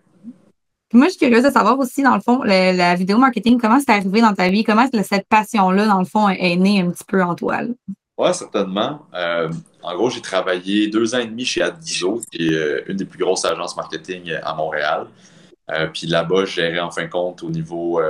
moi, 0.94 1.06
je 1.06 1.10
suis 1.10 1.18
curieuse 1.18 1.44
de 1.44 1.50
savoir 1.50 1.78
aussi, 1.78 2.02
dans 2.02 2.14
le 2.14 2.22
fond, 2.22 2.42
la 2.42 2.94
vidéo 2.94 3.18
marketing, 3.18 3.60
comment 3.60 3.78
c'est 3.78 3.90
arrivé 3.90 4.22
dans 4.22 4.32
ta 4.32 4.48
vie? 4.48 4.64
Comment 4.64 4.86
cette 5.02 5.28
passion-là, 5.28 5.86
dans 5.86 5.98
le 5.98 6.06
fond, 6.06 6.30
est 6.30 6.56
née 6.56 6.80
un 6.80 6.90
petit 6.90 7.04
peu 7.06 7.22
en 7.22 7.34
toi? 7.34 7.60
Oui, 8.16 8.34
certainement. 8.34 9.00
Euh, 9.14 9.50
en 9.82 9.94
gros, 9.94 10.10
j'ai 10.10 10.20
travaillé 10.20 10.88
deux 10.88 11.14
ans 11.14 11.18
et 11.18 11.26
demi 11.26 11.44
chez 11.44 11.62
Adiso, 11.62 12.20
qui 12.30 12.48
est 12.48 12.84
une 12.88 12.96
des 12.96 13.04
plus 13.04 13.18
grosses 13.18 13.44
agences 13.44 13.76
marketing 13.76 14.32
à 14.42 14.54
Montréal. 14.54 15.06
puis 15.92 16.06
là-bas, 16.06 16.44
je 16.44 16.52
gérais 16.52 16.80
en 16.80 16.90
fin 16.90 17.04
de 17.04 17.10
compte 17.10 17.42
au 17.42 17.50
niveau 17.50 18.00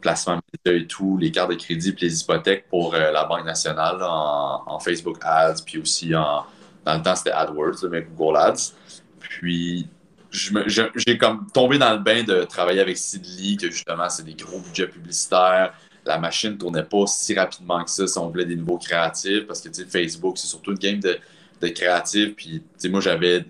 placement 0.00 0.40
et 0.64 0.86
tout, 0.86 1.16
les 1.18 1.30
cartes 1.30 1.50
de 1.50 1.56
crédit 1.56 1.90
et 1.90 2.00
les 2.00 2.20
hypothèques 2.20 2.68
pour 2.68 2.94
euh, 2.94 3.12
la 3.12 3.24
Banque 3.24 3.44
nationale 3.44 3.98
en, 4.02 4.78
Facebook 4.80 5.18
Ads, 5.22 5.62
puis 5.64 5.78
aussi 5.78 6.14
en, 6.14 6.44
dans 6.84 6.96
le 6.96 7.02
temps 7.02 7.14
c'était 7.14 7.32
AdWords, 7.32 7.84
mais 7.90 8.02
Google 8.02 8.38
Ads. 8.38 8.72
Puis 9.20 9.86
j'ai 10.32 11.18
comme 11.18 11.46
tombé 11.52 11.76
dans 11.78 11.92
le 11.92 11.98
bain 11.98 12.22
de 12.22 12.44
travailler 12.44 12.80
avec 12.80 12.96
Sidley, 12.96 13.56
que 13.56 13.70
justement 13.70 14.08
c'est 14.08 14.24
des 14.24 14.34
gros 14.34 14.58
budgets 14.58 14.86
publicitaires. 14.86 15.74
La 16.04 16.18
machine 16.18 16.56
tournait 16.56 16.84
pas 16.84 17.06
si 17.06 17.34
rapidement 17.34 17.84
que 17.84 17.90
ça 17.90 18.06
si 18.06 18.18
on 18.18 18.28
voulait 18.28 18.46
des 18.46 18.56
nouveaux 18.56 18.78
créatifs, 18.78 19.46
parce 19.46 19.60
que 19.60 19.70
Facebook, 19.84 20.38
c'est 20.38 20.46
surtout 20.46 20.72
une 20.72 20.78
game 20.78 21.00
de, 21.00 21.18
de 21.60 21.68
créatifs. 21.68 22.34
Puis 22.36 22.62
moi, 22.88 23.00
j'avais 23.00 23.44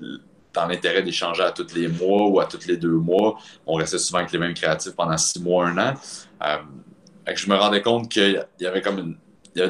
dans 0.52 0.66
l'intérêt 0.66 1.02
d'échanger 1.02 1.42
à 1.42 1.52
tous 1.52 1.74
les 1.74 1.88
mois 1.88 2.26
ou 2.28 2.40
à 2.40 2.46
tous 2.46 2.66
les 2.66 2.76
deux 2.76 2.88
mois. 2.88 3.38
On 3.66 3.74
restait 3.74 3.98
souvent 3.98 4.18
avec 4.18 4.32
les 4.32 4.38
mêmes 4.38 4.54
créatifs 4.54 4.92
pendant 4.92 5.16
six 5.16 5.40
mois, 5.40 5.68
un 5.68 5.78
an. 5.78 5.94
Euh, 6.44 6.56
je 7.34 7.48
me 7.48 7.54
rendais 7.54 7.82
compte 7.82 8.10
qu'il 8.10 8.44
y 8.58 8.66
avait 8.66 8.82
comme 8.82 8.98
une, 8.98 9.16
il 9.54 9.62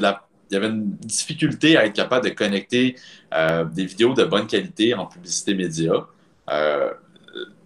y 0.51 0.57
avait 0.57 0.69
une 0.69 0.97
difficulté 0.97 1.77
à 1.77 1.87
être 1.87 1.93
capable 1.93 2.29
de 2.29 2.35
connecter 2.35 2.97
euh, 3.35 3.65
des 3.65 3.85
vidéos 3.85 4.15
de 4.15 4.25
bonne 4.25 4.47
qualité 4.47 4.95
en 4.95 5.07
publicité 5.07 5.55
média 5.55 5.93
euh, 6.51 6.91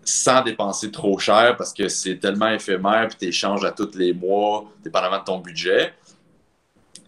sans 0.05 0.43
dépenser 0.43 0.91
trop 0.91 1.19
cher 1.19 1.57
parce 1.57 1.73
que 1.73 1.89
c'est 1.89 2.17
tellement 2.17 2.51
éphémère 2.51 3.09
puis 3.09 3.19
tu 3.19 3.27
échanges 3.27 3.65
à 3.65 3.73
tous 3.73 3.95
les 3.95 4.13
mois, 4.13 4.65
dépendamment 4.83 5.19
de 5.19 5.25
ton 5.25 5.39
budget. 5.39 5.95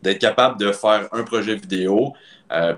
D'être 0.02 0.18
capable 0.18 0.58
de 0.58 0.72
faire 0.72 1.08
un 1.12 1.22
projet 1.22 1.54
vidéo 1.54 2.12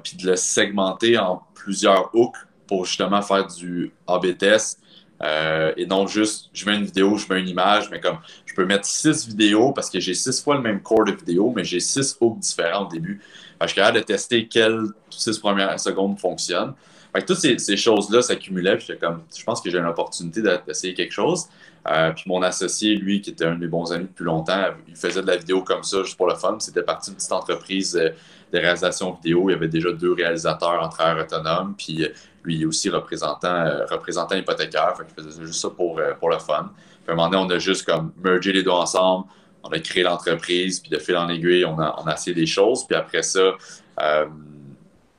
puis 0.03 0.17
de 0.17 0.27
le 0.27 0.37
segmenter 0.37 1.19
en 1.19 1.43
plusieurs 1.55 2.15
hooks 2.15 2.37
pour 2.67 2.85
justement 2.85 3.23
faire 3.23 3.47
du 3.47 3.93
A-B 4.07 4.39
test 4.39 4.81
euh, 5.23 5.73
et 5.77 5.87
non 5.87 6.07
juste 6.07 6.49
je 6.53 6.65
mets 6.67 6.77
une 6.77 6.85
vidéo, 6.85 7.17
je 7.17 7.33
mets 7.33 7.41
une 7.41 7.49
image, 7.49 7.91
mais 7.91 8.01
comme 8.01 8.19
je 8.47 8.55
peux 8.55 8.65
mettre 8.65 8.87
six 8.87 9.27
vidéos 9.27 9.73
parce 9.73 9.91
que 9.91 9.99
j'ai 9.99 10.15
six 10.15 10.41
fois 10.43 10.57
le 10.57 10.63
même 10.63 10.81
corps 10.81 11.05
de 11.05 11.13
vidéo, 11.13 11.53
mais 11.55 11.65
j'ai 11.65 11.81
six 11.81 12.17
hooks 12.21 12.39
différents 12.39 12.87
au 12.87 12.89
début. 12.89 13.21
je 13.61 13.67
suis 13.67 13.75
capable 13.75 13.99
de 13.99 14.05
tester 14.05 14.47
quelles 14.47 14.85
six 15.11 15.39
premières 15.39 15.79
secondes 15.81 16.19
fonctionnent. 16.19 16.75
Fait 17.21 17.25
toutes 17.25 17.39
ces, 17.39 17.77
choses-là 17.77 18.23
s'accumulaient, 18.23 18.77
puis 18.77 18.97
comme, 18.99 19.23
je 19.37 19.45
pense 19.45 19.61
que 19.61 19.71
j'ai 19.71 19.79
une 19.79 19.87
opportunité 19.87 20.43
d'essayer 20.67 20.95
quelque 20.95 21.13
chose. 21.13 21.47
Euh, 21.89 22.13
puis 22.13 22.25
mon 22.27 22.43
associé, 22.43 22.97
lui, 22.97 23.21
qui 23.21 23.31
était 23.31 23.47
un 23.47 23.55
de 23.55 23.61
mes 23.61 23.67
bons 23.67 23.93
amis 23.93 24.07
depuis 24.07 24.25
longtemps, 24.25 24.67
il 24.87 24.97
faisait 24.97 25.23
de 25.23 25.27
la 25.27 25.37
vidéo 25.37 25.63
comme 25.63 25.83
ça, 25.83 26.03
juste 26.03 26.17
pour 26.17 26.27
le 26.27 26.35
fun. 26.35 26.57
C'était 26.61 26.83
parti 26.83 27.11
d'une 27.11 27.17
petite 27.17 27.33
entreprise 27.33 27.97
euh, 27.97 28.11
de 28.53 28.59
réalisation 28.59 29.13
vidéo. 29.13 29.49
Il 29.49 29.53
y 29.53 29.57
avait 29.57 29.69
déjà 29.69 29.91
deux 29.93 30.13
réalisateurs 30.13 30.83
en 30.83 30.89
travail 30.89 31.23
autonome. 31.23 31.75
Puis 31.79 32.07
lui 32.49 32.65
aussi 32.65 32.89
représentant, 32.91 33.67
euh, 33.67 33.85
représentant 33.87 34.35
hypothécaire. 34.37 34.95
Qu'il 34.95 35.25
faisait 35.25 35.45
juste 35.45 35.61
ça 35.61 35.71
pour, 35.71 35.99
euh, 35.99 36.15
pour 36.15 36.31
le 36.31 36.39
fun. 36.39 36.73
À 37.07 37.13
un 37.13 37.15
moment 37.15 37.29
donné, 37.29 37.45
on 37.45 37.51
a 37.57 37.59
juste 37.59 37.87
comme 37.87 38.13
mergé 38.23 38.53
les 38.53 38.63
deux 38.63 38.71
ensemble. 38.71 39.27
On 39.63 39.71
a 39.71 39.79
créé 39.81 40.03
l'entreprise, 40.03 40.81
puis 40.81 40.91
de 40.91 40.99
fil 40.99 41.17
en 41.17 41.29
aiguille, 41.29 41.65
on 41.65 41.79
a, 41.79 41.97
on 41.99 42.07
a 42.07 42.15
essayé 42.15 42.35
des 42.35 42.47
choses. 42.47 42.87
Puis 42.87 42.97
après 42.97 43.23
ça, 43.23 43.53
euh, 44.01 44.27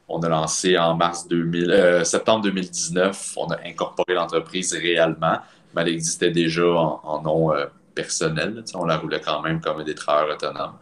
on 0.09 0.19
a 0.21 0.29
lancé 0.29 0.77
en 0.77 0.95
mars 0.95 1.27
2000, 1.27 2.01
septembre 2.03 2.43
2019, 2.43 3.33
on 3.37 3.47
a 3.47 3.57
incorporé 3.65 4.13
l'entreprise 4.13 4.73
réellement, 4.73 5.37
mais 5.73 5.83
elle 5.83 5.89
existait 5.89 6.31
déjà 6.31 6.65
en, 6.65 7.21
nom 7.21 7.51
personnel. 7.93 8.63
on 8.73 8.85
la 8.85 8.97
roulait 8.97 9.21
quand 9.21 9.41
même 9.41 9.61
comme 9.61 9.83
des 9.83 9.95
travailleurs 9.95 10.35
autonomes. 10.35 10.73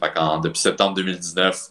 Fait 0.00 0.12
depuis 0.42 0.60
septembre 0.60 0.94
2019, 0.94 1.70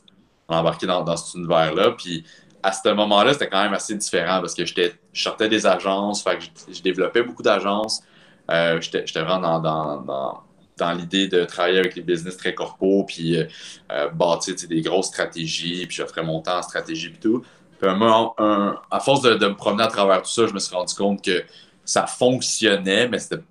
on 0.50 0.56
a 0.56 0.60
embarqué 0.60 0.86
dans, 0.86 1.04
dans 1.04 1.16
cet 1.16 1.36
univers-là. 1.36 1.92
Puis 1.92 2.26
à 2.66 2.72
ce 2.72 2.90
moment-là, 2.90 3.34
c'était 3.34 3.48
quand 3.48 3.64
même 3.64 3.76
assez 3.76 3.96
différent 3.96 4.42
parce 4.42 4.56
que 4.56 4.66
je 4.66 4.74
sortais 5.14 5.48
des 5.48 5.68
agences, 5.68 6.24
fait 6.24 6.40
je, 6.72 6.82
développais 6.82 7.22
beaucoup 7.22 7.44
d'agences. 7.44 8.02
Euh, 8.50 8.82
j'étais 8.82 9.22
vraiment 9.22 9.60
dans, 9.60 10.02
dans, 10.02 10.44
l'idée 10.98 11.28
de 11.28 11.46
travailler 11.46 11.80
avec 11.80 11.96
les 11.96 12.02
business 12.02 12.38
très 12.38 12.54
corpaux, 12.54 13.04
puis 13.06 13.38
euh, 13.38 13.46
euh, 13.92 14.10
bâtir 14.10 14.56
des 14.68 14.82
grosses 14.82 15.08
stratégies, 15.08 15.86
puis 15.86 15.98
j'offrais 15.98 16.24
mon 16.24 16.42
temps 16.42 16.58
en 16.58 16.62
stratégie 16.62 17.08
et 17.08 17.20
tout. 17.20 17.44
Puis 17.80 17.90
à 17.90 19.00
force 19.00 19.22
de, 19.22 19.36
me 19.36 19.56
promener 19.56 19.84
à 19.84 19.88
travers 19.88 20.22
tout 20.22 20.30
ça, 20.30 20.48
je 20.48 20.54
me 20.54 20.60
suis 20.60 20.76
rendu 20.76 20.96
compte 20.96 21.24
que 21.24 21.44
ça 21.84 22.08
fonctionnait, 22.08 23.08
mais 23.08 23.20
c'était 23.20 23.42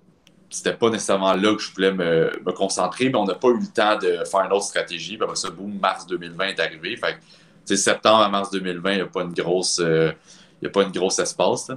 c'était 0.49 0.73
pas 0.73 0.89
nécessairement 0.89 1.33
là 1.33 1.53
que 1.53 1.61
je 1.61 1.73
voulais 1.73 1.91
me, 1.91 2.31
concentrer, 2.53 3.09
mais 3.09 3.17
on 3.17 3.25
n'a 3.25 3.35
pas 3.35 3.49
eu 3.49 3.59
le 3.59 3.67
temps 3.67 3.97
de 3.97 4.23
faire 4.23 4.41
une 4.41 4.53
autre 4.53 4.65
stratégie. 4.65 5.17
Puis 5.17 5.23
après 5.23 5.35
ça, 5.35 5.49
boum, 5.49 5.77
mars 5.79 6.07
2020 6.07 6.47
est 6.47 6.59
arrivé. 6.59 6.95
Fait 6.95 7.17
septembre 7.75 8.21
à 8.21 8.29
mars 8.29 8.51
2020, 8.51 8.91
il 8.91 8.95
n'y 8.95 9.01
a 9.01 9.07
pas 9.07 9.23
une 9.23 9.33
grosse. 9.33 9.79
Euh, 9.83 10.11
a 10.63 10.69
pas 10.69 10.83
une 10.83 10.91
grosse 10.91 11.19
espace. 11.19 11.69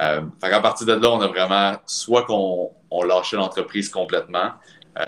Euh, 0.00 0.22
à 0.42 0.60
partir 0.60 0.86
de 0.86 0.92
là, 0.92 1.10
on 1.10 1.20
a 1.20 1.26
vraiment 1.26 1.76
soit 1.86 2.24
qu'on 2.24 2.70
on 2.90 3.02
lâchait 3.02 3.36
l'entreprise 3.36 3.88
complètement, 3.88 4.50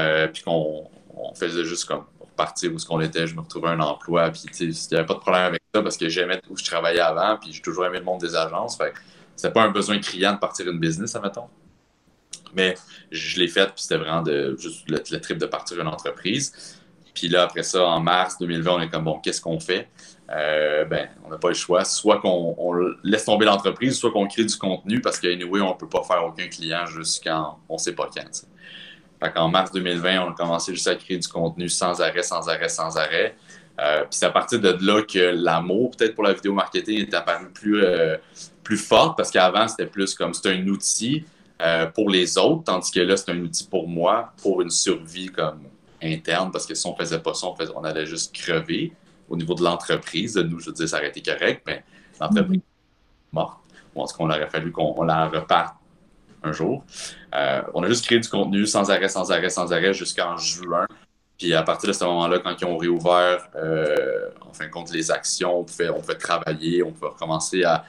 euh, 0.00 0.28
puis 0.28 0.42
qu'on 0.42 0.88
faisait 1.34 1.64
juste 1.64 1.86
comme 1.86 2.04
repartir 2.20 2.72
où 2.72 2.78
ce 2.78 2.86
qu'on 2.86 3.00
était, 3.00 3.26
je 3.26 3.34
me 3.34 3.40
retrouvais 3.40 3.68
un 3.68 3.80
emploi, 3.80 4.30
puis 4.30 4.42
il 4.60 4.68
n'y 4.68 4.96
avait 4.96 5.06
pas 5.06 5.14
de 5.14 5.20
problème 5.20 5.42
avec 5.42 5.62
ça 5.74 5.82
parce 5.82 5.96
que 5.96 6.08
j'aimais 6.08 6.40
où 6.48 6.56
je 6.56 6.64
travaillais 6.64 7.00
avant, 7.00 7.36
puis 7.40 7.52
j'ai 7.52 7.62
toujours 7.62 7.86
aimé 7.86 7.98
le 7.98 8.04
monde 8.04 8.20
des 8.20 8.34
agences. 8.34 8.76
Fait 8.76 8.92
c'était 9.34 9.52
pas 9.52 9.62
un 9.62 9.70
besoin 9.70 10.00
criant 10.00 10.32
de 10.32 10.38
partir 10.38 10.68
une 10.68 10.80
business, 10.80 11.14
admettons. 11.14 11.48
Mais 12.54 12.74
je 13.12 13.38
l'ai 13.38 13.46
fait, 13.46 13.66
puis 13.66 13.82
c'était 13.82 13.98
vraiment 13.98 14.22
de, 14.22 14.56
juste 14.58 14.88
le, 14.88 15.20
trip 15.20 15.38
de 15.38 15.46
partir 15.46 15.80
une 15.80 15.86
entreprise. 15.86 16.80
Puis 17.14 17.28
là, 17.28 17.44
après 17.44 17.62
ça, 17.62 17.84
en 17.84 18.00
mars 18.00 18.36
2020, 18.38 18.72
on 18.72 18.80
est 18.80 18.88
comme, 18.88 19.04
bon, 19.04 19.20
qu'est-ce 19.20 19.40
qu'on 19.40 19.60
fait? 19.60 19.88
Euh, 20.30 20.84
ben, 20.84 21.08
on 21.24 21.30
n'a 21.30 21.38
pas 21.38 21.48
le 21.48 21.54
choix. 21.54 21.84
Soit 21.84 22.20
qu'on 22.20 22.72
laisse 23.02 23.24
tomber 23.24 23.46
l'entreprise, 23.46 23.96
soit 23.96 24.10
qu'on 24.10 24.26
crée 24.26 24.44
du 24.44 24.56
contenu 24.56 25.00
parce 25.00 25.18
qu'anyway, 25.18 25.60
on 25.60 25.70
ne 25.70 25.78
peut 25.78 25.88
pas 25.88 26.02
faire 26.02 26.24
aucun 26.24 26.48
client 26.48 26.86
jusqu'en 26.86 27.58
on 27.68 27.74
ne 27.74 27.78
sait 27.78 27.94
pas 27.94 28.08
quand. 28.14 28.44
Fait 29.22 29.36
en 29.36 29.48
mars 29.48 29.72
2020, 29.72 30.20
on 30.22 30.30
a 30.30 30.34
commencé 30.34 30.72
juste 30.72 30.88
à 30.88 30.94
créer 30.94 31.18
du 31.18 31.28
contenu 31.28 31.68
sans 31.68 32.00
arrêt, 32.00 32.22
sans 32.22 32.48
arrêt, 32.48 32.68
sans 32.68 32.96
arrêt. 32.96 33.36
Euh, 33.80 34.00
puis 34.00 34.08
c'est 34.10 34.26
à 34.26 34.30
partir 34.30 34.60
de 34.60 34.76
là 34.80 35.02
que 35.02 35.18
l'amour, 35.18 35.92
peut-être 35.96 36.14
pour 36.14 36.24
la 36.24 36.32
vidéo 36.32 36.52
marketing, 36.52 37.00
est 37.00 37.14
apparu 37.14 37.48
plus, 37.50 37.82
euh, 37.82 38.16
plus 38.62 38.76
fort 38.76 39.14
parce 39.16 39.30
qu'avant, 39.30 39.66
c'était 39.68 39.86
plus 39.86 40.14
comme 40.14 40.34
c'était 40.34 40.50
un 40.50 40.66
outil 40.66 41.24
pour 41.92 42.08
les 42.08 42.38
autres, 42.38 42.62
tandis 42.62 42.92
que 42.92 43.00
là, 43.00 43.16
c'est 43.16 43.32
un 43.32 43.40
outil 43.40 43.66
pour 43.66 43.88
moi, 43.88 44.32
pour 44.40 44.62
une 44.62 44.70
survie 44.70 45.26
comme 45.26 45.62
interne, 46.00 46.52
parce 46.52 46.66
que 46.66 46.74
si 46.74 46.86
on 46.86 46.94
faisait 46.94 47.18
pas 47.18 47.34
ça, 47.34 47.48
on, 47.48 47.56
on 47.74 47.82
allait 47.82 48.06
juste 48.06 48.32
crever 48.32 48.92
au 49.28 49.36
niveau 49.36 49.54
de 49.54 49.62
l'entreprise. 49.62 50.36
Nous, 50.36 50.60
je 50.60 50.66
veux 50.66 50.72
dire, 50.72 50.88
ça 50.88 50.98
aurait 50.98 51.08
été 51.08 51.22
correct, 51.22 51.62
mais 51.66 51.84
l'entreprise 52.20 52.60
est 52.60 53.32
morte. 53.34 53.58
Ou 53.94 54.04
est-ce 54.04 54.14
qu'on 54.14 54.30
aurait 54.30 54.48
fallu 54.48 54.70
qu'on 54.70 55.02
la 55.02 55.28
reparte 55.28 55.76
un 56.42 56.52
jour. 56.52 56.84
Euh, 57.34 57.62
on 57.74 57.82
a 57.82 57.88
juste 57.88 58.04
créé 58.06 58.18
du 58.18 58.28
contenu 58.28 58.66
sans 58.66 58.90
arrêt, 58.90 59.08
sans 59.08 59.30
arrêt, 59.30 59.50
sans 59.50 59.72
arrêt 59.72 59.92
jusqu'en 59.94 60.36
juin. 60.36 60.86
Puis 61.38 61.54
à 61.54 61.62
partir 61.62 61.88
de 61.88 61.92
ce 61.92 62.04
moment-là, 62.04 62.40
quand 62.40 62.54
ils 62.60 62.64
ont 62.64 62.76
réouvert, 62.76 63.48
euh, 63.56 64.28
en 64.40 64.52
fin 64.52 64.66
de 64.66 64.70
compte, 64.70 64.92
les 64.92 65.10
actions, 65.10 65.60
on 65.60 65.64
pouvait, 65.64 65.88
travailler, 66.18 66.82
on 66.82 66.92
pouvait 66.92 67.12
recommencer 67.12 67.62
à, 67.64 67.84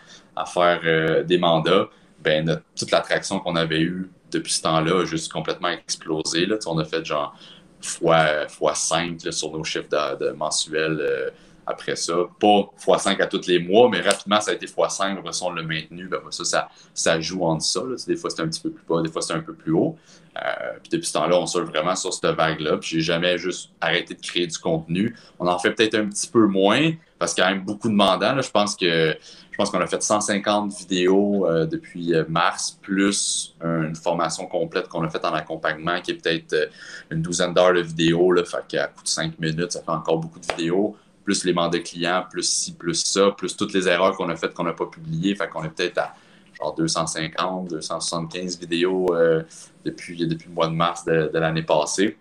faire 0.45 0.81
euh, 0.85 1.23
des 1.23 1.37
mandats. 1.37 1.89
Ben, 2.21 2.61
toute 2.77 2.91
l'attraction 2.91 3.39
qu'on 3.39 3.55
avait 3.55 3.81
eue 3.81 4.09
depuis 4.31 4.53
ce 4.53 4.61
temps-là 4.61 5.01
a 5.01 5.05
juste 5.05 5.31
complètement 5.31 5.69
explosé. 5.69 6.45
Là. 6.45 6.57
On 6.67 6.77
a 6.77 6.85
fait 6.85 7.03
genre 7.03 7.35
fois, 7.81 8.47
fois 8.47 8.75
5 8.75 9.19
sur 9.31 9.51
nos 9.51 9.63
chiffres 9.63 10.17
de, 10.19 10.31
mensuels 10.31 11.31
après 11.69 11.95
ça. 11.95 12.13
Pas 12.39 12.69
x5 12.77 13.21
à 13.21 13.27
tous 13.27 13.47
les 13.47 13.59
mois, 13.59 13.89
mais 13.89 14.01
rapidement, 14.01 14.41
ça 14.41 14.51
a 14.51 14.53
été 14.55 14.65
x5. 14.65 15.19
Après 15.19 15.33
ça, 15.33 15.45
on 15.45 15.53
l'a 15.53 15.61
maintenu. 15.61 16.09
Ça, 16.31 16.43
ça, 16.43 16.69
ça, 16.93 17.19
joue 17.21 17.43
en 17.43 17.59
ça. 17.59 17.81
Des 18.07 18.15
fois, 18.15 18.29
c'est 18.29 18.41
un 18.41 18.47
petit 18.47 18.61
peu 18.61 18.71
plus 18.71 18.83
bas, 18.87 19.01
des 19.01 19.09
fois, 19.09 19.21
c'est 19.21 19.33
un 19.33 19.41
peu 19.41 19.53
plus 19.53 19.71
haut. 19.71 19.95
Euh, 20.37 20.41
puis 20.81 20.89
depuis 20.91 21.07
ce 21.07 21.13
temps-là, 21.13 21.37
on 21.39 21.45
surfe 21.45 21.69
vraiment 21.69 21.95
sur 21.95 22.13
cette 22.13 22.25
vague-là. 22.35 22.77
Puis 22.77 22.89
j'ai 22.89 23.01
jamais 23.01 23.37
juste 23.37 23.71
arrêté 23.81 24.15
de 24.15 24.21
créer 24.21 24.47
du 24.47 24.57
contenu. 24.57 25.15
On 25.39 25.47
en 25.47 25.59
fait 25.59 25.71
peut-être 25.71 25.95
un 25.95 26.07
petit 26.07 26.27
peu 26.27 26.45
moins 26.47 26.91
parce 27.19 27.33
qu'il 27.33 27.43
y 27.43 27.45
a 27.45 27.49
quand 27.49 27.55
même 27.55 27.65
beaucoup 27.65 27.89
de 27.89 27.93
mandats. 27.93 28.39
Je 28.41 28.49
pense 28.49 28.75
que 28.75 29.15
je 29.51 29.57
pense 29.57 29.71
qu'on 29.71 29.81
a 29.81 29.87
fait 29.87 30.01
150 30.01 30.73
vidéos 30.73 31.45
euh, 31.45 31.65
depuis 31.65 32.13
euh, 32.13 32.23
mars, 32.29 32.79
plus 32.81 33.53
une 33.61 33.95
formation 33.95 34.45
complète 34.45 34.87
qu'on 34.87 35.03
a 35.03 35.09
faite 35.09 35.25
en 35.25 35.33
accompagnement 35.33 35.99
qui 35.99 36.11
est 36.11 36.13
peut-être 36.13 36.69
une 37.11 37.21
douzaine 37.21 37.53
d'heures 37.53 37.73
de 37.73 37.81
vidéos. 37.81 38.31
Là, 38.31 38.45
fait 38.45 38.65
qu'à 38.69 38.87
coup 38.87 39.03
de 39.03 39.09
5 39.09 39.37
minutes, 39.37 39.73
ça 39.73 39.81
fait 39.81 39.91
encore 39.91 40.19
beaucoup 40.19 40.39
de 40.39 40.45
vidéos 40.55 40.95
plus 41.29 41.45
les 41.45 41.53
mandats 41.53 41.79
clients, 41.79 42.25
plus 42.27 42.49
ci, 42.49 42.73
plus 42.73 43.03
ça, 43.05 43.29
plus 43.29 43.55
toutes 43.55 43.71
les 43.71 43.87
erreurs 43.87 44.17
qu'on 44.17 44.29
a 44.29 44.35
faites 44.35 44.55
qu'on 44.55 44.63
n'a 44.63 44.73
pas 44.73 44.87
publiées. 44.87 45.35
Fait 45.35 45.47
qu'on 45.47 45.63
est 45.63 45.69
peut-être 45.69 45.99
à 45.99 46.15
genre 46.59 46.73
250, 46.73 47.69
275 47.69 48.59
vidéos 48.59 49.13
euh, 49.13 49.43
depuis, 49.85 50.25
depuis 50.25 50.47
le 50.47 50.55
mois 50.55 50.67
de 50.67 50.73
mars 50.73 51.05
de, 51.05 51.29
l'année 51.31 51.61
passée. 51.61 52.17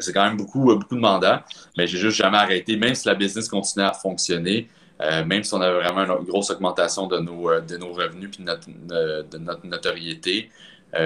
C'est 0.00 0.12
quand 0.12 0.24
même 0.24 0.36
beaucoup, 0.36 0.72
euh, 0.72 0.74
beaucoup 0.74 0.96
de 0.96 1.00
mandats, 1.00 1.44
mais 1.78 1.86
j'ai 1.86 1.98
juste 1.98 2.16
jamais 2.16 2.38
arrêté, 2.38 2.76
même 2.76 2.96
si 2.96 3.06
la 3.06 3.14
business 3.14 3.48
continuait 3.48 3.86
à 3.86 3.92
fonctionner, 3.92 4.68
euh, 5.00 5.24
même 5.24 5.44
si 5.44 5.54
on 5.54 5.60
avait 5.60 5.88
vraiment 5.88 6.18
une 6.18 6.26
grosse 6.26 6.50
augmentation 6.50 7.06
de 7.06 7.18
nos, 7.20 7.60
de 7.60 7.76
nos 7.76 7.92
revenus 7.92 8.30
et 8.36 8.42
de 8.42 9.38
notre, 9.38 9.66
notoriété. 9.66 10.50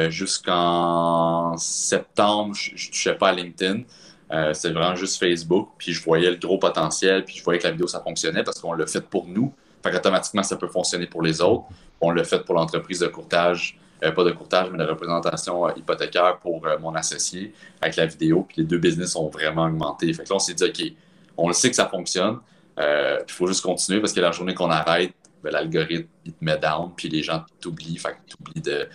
Jusqu'en 0.08 1.54
septembre, 1.58 2.54
je 2.54 2.72
ne 2.72 2.90
touchais 2.90 3.14
pas 3.14 3.28
à 3.28 3.32
LinkedIn. 3.34 3.82
C'est 4.52 4.70
vraiment 4.70 4.96
juste 4.96 5.18
Facebook. 5.18 5.70
Puis 5.78 5.92
je 5.92 6.02
voyais 6.02 6.30
le 6.30 6.36
gros 6.36 6.58
potentiel, 6.58 7.24
puis 7.24 7.36
je 7.36 7.44
voyais 7.44 7.58
que 7.58 7.64
la 7.64 7.70
vidéo, 7.72 7.86
ça 7.86 8.00
fonctionnait 8.00 8.42
parce 8.42 8.58
qu'on 8.58 8.72
l'a 8.72 8.86
fait 8.86 9.00
pour 9.00 9.26
nous. 9.26 9.52
Fait 9.84 9.94
automatiquement, 9.94 10.42
ça 10.42 10.56
peut 10.56 10.68
fonctionner 10.68 11.06
pour 11.06 11.22
les 11.22 11.42
autres. 11.42 11.64
On 12.00 12.10
l'a 12.10 12.24
fait 12.24 12.42
pour 12.42 12.54
l'entreprise 12.54 13.00
de 13.00 13.06
courtage, 13.06 13.78
euh, 14.02 14.12
pas 14.12 14.24
de 14.24 14.30
courtage, 14.30 14.68
mais 14.70 14.78
de 14.78 14.84
représentation 14.84 15.66
euh, 15.66 15.72
hypothécaire 15.76 16.38
pour 16.38 16.66
euh, 16.66 16.78
mon 16.78 16.94
associé 16.94 17.52
avec 17.82 17.96
la 17.96 18.06
vidéo. 18.06 18.46
Puis 18.48 18.62
les 18.62 18.64
deux 18.64 18.78
business 18.78 19.14
ont 19.14 19.28
vraiment 19.28 19.66
augmenté. 19.66 20.10
Fait 20.14 20.24
que 20.24 20.30
là, 20.30 20.36
on 20.36 20.38
s'est 20.38 20.54
dit, 20.54 20.64
OK, 20.64 20.92
on 21.36 21.48
le 21.48 21.54
sait 21.54 21.68
que 21.68 21.76
ça 21.76 21.86
fonctionne. 21.86 22.38
Il 22.78 23.32
faut 23.32 23.46
juste 23.46 23.62
continuer 23.62 24.00
parce 24.00 24.12
que 24.12 24.20
la 24.20 24.32
journée 24.32 24.54
qu'on 24.54 24.70
arrête, 24.70 25.12
ben, 25.42 25.52
l'algorithme, 25.52 26.08
il 26.24 26.32
te 26.32 26.42
met 26.42 26.56
down, 26.56 26.90
puis 26.96 27.08
les 27.08 27.22
gens 27.22 27.44
t'oublient. 27.60 27.98
Fait 27.98 28.12
que 28.12 28.32
t'oublies 28.34 28.62
de, 28.62 28.88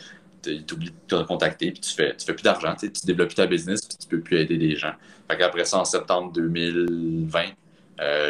de, 0.44 0.54
de 0.54 0.90
te 1.08 1.24
contacter, 1.24 1.72
puis 1.72 1.82
tu 1.82 1.94
fais, 1.94 2.16
tu 2.16 2.26
fais 2.26 2.34
plus 2.34 2.44
d'argent, 2.44 2.74
tu 2.80 2.90
développes 3.06 3.30
plus 3.30 3.36
ta 3.36 3.48
business, 3.48 3.82
puis 3.82 3.98
tu 3.98 4.08
peux 4.08 4.20
plus 4.22 4.38
aider 4.38 4.58
les 4.58 4.76
gens. 4.76 4.94
Fait 5.30 5.38
qu'après 5.38 5.66
ça, 5.66 5.80
en 5.80 5.86
septembre 5.86 6.32
2020, 6.34 7.46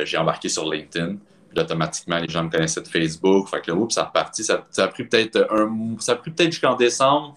j'ai 0.05 0.17
embarqué 0.17 0.49
sur 0.49 0.69
LinkedIn. 0.69 1.17
Puis 1.49 1.59
automatiquement, 1.59 2.19
les 2.19 2.27
gens 2.27 2.43
me 2.43 2.49
connaissaient 2.49 2.81
de 2.81 2.87
Facebook. 2.87 3.47
Fait 3.49 3.61
que 3.61 3.71
là, 3.71 3.85
ça 3.89 4.05
repartit. 4.05 4.43
Ça, 4.43 4.65
ça 4.69 4.83
a 4.83 4.87
pris 4.87 5.03
peut-être 5.03 5.47
un 5.51 5.95
Ça 5.99 6.13
a 6.13 6.15
pris 6.15 6.31
peut-être 6.31 6.51
jusqu'en 6.51 6.75
décembre, 6.75 7.35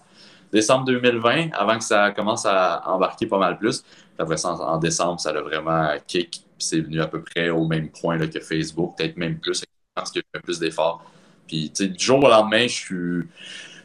décembre 0.51 0.85
2020, 0.85 1.49
avant 1.53 1.77
que 1.77 1.83
ça 1.83 2.11
commence 2.11 2.45
à 2.45 2.83
embarquer 2.85 3.25
pas 3.25 3.39
mal 3.39 3.57
plus. 3.57 3.83
après 4.17 4.37
ça, 4.37 4.53
en, 4.53 4.77
décembre, 4.77 5.19
ça 5.19 5.29
a 5.29 5.41
vraiment 5.41 5.89
kick. 6.05 6.43
C'est 6.59 6.81
venu 6.81 7.01
à 7.01 7.07
peu 7.07 7.21
près 7.21 7.49
au 7.49 7.65
même 7.67 7.89
point 7.89 8.17
là, 8.17 8.27
que 8.27 8.39
Facebook, 8.39 8.95
peut-être 8.97 9.17
même 9.17 9.39
plus. 9.39 9.63
Qu'il 10.11 10.21
y 10.21 10.25
a 10.35 10.39
eu 10.39 10.41
plus 10.41 10.59
d'efforts. 10.59 11.03
Puis, 11.47 11.69
tu 11.69 11.83
sais, 11.83 11.89
du 11.89 12.03
jour 12.03 12.23
au 12.23 12.29
lendemain, 12.29 12.67
je 12.67 12.73
suis 12.73 13.27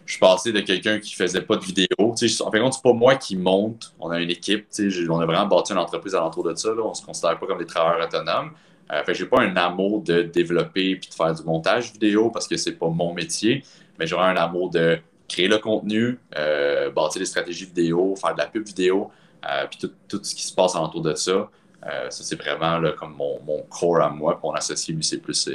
je 0.08 0.14
suis 0.14 0.20
passé 0.20 0.52
de 0.52 0.60
quelqu'un 0.60 1.00
qui 1.00 1.14
faisait 1.14 1.42
pas 1.42 1.56
de 1.56 1.62
vidéo. 1.62 1.86
en 2.00 2.16
fait, 2.16 2.24
c'est 2.24 2.82
pas 2.82 2.92
moi 2.94 3.16
qui 3.16 3.36
monte. 3.36 3.92
On 4.00 4.08
a 4.08 4.18
une 4.18 4.30
équipe. 4.30 4.66
On 5.10 5.20
a 5.20 5.26
vraiment 5.26 5.44
bâti 5.44 5.72
une 5.72 5.78
entreprise 5.78 6.14
alentour 6.14 6.44
de 6.44 6.54
ça. 6.54 6.70
Là. 6.70 6.80
On 6.82 6.94
se 6.94 7.04
considère 7.04 7.38
pas 7.38 7.46
comme 7.46 7.58
des 7.58 7.66
travailleurs 7.66 8.06
autonomes. 8.06 8.52
Euh, 8.90 9.04
fait 9.04 9.12
j'ai 9.12 9.26
pas 9.26 9.42
un 9.42 9.54
amour 9.56 10.00
de 10.00 10.22
développer 10.22 10.96
puis 10.96 11.10
de 11.10 11.14
faire 11.14 11.34
du 11.34 11.42
montage 11.42 11.92
vidéo 11.92 12.30
parce 12.30 12.48
que 12.48 12.56
c'est 12.56 12.72
pas 12.72 12.88
mon 12.88 13.12
métier, 13.12 13.62
mais 13.98 14.06
j'aurais 14.06 14.28
un 14.28 14.36
amour 14.36 14.70
de 14.70 14.98
créer 15.28 15.46
le 15.46 15.58
contenu, 15.58 16.18
euh, 16.38 16.90
bâtir 16.90 17.18
des 17.20 17.26
stratégies 17.26 17.66
vidéo, 17.66 18.16
faire 18.16 18.32
de 18.32 18.38
la 18.38 18.46
pub 18.46 18.66
vidéo, 18.66 19.10
euh, 19.46 19.66
puis 19.70 19.90
tout, 20.08 20.24
ce 20.24 20.34
qui 20.34 20.42
se 20.42 20.54
passe 20.54 20.74
autour 20.74 21.02
de 21.02 21.12
ça. 21.12 21.50
Euh, 21.86 22.08
ça, 22.08 22.24
c'est 22.24 22.40
vraiment 22.40 22.80
comme 22.98 23.14
mon, 23.14 23.42
mon, 23.46 23.60
core 23.64 24.00
à 24.00 24.08
moi. 24.08 24.40
Puis 24.40 24.48
mon 24.48 24.54
associé, 24.54 24.94
lui, 24.94 25.04
c'est 25.04 25.18
plus 25.18 25.50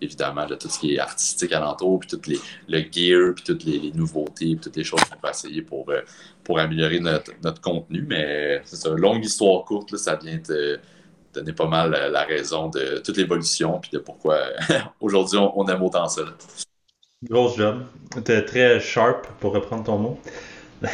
évidemment 0.00 0.46
de 0.46 0.54
tout 0.54 0.68
ce 0.68 0.78
qui 0.78 0.94
est 0.94 0.98
artistique 0.98 1.52
alentour, 1.52 2.00
puis 2.00 2.08
tout 2.08 2.20
les, 2.26 2.38
le 2.68 2.80
gear, 2.90 3.34
puis 3.34 3.44
toutes 3.44 3.64
les, 3.64 3.90
nouveautés, 3.92 4.54
puis 4.54 4.60
toutes 4.60 4.76
les 4.76 4.84
choses 4.84 5.00
qu'on 5.04 5.16
peut 5.16 5.28
essayer 5.28 5.62
pour, 5.62 5.90
pour 6.44 6.58
améliorer 6.58 7.00
notre, 7.00 7.32
notre 7.42 7.60
contenu. 7.60 8.04
Mais 8.08 8.60
c'est 8.64 8.76
ça, 8.76 8.90
longue 8.90 9.24
histoire 9.24 9.64
courte, 9.64 9.92
là, 9.92 9.98
ça 9.98 10.16
vient 10.16 10.40
de 10.48 10.78
donner 11.34 11.52
pas 11.52 11.66
mal 11.66 11.94
euh, 11.94 12.10
la 12.10 12.24
raison 12.24 12.68
de 12.68 13.00
toute 13.04 13.16
l'évolution 13.16 13.78
puis 13.80 13.90
de 13.92 13.98
pourquoi 13.98 14.38
aujourd'hui 15.00 15.38
on, 15.38 15.66
aime 15.66 15.82
autant 15.82 16.08
ça. 16.08 16.22
Grosse 17.24 17.56
job. 17.56 17.82
T'es 18.24 18.44
très 18.44 18.80
sharp 18.80 19.26
pour 19.40 19.52
reprendre 19.52 19.84
ton 19.84 19.98
mot. 19.98 20.20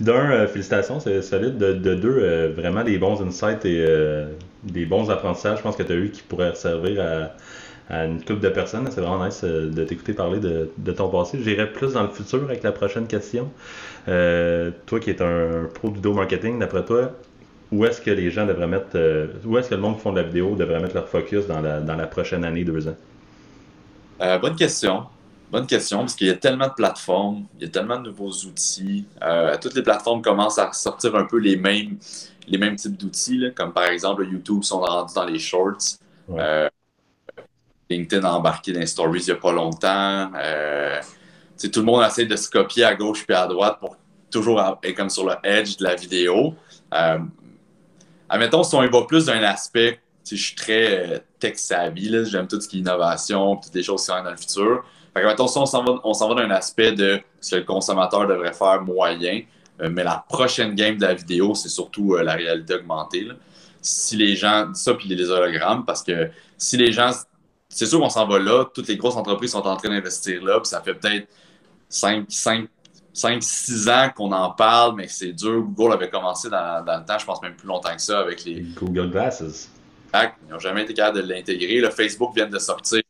D'un, 0.00 0.30
euh, 0.30 0.46
félicitations, 0.46 1.00
c'est 1.00 1.22
solide. 1.22 1.58
De, 1.58 1.72
deux, 1.94 2.18
euh, 2.18 2.52
vraiment 2.54 2.84
des 2.84 2.98
bons 2.98 3.20
insights 3.20 3.64
et 3.64 3.84
des 4.62 4.86
bons 4.86 5.10
apprentissages, 5.10 5.58
je 5.58 5.62
pense 5.62 5.76
que 5.76 5.82
tu 5.82 5.92
as 5.92 5.96
eu 5.96 6.10
qui 6.10 6.22
pourraient 6.22 6.54
servir 6.54 7.02
à, 7.02 7.36
une 7.90 8.18
couple 8.18 8.40
de 8.40 8.48
personnes. 8.48 8.88
C'est 8.90 9.00
vraiment 9.00 9.24
nice 9.24 9.44
de 9.44 9.84
t'écouter 9.84 10.12
parler 10.12 10.40
de, 10.40 10.92
ton 10.92 11.08
passé. 11.08 11.38
J'irai 11.42 11.72
plus 11.72 11.94
dans 11.94 12.02
le 12.02 12.10
futur 12.10 12.42
avec 12.44 12.62
la 12.62 12.72
prochaine 12.72 13.06
question. 13.06 13.50
toi 14.06 15.00
qui 15.00 15.10
es 15.10 15.22
un 15.22 15.68
pro 15.74 15.88
de 15.90 15.94
vidéo 15.94 16.12
marketing, 16.14 16.58
d'après 16.58 16.84
toi, 16.84 17.12
où 17.70 17.84
est-ce 17.84 18.00
que 18.00 18.10
les 18.10 18.30
gens 18.30 18.46
devraient 18.46 18.66
mettre, 18.66 18.90
euh, 18.94 19.26
où 19.44 19.58
est-ce 19.58 19.70
que 19.70 19.74
le 19.74 19.80
monde 19.80 19.96
qui 19.96 20.02
font 20.02 20.12
de 20.12 20.20
la 20.20 20.26
vidéo 20.26 20.54
devrait 20.54 20.80
mettre 20.80 20.94
leur 20.94 21.08
focus 21.08 21.46
dans 21.46 21.60
la, 21.60 21.80
dans 21.80 21.96
la 21.96 22.06
prochaine 22.06 22.44
année, 22.44 22.64
deux 22.64 22.88
ans? 22.88 22.96
Euh, 24.20 24.38
bonne 24.38 24.56
question. 24.56 25.04
Bonne 25.50 25.66
question, 25.66 26.00
parce 26.00 26.14
qu'il 26.14 26.26
y 26.26 26.30
a 26.30 26.34
tellement 26.34 26.66
de 26.66 26.74
plateformes, 26.74 27.44
il 27.58 27.64
y 27.64 27.66
a 27.66 27.70
tellement 27.70 27.98
de 27.98 28.10
nouveaux 28.10 28.30
outils. 28.30 29.06
Euh, 29.22 29.56
toutes 29.60 29.74
les 29.74 29.82
plateformes 29.82 30.20
commencent 30.20 30.58
à 30.58 30.70
sortir 30.72 31.14
un 31.16 31.24
peu 31.24 31.38
les 31.38 31.56
mêmes, 31.56 31.96
les 32.46 32.58
mêmes 32.58 32.76
types 32.76 32.96
d'outils, 32.96 33.50
comme 33.54 33.72
par 33.72 33.86
exemple 33.86 34.26
YouTube 34.30 34.62
sont 34.62 34.80
rendus 34.80 35.14
dans 35.14 35.24
les 35.24 35.38
shorts. 35.38 35.98
LinkedIn 37.90 38.24
a 38.24 38.32
embarqué 38.32 38.72
dans 38.72 38.80
les 38.80 38.86
stories 38.86 39.20
il 39.20 39.26
n'y 39.26 39.32
a 39.32 39.36
pas 39.36 39.52
longtemps. 39.52 40.30
tout 41.60 41.80
le 41.80 41.82
monde 41.82 42.04
essaie 42.04 42.26
de 42.26 42.36
se 42.36 42.50
copier 42.50 42.84
à 42.84 42.94
gauche 42.94 43.24
puis 43.26 43.36
à 43.36 43.46
droite 43.46 43.78
pour 43.80 43.96
toujours 44.30 44.60
être 44.82 44.96
comme 44.96 45.10
sur 45.10 45.26
le 45.26 45.34
edge 45.42 45.76
de 45.78 45.84
la 45.84 45.94
vidéo 45.94 46.54
admettons, 48.28 48.62
si 48.62 48.74
on 48.74 48.82
y 48.82 48.88
va 48.88 49.02
plus 49.02 49.26
d'un 49.26 49.42
aspect, 49.42 50.00
je 50.28 50.36
suis 50.36 50.54
très 50.54 51.14
euh, 51.14 51.18
tech-savvy, 51.38 52.24
j'aime 52.26 52.46
tout 52.46 52.60
ce 52.60 52.68
qui 52.68 52.78
est 52.78 52.80
innovation, 52.80 53.56
toutes 53.56 53.74
les 53.74 53.82
choses 53.82 54.00
qui 54.00 54.06
sont 54.06 54.22
dans 54.22 54.30
le 54.30 54.36
futur. 54.36 54.84
Fait 55.14 55.22
que, 55.22 55.48
si 55.48 55.58
on 55.58 55.66
s'en 55.66 56.28
va, 56.28 56.34
d'un 56.34 56.50
aspect 56.50 56.92
de 56.92 57.20
ce 57.40 57.52
que 57.52 57.56
le 57.56 57.64
consommateur 57.64 58.26
devrait 58.26 58.52
faire 58.52 58.82
moyen, 58.82 59.42
euh, 59.80 59.88
mais 59.90 60.04
la 60.04 60.24
prochaine 60.28 60.74
game 60.74 60.96
de 60.96 61.06
la 61.06 61.14
vidéo, 61.14 61.54
c'est 61.54 61.70
surtout 61.70 62.14
euh, 62.14 62.22
la 62.22 62.34
réalité 62.34 62.74
augmentée. 62.74 63.26
Si 63.80 64.16
les 64.16 64.36
gens, 64.36 64.74
ça 64.74 64.94
puis 64.94 65.08
les 65.08 65.30
hologrammes, 65.30 65.84
parce 65.84 66.02
que 66.02 66.30
si 66.58 66.76
les 66.76 66.92
gens, 66.92 67.10
c'est 67.78 67.86
sûr 67.86 68.00
qu'on 68.00 68.10
s'en 68.10 68.26
va 68.26 68.40
là, 68.40 68.64
toutes 68.74 68.88
les 68.88 68.96
grosses 68.96 69.16
entreprises 69.16 69.52
sont 69.52 69.64
en 69.64 69.76
train 69.76 69.88
d'investir 69.88 70.42
là, 70.42 70.58
puis 70.58 70.68
ça 70.68 70.80
fait 70.80 70.94
peut-être 70.94 71.28
5, 71.88 72.26
5 72.28 72.68
5-6 73.14 73.90
ans 73.90 74.10
qu'on 74.14 74.30
en 74.30 74.50
parle, 74.50 74.94
mais 74.94 75.08
c'est 75.08 75.32
dur. 75.32 75.62
Google 75.62 75.94
avait 75.94 76.08
commencé 76.08 76.48
dans, 76.48 76.84
le 76.86 77.04
temps, 77.04 77.18
je 77.18 77.26
pense 77.26 77.42
même 77.42 77.54
plus 77.54 77.66
longtemps 77.66 77.94
que 77.94 78.00
ça, 78.00 78.20
avec 78.20 78.44
les. 78.44 78.64
Google 78.76 79.10
Glasses. 79.10 79.70
Ils 80.14 80.52
n'ont 80.52 80.58
jamais 80.58 80.82
été 80.82 80.94
capables 80.94 81.22
de 81.22 81.28
l'intégrer. 81.28 81.80
Le 81.80 81.90
Facebook 81.90 82.34
vient 82.34 82.46
de 82.46 82.58
sortir 82.58 83.02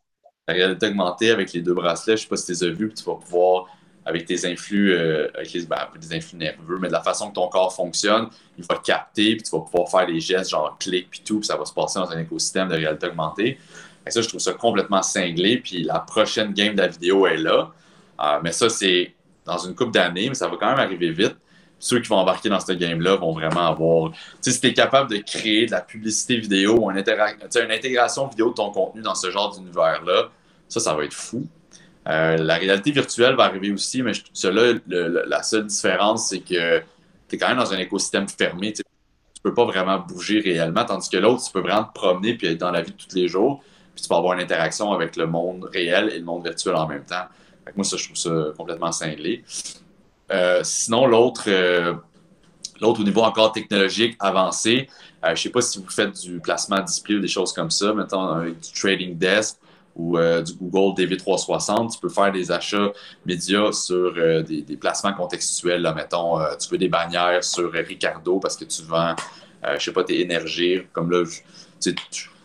la 0.47 0.55
réalité 0.55 0.87
augmentée 0.87 1.31
avec 1.31 1.53
les 1.53 1.61
deux 1.61 1.75
bracelets. 1.75 2.17
Je 2.17 2.23
ne 2.23 2.25
sais 2.25 2.29
pas 2.29 2.37
si 2.37 2.47
tu 2.47 2.53
les 2.53 2.65
as 2.65 2.71
vus, 2.71 2.89
puis 2.89 2.97
tu 2.97 3.05
vas 3.05 3.17
pouvoir, 3.17 3.67
avec 4.07 4.25
tes 4.25 4.51
influx, 4.51 4.95
euh, 4.95 5.29
avec 5.35 5.53
les, 5.53 5.67
ben, 5.67 5.89
des 6.01 6.15
influx 6.15 6.39
nerveux, 6.39 6.79
mais 6.81 6.89
de 6.89 6.93
la 6.95 7.03
façon 7.03 7.29
que 7.29 7.35
ton 7.35 7.49
corps 7.49 7.75
fonctionne, 7.75 8.29
il 8.57 8.65
va 8.65 8.77
capter, 8.77 9.37
puis 9.37 9.43
tu 9.43 9.51
vas 9.51 9.61
pouvoir 9.61 9.91
faire 9.91 10.07
des 10.07 10.21
gestes 10.21 10.51
genre 10.51 10.77
clic, 10.79 11.09
puis 11.11 11.21
tout, 11.25 11.41
puis 11.41 11.47
ça 11.47 11.57
va 11.57 11.67
se 11.67 11.75
passer 11.75 11.99
dans 11.99 12.11
un 12.11 12.19
écosystème 12.19 12.69
de 12.69 12.75
réalité 12.75 13.07
augmentée. 13.07 13.59
Ça, 14.11 14.21
je 14.21 14.29
trouve 14.29 14.41
ça 14.41 14.53
complètement 14.53 15.03
cinglé. 15.03 15.59
Puis 15.59 15.83
la 15.83 16.01
prochaine 16.01 16.53
game 16.53 16.75
de 16.75 16.81
la 16.81 16.89
vidéo 16.89 17.27
est 17.27 17.37
là. 17.37 17.73
Euh, 18.21 18.41
mais 18.43 18.53
ça, 18.53 18.69
c'est 18.69 19.15
dans 19.45 19.59
une 19.59 19.75
coupe 19.75 19.93
d'années, 19.93 20.29
mais 20.29 20.35
ça 20.35 20.49
va 20.49 20.57
quand 20.57 20.71
même 20.71 20.79
arriver 20.79 21.11
vite. 21.11 21.37
Ceux 21.81 22.01
qui 22.01 22.09
vont 22.09 22.17
embarquer 22.17 22.49
dans 22.49 22.59
ce 22.59 22.73
game-là 22.73 23.17
vont 23.17 23.33
vraiment 23.33 23.69
avoir. 23.69 24.11
Tu 24.11 24.19
sais, 24.41 24.51
si 24.51 24.61
tu 24.61 24.67
es 24.67 24.75
capable 24.75 25.11
de 25.11 25.19
créer 25.19 25.67
de 25.67 25.71
la 25.71 25.81
publicité 25.81 26.37
vidéo 26.37 26.77
ou 26.81 26.91
une, 26.91 26.99
une 26.99 27.71
intégration 27.71 28.27
vidéo 28.27 28.51
de 28.51 28.55
ton 28.55 28.71
contenu 28.71 29.01
dans 29.01 29.15
ce 29.15 29.31
genre 29.31 29.57
d'univers-là, 29.57 30.29
ça, 30.69 30.81
ça 30.81 30.95
va 30.95 31.05
être 31.05 31.15
fou. 31.15 31.47
Euh, 32.09 32.37
la 32.39 32.57
réalité 32.57 32.91
virtuelle 32.91 33.37
va 33.37 33.45
arriver 33.45 33.71
aussi, 33.71 34.03
mais 34.03 34.13
cela, 34.33 34.79
la 34.89 35.43
seule 35.43 35.67
différence, 35.67 36.29
c'est 36.29 36.41
que 36.41 36.81
tu 37.29 37.37
es 37.37 37.39
quand 37.39 37.49
même 37.49 37.59
dans 37.59 37.73
un 37.73 37.79
écosystème 37.79 38.29
fermé. 38.29 38.73
Tu 38.73 38.83
peux 39.43 39.55
pas 39.55 39.67
vraiment 39.67 39.99
bouger 39.99 40.41
réellement, 40.41 40.85
tandis 40.85 41.09
que 41.09 41.19
l'autre, 41.19 41.45
tu 41.45 41.53
peux 41.53 41.61
vraiment 41.61 41.85
te 41.85 41.93
promener 41.93 42.35
puis 42.35 42.49
être 42.49 42.59
dans 42.59 42.71
la 42.71 42.83
vie 42.83 42.93
de 42.93 42.97
tous 42.97 43.15
les 43.15 43.29
jours, 43.29 43.63
puis 43.99 44.03
tu 44.03 44.09
peux 44.09 44.15
avoir 44.15 44.35
une 44.35 44.41
interaction 44.41 44.93
avec 44.93 45.17
le 45.17 45.27
monde 45.27 45.69
réel 45.73 46.11
et 46.15 46.19
le 46.21 46.25
monde 46.25 46.45
virtuel 46.45 46.77
en 46.77 46.87
même 46.87 47.05
temps 47.05 47.27
moi, 47.77 47.85
ça, 47.85 47.97
je 47.97 48.05
trouve 48.05 48.17
ça 48.17 48.53
complètement 48.57 48.93
cinglé. 48.93 49.45
Euh, 50.31 50.61
sinon, 50.63 51.07
l'autre, 51.07 51.45
euh, 51.49 51.95
L'autre, 52.81 53.01
au 53.01 53.05
niveau 53.05 53.23
encore 53.23 53.51
technologique 53.51 54.15
avancé, 54.21 54.89
je 55.25 55.31
ne 55.31 55.35
sais 55.35 55.51
pas 55.51 55.61
si 55.61 55.81
vous 55.81 55.91
faites 55.91 56.13
du 56.21 56.39
placement 56.39 56.79
display 56.81 57.17
ou 57.17 57.19
des 57.19 57.27
choses 57.27 57.53
comme 57.53 57.73
ça, 57.73 57.89
avec 57.89 58.61
du 58.61 58.73
trading 58.73 59.19
desk 59.19 59.57
ou 59.97 60.17
du 60.17 60.53
Google 60.55 61.03
DV360, 61.03 61.95
tu 61.95 61.99
peux 61.99 62.09
faire 62.09 62.31
des 62.31 62.53
achats 62.53 62.93
médias 63.27 63.73
sur 63.73 64.15
des, 64.45 64.79
placements 64.81 65.13
contextuels. 65.13 65.83
Là, 65.83 65.93
mettons, 65.93 66.39
tu 66.57 66.69
veux 66.69 66.79
des 66.79 66.89
bannières 66.89 67.43
sur 67.43 67.73
Ricardo 67.73 68.39
parce 68.39 68.57
que 68.57 68.65
tu 68.65 68.83
vends, 68.83 69.17
je 69.65 69.73
ne 69.73 69.79
sais 69.81 69.93
pas, 69.93 70.05
tes 70.05 70.21
énergies. 70.21 70.83
Comme 70.93 71.11
là, 71.11 71.25
tu, 71.81 71.97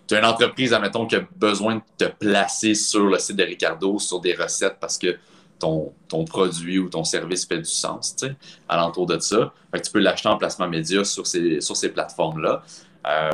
tu 0.08 0.16
as 0.16 0.20
une 0.20 0.26
entreprise, 0.26 0.74
admettons, 0.74 1.06
qui 1.06 1.16
a 1.16 1.26
besoin 1.36 1.76
de 1.76 1.82
te 1.98 2.12
placer 2.12 2.76
sur 2.76 3.06
le 3.06 3.18
site 3.20 3.38
de 3.38 3.44
Ricardo, 3.44 4.00
sur 4.00 4.20
des 4.20 4.34
recettes 4.36 4.78
parce 4.80 4.98
que 4.98 5.18
ton, 5.60 5.94
ton 6.10 6.26
produit 6.26 6.78
ou 6.80 6.90
ton 6.90 7.04
service 7.04 7.46
fait 7.46 7.60
du 7.60 7.66
sens, 7.66 8.16
tu 8.16 8.28
sais, 8.28 8.36
alentour 8.68 9.06
de 9.06 9.18
ça. 9.20 9.54
Fait 9.72 9.80
que 9.80 9.86
tu 9.86 9.92
peux 9.92 10.00
l'acheter 10.00 10.28
en 10.28 10.38
placement 10.38 10.68
média 10.68 11.04
sur 11.04 11.26
ces, 11.26 11.62
sur 11.62 11.78
ces 11.78 11.90
plateformes-là. 11.90 12.64
Euh, 13.08 13.32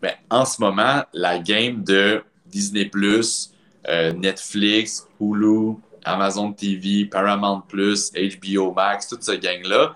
mais 0.00 0.16
en 0.30 0.44
ce 0.44 0.60
moment, 0.60 1.02
la 1.12 1.38
game 1.38 1.82
de 1.82 2.22
Disney+, 2.46 2.90
euh, 3.88 4.12
Netflix, 4.12 5.08
Hulu, 5.20 5.76
Amazon 6.04 6.52
TV, 6.52 7.06
Paramount+, 7.06 7.62
HBO 7.72 8.72
Max, 8.72 9.08
toute 9.08 9.22
cette 9.22 9.42
gang-là, 9.42 9.94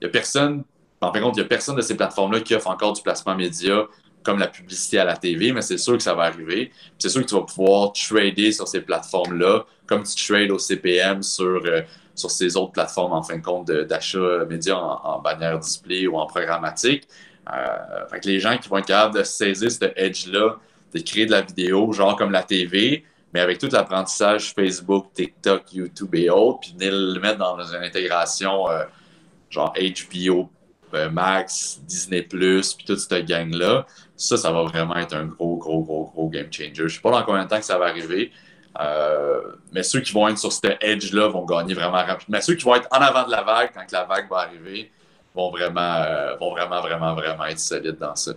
il 0.00 0.04
n'y 0.04 0.06
a 0.08 0.10
personne, 0.10 0.64
en 1.00 1.12
fin 1.12 1.18
de 1.18 1.24
compte, 1.24 1.36
il 1.36 1.40
n'y 1.40 1.46
a 1.46 1.48
personne 1.48 1.76
de 1.76 1.82
ces 1.82 1.96
plateformes-là 1.96 2.40
qui 2.40 2.54
offre 2.54 2.68
encore 2.68 2.92
du 2.92 3.02
placement 3.02 3.34
média 3.34 3.84
comme 4.28 4.38
la 4.38 4.48
publicité 4.48 4.98
à 4.98 5.06
la 5.06 5.16
TV, 5.16 5.52
mais 5.52 5.62
c'est 5.62 5.78
sûr 5.78 5.96
que 5.96 6.02
ça 6.02 6.12
va 6.12 6.24
arriver. 6.24 6.70
C'est 6.98 7.08
sûr 7.08 7.22
que 7.22 7.26
tu 7.26 7.34
vas 7.34 7.40
pouvoir 7.40 7.94
trader 7.94 8.52
sur 8.52 8.68
ces 8.68 8.82
plateformes-là, 8.82 9.64
comme 9.86 10.02
tu 10.02 10.14
trades 10.22 10.50
au 10.50 10.58
CPM 10.58 11.22
sur, 11.22 11.62
euh, 11.64 11.80
sur 12.14 12.30
ces 12.30 12.54
autres 12.54 12.72
plateformes, 12.72 13.14
en 13.14 13.22
fin 13.22 13.38
de 13.38 13.42
compte, 13.42 13.70
d'achat 13.70 14.44
média 14.46 14.78
en, 14.78 15.18
bannière 15.20 15.58
display 15.58 16.06
ou 16.06 16.18
en 16.18 16.26
programmatique. 16.26 17.08
Euh, 17.50 18.18
que 18.20 18.28
les 18.28 18.38
gens 18.38 18.58
qui 18.58 18.68
vont 18.68 18.76
être 18.76 18.86
capables 18.88 19.14
de 19.14 19.22
saisir 19.22 19.72
ce 19.72 19.86
edge-là, 19.96 20.56
de 20.92 21.00
créer 21.00 21.24
de 21.24 21.30
la 21.30 21.40
vidéo, 21.40 21.90
genre 21.92 22.14
comme 22.14 22.30
la 22.30 22.42
TV, 22.42 23.04
mais 23.32 23.40
avec 23.40 23.56
tout 23.56 23.70
l'apprentissage 23.72 24.52
Facebook, 24.52 25.06
TikTok, 25.14 25.72
YouTube 25.72 26.14
et 26.16 26.28
autres, 26.28 26.60
puis 26.60 26.74
venir 26.78 26.92
le 26.92 27.18
mettre 27.18 27.38
dans 27.38 27.58
une 27.58 27.82
intégration 27.82 28.68
euh, 28.68 28.84
genre 29.48 29.72
HBO, 29.72 30.50
Max, 31.10 31.80
Disney+, 31.86 32.22
puis 32.22 32.84
toute 32.86 32.98
cette 32.98 33.26
gang-là, 33.26 33.86
ça, 34.16 34.36
ça 34.36 34.50
va 34.50 34.62
vraiment 34.64 34.96
être 34.96 35.14
un 35.14 35.26
gros, 35.26 35.56
gros, 35.56 35.82
gros, 35.82 36.10
gros 36.12 36.28
game 36.28 36.52
changer. 36.52 36.74
Je 36.74 36.82
ne 36.82 36.88
sais 36.88 37.00
pas 37.00 37.10
dans 37.10 37.22
combien 37.22 37.44
de 37.44 37.48
temps 37.48 37.58
que 37.58 37.64
ça 37.64 37.78
va 37.78 37.86
arriver, 37.86 38.32
euh, 38.80 39.40
mais 39.72 39.82
ceux 39.82 40.00
qui 40.00 40.12
vont 40.12 40.28
être 40.28 40.38
sur 40.38 40.52
cette 40.52 40.78
edge-là 40.80 41.28
vont 41.28 41.44
gagner 41.44 41.74
vraiment 41.74 42.04
rapidement. 42.04 42.36
Mais 42.36 42.40
ceux 42.40 42.54
qui 42.54 42.64
vont 42.64 42.74
être 42.74 42.88
en 42.90 43.00
avant 43.00 43.24
de 43.24 43.30
la 43.30 43.42
vague 43.42 43.70
quand 43.74 43.90
la 43.90 44.04
vague 44.04 44.28
va 44.28 44.38
arriver 44.38 44.90
vont 45.34 45.50
vraiment, 45.50 45.80
euh, 45.80 46.36
vont 46.36 46.50
vraiment, 46.50 46.80
vraiment, 46.80 47.14
vraiment 47.14 47.44
être 47.46 47.60
solides 47.60 47.98
dans 47.98 48.16
ça. 48.16 48.32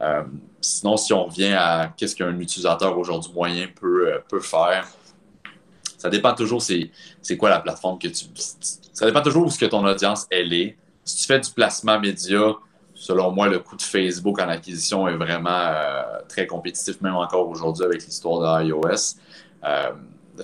Euh, 0.00 0.22
sinon, 0.60 0.96
si 0.96 1.12
on 1.12 1.24
revient 1.24 1.52
à 1.52 1.92
qu'est-ce 1.96 2.14
qu'un 2.14 2.38
utilisateur 2.38 2.96
aujourd'hui 2.96 3.32
moyen 3.32 3.66
peut, 3.74 4.20
peut 4.28 4.40
faire, 4.40 4.86
ça 5.98 6.10
dépend 6.10 6.34
toujours 6.34 6.60
c'est 6.60 7.36
quoi 7.38 7.48
la 7.48 7.60
plateforme 7.60 7.98
que 7.98 8.08
tu... 8.08 8.26
Ça 8.92 9.06
dépend 9.06 9.22
toujours 9.22 9.46
où 9.46 9.50
ce 9.50 9.58
que 9.58 9.66
ton 9.66 9.84
audience 9.84 10.26
elle 10.30 10.52
est. 10.52 10.76
Si 11.04 11.16
tu 11.18 11.26
fais 11.26 11.40
du 11.40 11.50
placement 11.50 12.00
média, 12.00 12.54
selon 12.94 13.30
moi, 13.32 13.48
le 13.48 13.58
coût 13.58 13.76
de 13.76 13.82
Facebook 13.82 14.40
en 14.40 14.48
acquisition 14.48 15.06
est 15.08 15.16
vraiment 15.16 15.50
euh, 15.50 16.02
très 16.28 16.46
compétitif, 16.46 17.00
même 17.02 17.16
encore 17.16 17.48
aujourd'hui 17.48 17.84
avec 17.84 18.04
l'histoire 18.06 18.60
de 18.60 18.68
iOS. 18.68 19.16
Euh, 19.64 19.92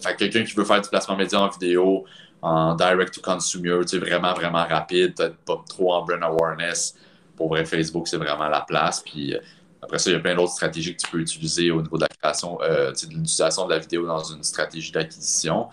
fait 0.02 0.16
quelqu'un 0.16 0.44
qui 0.44 0.54
veut 0.54 0.64
faire 0.64 0.80
du 0.80 0.88
placement 0.88 1.16
média 1.16 1.40
en 1.40 1.48
vidéo, 1.48 2.04
en 2.42 2.74
direct 2.74 3.14
to 3.14 3.20
consumer, 3.22 3.84
tu 3.86 3.98
vraiment, 3.98 4.34
vraiment 4.34 4.66
rapide, 4.66 5.14
peut-être 5.14 5.36
pas 5.38 5.62
trop 5.68 5.94
en 5.94 6.04
brand 6.04 6.22
awareness. 6.22 6.94
Pour 7.36 7.48
vrai, 7.48 7.64
Facebook, 7.64 8.06
c'est 8.06 8.18
vraiment 8.18 8.48
la 8.48 8.60
place. 8.60 9.00
Puis 9.00 9.34
euh, 9.34 9.40
après 9.80 9.98
ça, 9.98 10.10
il 10.10 10.14
y 10.14 10.16
a 10.16 10.20
plein 10.20 10.34
d'autres 10.34 10.52
stratégies 10.52 10.94
que 10.94 11.00
tu 11.00 11.10
peux 11.10 11.20
utiliser 11.20 11.70
au 11.70 11.80
niveau 11.80 11.96
de 11.96 12.02
la 12.02 12.08
création, 12.08 12.58
de 12.58 12.90
l'utilisation 12.90 13.64
de 13.66 13.70
la 13.70 13.78
vidéo 13.78 14.06
dans 14.06 14.22
une 14.22 14.42
stratégie 14.42 14.92
d'acquisition. 14.92 15.68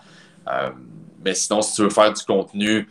mais 1.22 1.34
sinon, 1.34 1.60
si 1.60 1.74
tu 1.74 1.82
veux 1.82 1.90
faire 1.90 2.10
du 2.10 2.24
contenu, 2.24 2.88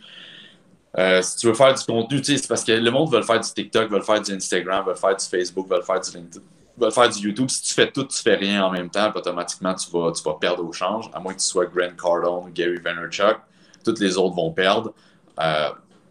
euh, 0.96 1.20
si 1.20 1.36
tu 1.36 1.46
veux 1.46 1.54
faire 1.54 1.74
du 1.74 1.84
contenu, 1.84 2.20
c'est 2.24 2.48
parce 2.48 2.64
que 2.64 2.72
le 2.72 2.90
monde 2.90 3.12
veut 3.12 3.22
faire 3.22 3.40
du 3.40 3.48
TikTok, 3.48 3.90
veut 3.90 4.00
faire 4.00 4.20
du 4.20 4.32
Instagram, 4.32 4.86
veut 4.86 4.94
faire 4.94 5.16
du 5.16 5.24
Facebook, 5.24 5.68
veut 5.68 5.82
faire 5.82 6.00
du 6.00 6.10
LinkedIn, 6.10 7.08
du 7.10 7.28
YouTube. 7.28 7.50
Si 7.50 7.62
tu 7.62 7.74
fais 7.74 7.90
tout, 7.90 8.04
tu 8.04 8.22
fais 8.22 8.36
rien 8.36 8.64
en 8.64 8.70
même 8.70 8.88
temps, 8.88 9.12
automatiquement, 9.14 9.74
tu 9.74 9.90
vas, 9.90 10.12
tu 10.12 10.22
vas 10.22 10.34
perdre 10.34 10.64
au 10.64 10.72
change, 10.72 11.10
à 11.12 11.20
moins 11.20 11.34
que 11.34 11.40
tu 11.40 11.46
sois 11.46 11.66
Grant 11.66 11.94
Cardone, 12.00 12.52
Gary 12.52 12.78
Vaynerchuk. 12.78 13.38
Toutes 13.84 14.00
les 14.00 14.16
autres 14.16 14.34
vont 14.34 14.50
perdre. 14.50 14.94
Euh, 15.40 15.70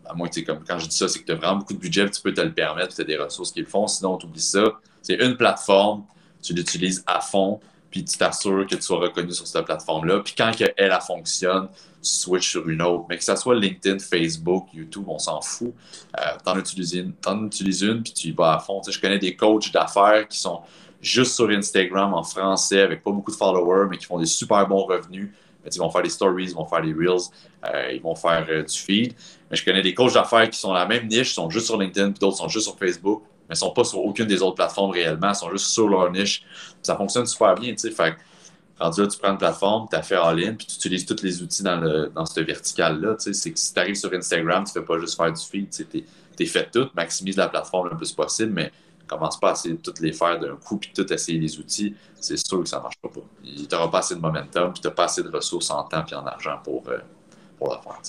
à 0.10 0.14
moins 0.14 0.30
que, 0.30 0.40
comme 0.42 0.64
quand 0.64 0.80
je 0.80 0.88
dis 0.88 0.96
ça, 0.96 1.08
c'est 1.08 1.20
que 1.20 1.26
tu 1.26 1.32
as 1.32 1.36
vraiment 1.36 1.58
beaucoup 1.58 1.74
de 1.74 1.80
budget, 1.80 2.10
tu 2.10 2.22
peux 2.22 2.34
te 2.34 2.42
le 2.42 2.54
permettre, 2.54 2.96
tu 2.96 3.02
as 3.02 3.04
des 3.04 3.18
ressources 3.18 3.52
qui 3.52 3.60
le 3.60 3.66
font. 3.66 3.88
Sinon, 3.88 4.18
tu 4.18 4.26
oublies 4.26 4.40
ça. 4.40 4.64
C'est 5.02 5.16
une 5.16 5.36
plateforme, 5.36 6.06
tu 6.42 6.54
l'utilises 6.54 7.04
à 7.08 7.20
fond, 7.20 7.60
puis 7.90 8.04
tu 8.04 8.18
t'assures 8.18 8.66
que 8.68 8.76
tu 8.76 8.82
sois 8.82 9.00
reconnu 9.00 9.32
sur 9.32 9.48
cette 9.48 9.66
plateforme-là. 9.66 10.20
Puis 10.20 10.34
quand 10.38 10.52
elle, 10.60 10.74
elle 10.76 10.98
fonctionne, 11.06 11.68
tu 12.02 12.10
switches 12.10 12.52
sur 12.52 12.68
une 12.68 12.82
autre. 12.82 13.06
Mais 13.10 13.18
que 13.18 13.24
ce 13.24 13.36
soit 13.36 13.56
LinkedIn, 13.56 14.00
Facebook, 14.00 14.68
YouTube, 14.74 15.06
on 15.08 15.20
s'en 15.20 15.42
fout. 15.42 15.74
Euh, 16.20 16.24
t'en 16.44 16.58
utilises 16.58 16.94
une, 16.94 17.14
en 17.26 17.46
utilises 17.46 17.82
une, 17.82 18.04
puis 18.04 18.14
tu 18.14 18.28
y 18.28 18.32
vas 18.32 18.56
à 18.56 18.60
fond. 18.60 18.82
je 18.88 19.00
connais 19.00 19.20
des 19.20 19.36
coachs 19.36 19.72
d'affaires 19.72 20.28
qui 20.28 20.40
sont 20.40 20.62
juste 21.02 21.36
sur 21.36 21.50
Instagram 21.50 22.14
en 22.14 22.24
français, 22.24 22.82
avec 22.82 23.04
pas 23.04 23.12
beaucoup 23.12 23.32
de 23.32 23.36
followers, 23.36 23.88
mais 23.90 23.98
qui 23.98 24.06
font 24.06 24.20
des 24.20 24.26
super 24.26 24.68
bons 24.68 24.86
revenus. 24.86 25.30
ils 25.66 25.80
vont 25.80 25.90
faire 25.90 26.04
des 26.04 26.10
stories, 26.10 26.46
ils 26.46 26.56
vont 26.56 26.66
faire 26.66 26.82
des 26.82 26.94
reels, 26.94 27.30
euh, 27.66 27.92
ils 27.94 28.02
vont 28.02 28.16
faire 28.16 28.46
euh, 28.50 28.64
du 28.64 28.78
feed. 28.78 29.14
Mais 29.50 29.58
je 29.58 29.64
connais 29.64 29.82
des 29.82 29.94
coachs 29.94 30.14
d'affaires 30.14 30.50
qui 30.50 30.60
sont 30.60 30.74
la 30.74 30.86
même 30.86 31.08
niche, 31.08 31.34
sont 31.34 31.50
juste 31.50 31.68
sur 31.68 31.78
LinkedIn, 31.78 32.12
puis 32.12 32.20
d'autres 32.20 32.38
sont 32.38 32.50
juste 32.50 32.66
sur 32.66 32.78
Facebook, 32.78 33.24
mais 33.50 33.56
sont 33.56 33.72
pas 33.72 33.84
sur 33.84 34.00
aucune 34.00 34.26
des 34.26 34.42
autres 34.42 34.56
plateformes 34.56 34.92
réellement, 34.92 35.34
sont 35.34 35.50
juste 35.52 35.68
sur 35.68 35.88
leur 35.88 36.12
niche. 36.12 36.44
Ça 36.82 36.96
fonctionne 36.96 37.26
super 37.26 37.56
bien, 37.56 37.72
tu 37.72 37.80
sais. 37.80 37.92
Fait 37.92 38.16
tu 38.80 39.18
prends 39.20 39.32
une 39.32 39.38
plateforme, 39.38 39.88
tu 39.90 39.96
as 39.96 40.04
fait 40.04 40.16
all-in, 40.16 40.54
puis 40.54 40.68
tu 40.68 40.76
utilises 40.76 41.06
tous 41.06 41.24
les 41.24 41.42
outils 41.42 41.64
dans, 41.64 41.78
le, 41.78 42.12
dans 42.14 42.26
cette 42.26 42.46
verticale-là. 42.46 43.16
Tu 43.16 43.24
sais, 43.24 43.34
c'est 43.34 43.52
que 43.52 43.60
si 43.60 43.74
tu 43.74 43.80
arrives 43.80 43.96
sur 43.96 44.14
Instagram, 44.14 44.64
tu 44.66 44.74
fais 44.74 44.84
pas 44.84 45.00
juste 45.00 45.18
faire 45.18 45.32
du 45.32 45.42
feed, 45.42 45.70
tu 45.70 46.06
es, 46.40 46.46
fait 46.46 46.70
tout, 46.72 46.88
maximise 46.96 47.38
la 47.38 47.50
plateforme 47.50 47.90
le 47.90 47.98
plus 47.98 48.12
possible, 48.12 48.54
mais 48.54 48.72
commence 49.08 49.40
pas 49.40 49.52
à 49.52 49.54
essayer 49.54 49.76
de 49.76 49.82
toutes 49.82 50.00
les 50.00 50.12
faire 50.12 50.40
d'un 50.40 50.56
coup, 50.58 50.78
puis 50.78 50.92
tout 50.94 51.12
essayer 51.12 51.40
les 51.40 51.58
outils, 51.58 51.96
c'est 52.20 52.38
sûr 52.38 52.62
que 52.62 52.70
ça 52.70 52.78
ne 52.78 52.84
marchera 52.84 53.10
pas. 53.10 53.22
Tu 53.44 53.68
n'auras 53.72 53.88
pas 53.88 54.00
assez 54.00 54.16
de 54.16 54.20
momentum, 54.20 54.74
puis 54.74 54.82
tu 54.82 54.88
n'as 54.88 54.94
pas 54.94 55.06
assez 55.06 55.24
de 55.24 55.30
ressources 55.30 55.72
en 55.72 55.84
temps 55.84 56.06
et 56.06 56.16
en 56.16 56.26
argent 56.26 56.60
pour, 56.64 56.84
euh, 56.90 57.00
pour 57.58 57.74
le 57.74 57.82
faire. 57.82 58.00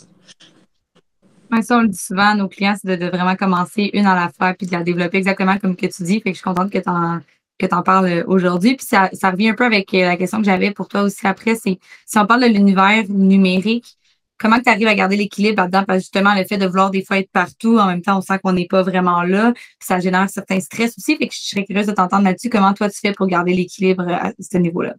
Ça, 1.63 1.79
on 1.79 1.83
le 1.83 1.89
dit 1.89 1.99
souvent 1.99 2.31
à 2.31 2.35
nos 2.35 2.49
clients, 2.49 2.77
c'est 2.81 2.97
de, 2.97 3.07
vraiment 3.07 3.37
commencer 3.37 3.91
une 3.93 4.07
à 4.07 4.15
la 4.15 4.31
fois, 4.31 4.55
puis 4.55 4.67
de 4.67 4.73
la 4.73 4.83
développer 4.83 5.19
exactement 5.19 5.59
comme 5.59 5.77
que 5.77 5.87
tu 5.87 6.03
dis. 6.03 6.21
Fait 6.21 6.31
que 6.31 6.31
je 6.31 6.35
suis 6.35 6.45
contente 6.45 6.71
que 6.71 6.79
tu 6.79 6.89
en 6.89 7.21
que 7.59 7.83
parles 7.83 8.25
aujourd'hui. 8.27 8.77
Puis 8.77 8.87
ça, 8.87 9.11
ça 9.13 9.31
revient 9.31 9.51
un 9.51 9.55
peu 9.55 9.65
avec 9.65 9.93
euh, 9.95 10.07
la 10.07 10.17
question 10.17 10.39
que 10.39 10.45
j'avais 10.45 10.71
pour 10.71 10.89
toi 10.89 11.03
aussi 11.03 11.27
après, 11.27 11.57
c'est 11.57 11.79
si 12.07 12.19
on 12.19 12.27
parle 12.27 12.43
de 12.43 12.47
l'univers 12.47 13.05
numérique, 13.09 13.97
comment 14.39 14.61
tu 14.61 14.71
arrives 14.71 14.87
à 14.87 14.95
garder 14.95 15.17
l'équilibre 15.17 15.63
là-dedans? 15.63 15.85
Parce 15.85 15.99
que 15.99 16.03
justement, 16.05 16.35
le 16.35 16.45
fait 16.45 16.57
de 16.57 16.67
vouloir 16.67 16.91
des 16.91 17.05
fois 17.05 17.19
être 17.19 17.31
partout, 17.31 17.79
en 17.79 17.87
même 17.87 18.03
temps, 18.03 18.19
on 18.19 18.21
sent 18.21 18.39
qu'on 18.43 18.53
n'est 18.53 18.69
pas 18.69 18.83
vraiment 18.83 19.23
là, 19.23 19.53
ça 19.81 20.01
génère 20.01 20.31
certains 20.31 20.61
stress 20.61 20.95
aussi. 20.97 21.17
Fait 21.17 21.27
que 21.27 21.35
je 21.35 21.41
serais 21.41 21.65
curieuse 21.65 21.87
de 21.87 21.93
t'entendre 21.93 22.25
là-dessus. 22.25 22.49
Comment 22.49 22.73
toi 22.73 22.89
tu 22.89 22.99
fais 23.01 23.13
pour 23.13 23.27
garder 23.27 23.53
l'équilibre 23.55 24.09
à 24.09 24.33
ce 24.39 24.59
niveau-là? 24.59 24.95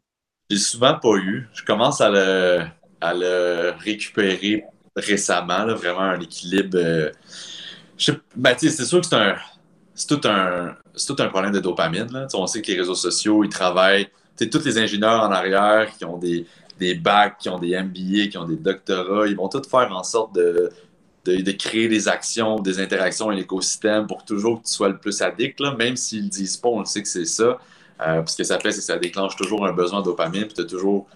J'ai 0.50 0.58
souvent 0.58 0.96
pas 1.00 1.16
eu. 1.16 1.48
Je 1.54 1.64
commence 1.64 2.02
à 2.02 2.10
le, 2.10 2.64
à 3.00 3.14
le 3.14 3.74
récupérer 3.80 4.66
récemment, 4.96 5.66
là, 5.66 5.74
vraiment 5.74 6.02
un 6.02 6.20
équilibre. 6.20 6.78
Euh, 6.78 7.12
ben, 8.36 8.56
c'est 8.58 8.70
sûr 8.70 9.02
que 9.02 9.08
c'est 9.08 9.16
un. 9.16 9.36
C'est 9.94 10.08
tout 10.08 10.28
un, 10.28 10.76
tout 11.08 11.16
un 11.20 11.28
problème 11.28 11.52
de 11.52 11.60
dopamine. 11.60 12.08
Là. 12.12 12.28
On 12.34 12.48
sait 12.48 12.62
que 12.62 12.72
les 12.72 12.78
réseaux 12.78 12.96
sociaux, 12.96 13.44
ils 13.44 13.50
travaillent. 13.50 14.08
Tous 14.38 14.64
les 14.64 14.78
ingénieurs 14.78 15.22
en 15.22 15.32
arrière 15.32 15.92
qui 15.98 16.06
ont 16.06 16.18
des, 16.18 16.46
des 16.80 16.96
bacs, 16.96 17.38
qui 17.40 17.50
ont 17.50 17.60
des 17.60 17.78
MBA, 17.78 18.28
qui 18.32 18.38
ont 18.38 18.46
des 18.46 18.56
doctorats, 18.56 19.28
ils 19.28 19.36
vont 19.36 19.50
tous 19.50 19.68
faire 19.70 19.92
en 19.92 20.04
sorte 20.04 20.34
de, 20.34 20.72
de, 21.26 21.52
créer 21.52 21.88
des 21.88 22.08
actions, 22.08 22.60
des 22.60 22.80
interactions 22.80 23.32
et 23.32 23.36
l'écosystème 23.36 24.08
pour 24.08 24.24
toujours 24.24 24.62
que 24.62 24.68
tu 24.68 24.74
sois 24.74 24.90
le 24.90 24.98
plus 24.98 25.22
addict, 25.22 25.60
là, 25.60 25.76
même 25.76 25.96
s'ils 25.96 26.26
ne 26.26 26.30
disent 26.30 26.58
pas, 26.58 26.70
on 26.70 26.80
le 26.80 26.86
sait 26.86 27.02
que 27.02 27.10
c'est 27.10 27.26
ça. 27.26 27.58
Euh, 28.02 28.24
ce 28.26 28.38
que 28.38 28.44
ça 28.44 28.60
fait, 28.60 28.72
c'est 28.72 28.80
que 28.80 28.86
ça 28.86 28.98
déclenche 28.98 29.36
toujours 29.36 29.66
un 29.66 29.74
besoin 29.74 30.00
de 30.00 30.06
dopamine, 30.06 30.46
puis 30.46 30.54
tu 30.54 30.62
as 30.62 30.66
toujours 30.66 31.08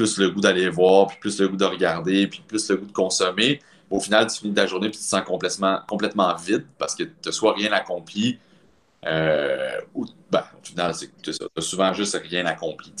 plus 0.00 0.16
le 0.16 0.30
goût 0.30 0.40
d'aller 0.40 0.70
voir, 0.70 1.08
puis 1.08 1.18
plus 1.20 1.38
le 1.40 1.48
goût 1.48 1.58
de 1.58 1.64
regarder, 1.66 2.26
puis 2.26 2.42
plus 2.48 2.70
le 2.70 2.78
goût 2.78 2.86
de 2.86 2.92
consommer. 2.92 3.60
Au 3.90 4.00
final, 4.00 4.26
tu 4.28 4.40
finis 4.40 4.54
ta 4.54 4.66
journée, 4.66 4.88
puis 4.88 4.96
tu 4.96 5.04
te 5.04 5.08
sens 5.10 5.20
complètement, 5.26 5.80
complètement 5.86 6.34
vide 6.36 6.64
parce 6.78 6.94
que 6.94 7.02
tu 7.02 7.10
n'as 7.26 7.32
soit 7.32 7.52
rien 7.52 7.70
accompli, 7.72 8.38
euh, 9.04 9.78
ou, 9.94 10.06
ben, 10.30 10.42
au 10.58 10.66
final, 10.66 10.94
tu 11.22 11.30
as 11.30 11.60
souvent 11.60 11.92
juste 11.92 12.18
rien 12.30 12.46
accompli. 12.46 12.94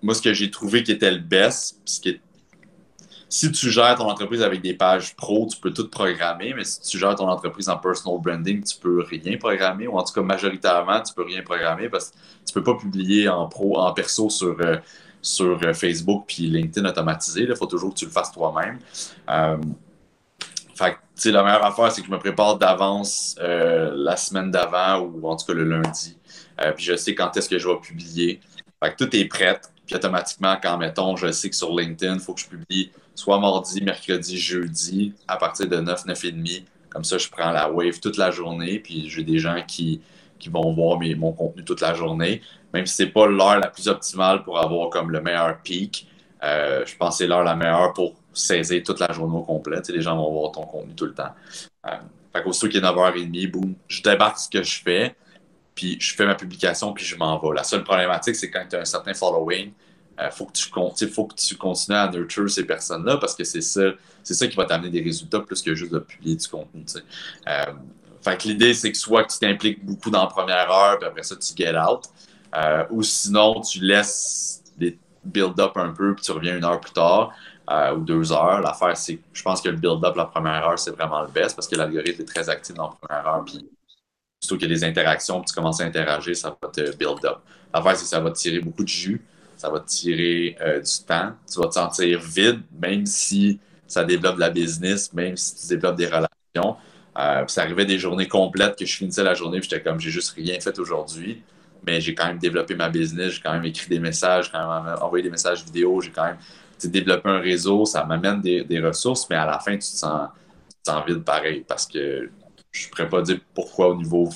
moi, 0.00 0.14
ce 0.14 0.22
que 0.22 0.32
j'ai 0.32 0.48
trouvé 0.48 0.84
qui 0.84 0.92
était 0.92 1.10
le 1.10 1.18
best, 1.18 1.80
si 3.28 3.50
tu 3.50 3.68
gères 3.68 3.96
ton 3.96 4.08
entreprise 4.08 4.42
avec 4.42 4.62
des 4.62 4.74
pages 4.74 5.16
pro, 5.16 5.48
tu 5.50 5.58
peux 5.58 5.72
tout 5.72 5.88
programmer, 5.88 6.54
mais 6.54 6.62
si 6.62 6.82
tu 6.82 6.98
gères 7.00 7.16
ton 7.16 7.28
entreprise 7.28 7.68
en 7.68 7.78
personal 7.78 8.20
branding, 8.20 8.62
tu 8.62 8.76
peux 8.76 9.02
rien 9.02 9.36
programmer, 9.38 9.88
ou 9.88 9.98
en 9.98 10.04
tout 10.04 10.14
cas 10.14 10.22
majoritairement, 10.22 11.02
tu 11.02 11.12
peux 11.14 11.24
rien 11.24 11.42
programmer 11.42 11.88
parce 11.88 12.10
que 12.10 12.16
tu 12.46 12.54
peux 12.54 12.62
pas 12.62 12.76
publier 12.76 13.28
en 13.28 13.48
pro, 13.48 13.76
en 13.76 13.92
perso 13.92 14.30
sur, 14.30 14.56
euh, 14.60 14.76
sur 15.24 15.58
euh, 15.64 15.72
Facebook 15.72 16.24
puis 16.28 16.48
LinkedIn 16.48 16.88
automatisé. 16.88 17.46
Il 17.48 17.56
faut 17.56 17.66
toujours 17.66 17.94
que 17.94 17.98
tu 17.98 18.04
le 18.04 18.10
fasses 18.10 18.30
toi-même. 18.30 18.78
fait 20.74 20.92
que, 20.92 21.28
la 21.30 21.42
meilleure 21.42 21.64
affaire, 21.64 21.90
c'est 21.90 22.02
que 22.02 22.06
je 22.06 22.12
me 22.12 22.18
prépare 22.18 22.58
d'avance 22.58 23.36
euh, 23.40 23.92
la 23.96 24.16
semaine 24.16 24.50
d'avant 24.50 25.00
ou 25.00 25.26
en 25.28 25.36
tout 25.36 25.46
cas 25.46 25.54
le 25.54 25.64
lundi. 25.64 26.16
Euh, 26.60 26.72
puis 26.72 26.84
je 26.84 26.96
sais 26.96 27.14
quand 27.14 27.36
est-ce 27.36 27.48
que 27.48 27.58
je 27.58 27.66
vais 27.66 27.76
publier. 27.80 28.40
Fait 28.82 28.94
que 28.94 29.04
tout 29.04 29.16
est 29.16 29.24
prêt. 29.24 29.60
Puis 29.86 29.96
automatiquement, 29.96 30.56
quand 30.62 30.78
mettons, 30.78 31.16
je 31.16 31.30
sais 31.32 31.50
que 31.50 31.56
sur 31.56 31.74
LinkedIn, 31.74 32.14
il 32.14 32.20
faut 32.20 32.34
que 32.34 32.40
je 32.40 32.48
publie 32.48 32.90
soit 33.14 33.38
mardi, 33.38 33.82
mercredi, 33.82 34.38
jeudi, 34.38 35.14
à 35.28 35.36
partir 35.36 35.68
de 35.68 35.76
9, 35.76 36.06
9 36.06 36.24
et 36.24 36.32
demi. 36.32 36.64
Comme 36.90 37.04
ça, 37.04 37.18
je 37.18 37.28
prends 37.28 37.50
la 37.50 37.70
wave 37.70 38.00
toute 38.00 38.16
la 38.16 38.30
journée. 38.30 38.78
Puis 38.78 39.08
j'ai 39.08 39.24
des 39.24 39.38
gens 39.38 39.62
qui, 39.66 40.00
qui 40.38 40.48
vont 40.48 40.72
voir 40.72 40.98
mes, 40.98 41.14
mon 41.14 41.32
contenu 41.32 41.64
toute 41.64 41.80
la 41.80 41.94
journée. 41.94 42.42
Même 42.74 42.86
si 42.86 42.96
c'est 42.96 43.06
pas 43.06 43.26
l'heure 43.26 43.60
la 43.60 43.68
plus 43.68 43.86
optimale 43.86 44.42
pour 44.42 44.58
avoir 44.58 44.90
comme 44.90 45.10
le 45.12 45.20
meilleur 45.20 45.58
peak, 45.62 46.08
euh, 46.42 46.84
je 46.84 46.96
pense 46.96 47.14
que 47.14 47.18
c'est 47.18 47.26
l'heure 47.28 47.44
la 47.44 47.54
meilleure 47.54 47.92
pour 47.92 48.14
saisir 48.32 48.82
toute 48.84 48.98
la 48.98 49.12
journée 49.12 49.36
au 49.36 49.42
complet. 49.42 49.80
les 49.88 50.02
gens 50.02 50.16
vont 50.16 50.32
voir 50.32 50.50
ton 50.50 50.64
contenu 50.64 50.92
tout 50.94 51.06
le 51.06 51.14
temps. 51.14 51.30
Euh, 51.86 51.90
fait 52.32 52.42
qu'aussitôt 52.42 52.68
qu'il 52.68 52.78
est 52.78 52.86
9h30, 52.86 53.50
boum, 53.52 53.74
je 53.86 54.02
débarque 54.02 54.38
ce 54.38 54.50
que 54.50 54.62
je 54.64 54.82
fais, 54.82 55.14
puis 55.76 55.96
je 56.00 56.14
fais 56.14 56.26
ma 56.26 56.34
publication, 56.34 56.92
puis 56.92 57.04
je 57.04 57.16
m'en 57.16 57.38
vais. 57.38 57.54
La 57.54 57.62
seule 57.62 57.84
problématique, 57.84 58.34
c'est 58.34 58.50
quand 58.50 58.66
tu 58.68 58.74
as 58.74 58.80
un 58.80 58.84
certain 58.84 59.14
following, 59.14 59.72
il 60.18 60.22
euh, 60.24 60.30
faut, 60.30 60.46
que 60.46 60.52
tu, 60.52 61.08
faut 61.08 61.26
que 61.26 61.34
tu 61.36 61.56
continues 61.56 61.96
à 61.96 62.08
nurture 62.08 62.50
ces 62.50 62.64
personnes-là 62.64 63.18
parce 63.18 63.36
que 63.36 63.44
c'est 63.44 63.60
ça, 63.60 63.82
c'est 64.22 64.34
ça 64.34 64.48
qui 64.48 64.56
va 64.56 64.64
t'amener 64.64 64.90
des 64.90 65.00
résultats 65.00 65.40
plus 65.40 65.62
que 65.62 65.74
juste 65.76 65.92
de 65.92 66.00
publier 66.00 66.34
du 66.36 66.48
contenu. 66.48 66.84
Euh, 67.46 67.64
fait 68.20 68.36
que 68.36 68.48
l'idée, 68.48 68.74
c'est 68.74 68.90
que 68.90 68.98
soit 68.98 69.24
que 69.24 69.32
tu 69.32 69.38
t'impliques 69.38 69.84
beaucoup 69.84 70.10
dans 70.10 70.22
la 70.22 70.28
première 70.28 70.70
heure, 70.70 70.98
puis 70.98 71.06
après 71.08 71.22
ça, 71.22 71.36
tu 71.36 71.54
get 71.56 71.76
out, 71.76 72.04
euh, 72.56 72.84
ou 72.90 73.02
sinon, 73.02 73.60
tu 73.60 73.80
laisses 73.80 74.62
les 74.78 74.98
build 75.24 75.58
up 75.60 75.72
un 75.76 75.90
peu, 75.90 76.14
puis 76.14 76.24
tu 76.24 76.32
reviens 76.32 76.56
une 76.56 76.64
heure 76.64 76.80
plus 76.80 76.92
tard. 76.92 77.32
ou 77.96 78.00
deux 78.00 78.32
heures. 78.32 78.60
L'affaire, 78.60 78.96
c'est 78.96 79.18
je 79.32 79.42
pense 79.42 79.60
que 79.62 79.68
le 79.70 79.76
build-up 79.76 80.16
la 80.16 80.26
première 80.26 80.68
heure, 80.68 80.78
c'est 80.78 80.90
vraiment 80.90 81.22
le 81.22 81.28
best 81.28 81.56
parce 81.56 81.68
que 81.68 81.76
l'algorithme 81.76 82.22
est 82.22 82.26
très 82.26 82.48
actif 82.48 82.74
dans 82.74 82.90
la 82.90 82.96
première 83.08 83.26
heure. 83.26 83.44
Puis 83.44 83.66
Surtout 84.44 84.58
qu'il 84.58 84.68
y 84.68 84.72
a 84.72 84.74
des 84.74 84.84
interactions, 84.84 85.40
puis 85.40 85.48
tu 85.48 85.54
commences 85.54 85.80
à 85.80 85.84
interagir, 85.84 86.36
ça 86.36 86.54
va 86.60 86.68
te 86.68 86.94
build 86.96 87.24
up. 87.24 87.38
L'affaire, 87.72 87.96
c'est 87.96 88.02
que 88.02 88.08
ça 88.10 88.20
va 88.20 88.30
te 88.30 88.36
tirer 88.36 88.60
beaucoup 88.60 88.82
de 88.82 88.88
jus, 88.88 89.22
ça 89.56 89.70
va 89.70 89.80
te 89.80 89.86
tirer 89.86 90.54
euh, 90.60 90.80
du 90.80 91.04
temps, 91.06 91.32
tu 91.50 91.58
vas 91.58 91.68
te 91.68 91.72
sentir 91.72 92.20
vide, 92.20 92.60
même 92.78 93.06
si 93.06 93.58
ça 93.86 94.04
développe 94.04 94.34
de 94.34 94.40
la 94.40 94.50
business, 94.50 95.14
même 95.14 95.38
si 95.38 95.62
tu 95.62 95.68
développes 95.68 95.96
des 95.96 96.06
relations. 96.06 96.76
Euh, 97.16 97.46
ça 97.46 97.62
arrivait 97.62 97.86
des 97.86 97.98
journées 97.98 98.28
complètes 98.28 98.76
que 98.76 98.84
je 98.84 98.94
finissais 98.98 99.24
la 99.24 99.32
journée, 99.32 99.62
j'étais 99.62 99.80
comme, 99.80 99.98
j'ai 99.98 100.10
juste 100.10 100.32
rien 100.32 100.60
fait 100.60 100.78
aujourd'hui, 100.78 101.42
mais 101.86 102.00
j'ai 102.00 102.14
quand 102.14 102.26
même 102.26 102.38
développé 102.38 102.74
ma 102.74 102.88
business, 102.88 103.34
j'ai 103.34 103.40
quand 103.40 103.52
même 103.52 103.64
écrit 103.64 103.88
des 103.88 104.00
messages, 104.00 104.46
j'ai 104.46 104.52
quand 104.52 104.84
même 104.84 104.96
envoyé 105.00 105.22
des 105.22 105.30
messages 105.30 105.64
vidéo, 105.64 106.00
j'ai 106.00 106.10
quand 106.10 106.24
même 106.24 106.38
développé 106.84 107.28
un 107.28 107.38
réseau, 107.38 107.84
ça 107.84 108.04
m'amène 108.04 108.40
des, 108.40 108.80
ressources, 108.80 109.28
mais 109.30 109.36
à 109.36 109.46
la 109.46 109.58
fin, 109.58 109.72
tu 109.72 109.78
te 109.78 109.84
sens, 109.84 110.28
tu 110.84 110.92
te 110.92 111.06
vide 111.06 111.24
pareil 111.24 111.64
parce 111.66 111.86
que 111.86 112.30
je 112.70 112.86
ne 112.86 112.90
pourrais 112.90 113.08
pas 113.08 113.22
dire 113.22 113.38
pourquoi 113.54 113.88
au 113.88 113.96
niveau 113.96 114.28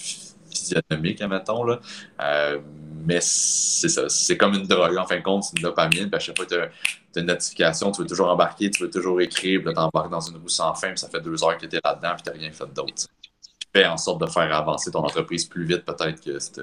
physionomique, 0.50 1.20
admettons, 1.20 1.64
là. 1.64 1.80
Euh, 2.20 2.58
mais 3.04 3.20
c'est 3.20 3.88
ça. 3.88 4.08
C'est 4.08 4.36
comme 4.36 4.54
une 4.54 4.66
drogue. 4.66 4.96
En 4.96 5.06
fin 5.06 5.16
de 5.16 5.22
compte, 5.22 5.44
c'est 5.44 5.56
une 5.56 5.62
dopamine. 5.62 6.10
Puis 6.10 6.16
à 6.16 6.18
chaque 6.18 6.36
fois 6.36 6.46
que 6.46 6.54
tu 6.54 6.60
as, 6.60 7.20
une 7.20 7.26
notification, 7.26 7.90
tu 7.90 8.02
veux 8.02 8.06
toujours 8.06 8.28
embarquer, 8.28 8.70
tu 8.70 8.82
veux 8.82 8.90
toujours 8.90 9.20
écrire, 9.20 9.62
puis 9.64 9.72
tu 9.72 9.80
embarques 9.80 10.10
dans 10.10 10.20
une 10.20 10.36
roue 10.36 10.48
sans 10.48 10.74
fin, 10.74 10.88
puis 10.88 10.98
ça 10.98 11.08
fait 11.08 11.20
deux 11.20 11.42
heures 11.42 11.56
que 11.56 11.66
tu 11.66 11.76
es 11.76 11.80
là-dedans, 11.82 12.14
puis 12.14 12.22
tu 12.22 12.30
n'as 12.30 12.36
rien 12.36 12.52
fait 12.52 12.72
d'autre. 12.72 12.92
Tu 12.94 13.66
fais 13.74 13.86
en 13.86 13.96
sorte 13.96 14.20
de 14.20 14.26
faire 14.26 14.54
avancer 14.54 14.90
ton 14.90 15.00
entreprise 15.00 15.46
plus 15.46 15.64
vite, 15.64 15.84
peut-être, 15.84 16.22
que 16.22 16.38
cette, 16.38 16.60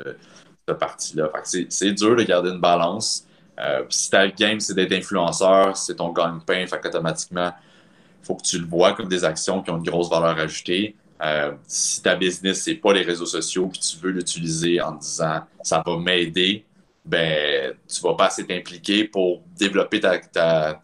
cette 0.67 0.79
partie-là. 0.79 1.31
C'est 1.43 1.91
dur 1.91 2.15
de 2.15 2.23
garder 2.23 2.49
une 2.49 2.59
balance. 2.59 3.27
Euh, 3.59 3.83
si 3.89 4.09
ta 4.09 4.27
game, 4.27 4.59
c'est 4.59 4.73
d'être 4.73 4.93
influenceur, 4.93 5.77
c'est 5.77 5.95
ton 5.95 6.11
gagne-pain, 6.11 6.65
fait 6.67 6.79
qu'automatiquement, 6.81 7.51
il 8.21 8.25
faut 8.25 8.35
que 8.35 8.43
tu 8.43 8.57
le 8.59 8.65
vois 8.65 8.93
comme 8.93 9.07
des 9.07 9.23
actions 9.23 9.61
qui 9.61 9.69
ont 9.69 9.77
une 9.77 9.83
grosse 9.83 10.09
valeur 10.09 10.37
ajoutée. 10.37 10.95
Euh, 11.21 11.53
si 11.67 12.01
ta 12.01 12.15
business, 12.15 12.63
c'est 12.63 12.75
pas 12.75 12.91
les 12.93 13.03
réseaux 13.03 13.25
sociaux, 13.25 13.67
puis 13.67 13.79
tu 13.79 13.97
veux 13.97 14.11
l'utiliser 14.11 14.81
en 14.81 14.93
disant 14.93 15.41
ça 15.63 15.81
va 15.85 15.97
m'aider, 15.97 16.65
ben 17.05 17.73
tu 17.87 18.01
vas 18.01 18.15
pas 18.15 18.25
assez 18.25 18.45
t'impliquer 18.45 19.05
pour 19.05 19.41
développer 19.57 20.01
ta, 20.01 20.79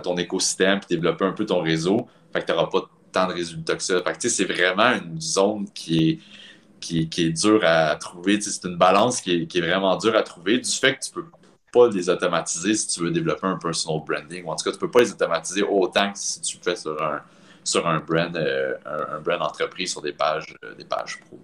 ton 0.00 0.16
écosystème, 0.16 0.78
puis 0.78 0.88
développer 0.90 1.24
un 1.24 1.32
peu 1.32 1.46
ton 1.46 1.62
réseau. 1.62 2.06
Fait 2.32 2.42
que 2.42 2.46
tu 2.46 2.52
n'auras 2.52 2.66
pas 2.66 2.88
tant 3.10 3.26
de 3.26 3.32
résultats 3.32 3.74
que 3.74 3.82
ça. 3.82 4.00
Fait 4.02 4.16
que 4.16 4.28
c'est 4.28 4.44
vraiment 4.44 4.92
une 4.92 5.20
zone 5.20 5.66
qui 5.74 6.10
est, 6.10 6.18
qui, 6.80 7.08
est 7.18 7.30
dure 7.30 7.60
à 7.64 7.94
trouver. 7.96 8.40
C'est 8.40 8.66
une 8.66 8.76
balance 8.76 9.20
qui 9.20 9.48
est, 9.52 9.60
vraiment 9.60 9.96
dure 9.96 10.16
à 10.16 10.22
trouver 10.22 10.58
du 10.58 10.70
fait 10.70 10.96
que 10.96 11.04
tu 11.04 11.12
peux 11.12 11.26
pas 11.72 11.88
les 11.88 12.08
automatiser 12.08 12.74
si 12.74 12.88
tu 12.88 13.00
veux 13.00 13.10
développer 13.10 13.46
un 13.46 13.58
personal 13.58 14.00
branding. 14.04 14.44
Ou 14.44 14.50
en 14.50 14.56
tout 14.56 14.64
cas, 14.64 14.72
tu 14.72 14.78
peux 14.78 14.90
pas 14.90 15.00
les 15.00 15.12
automatiser 15.12 15.62
autant 15.62 16.12
que 16.12 16.18
si 16.18 16.40
tu 16.40 16.58
fais 16.60 16.76
sur 16.76 17.00
un, 17.02 17.22
sur 17.62 17.86
un 17.86 18.00
brand, 18.00 18.34
euh, 18.36 18.74
un, 18.84 19.20
brand 19.20 19.42
entreprise 19.42 19.92
sur 19.92 20.02
des 20.02 20.12
pages, 20.12 20.54
euh, 20.64 20.74
des 20.74 20.84
pages 20.84 21.20
pro. 21.20 21.38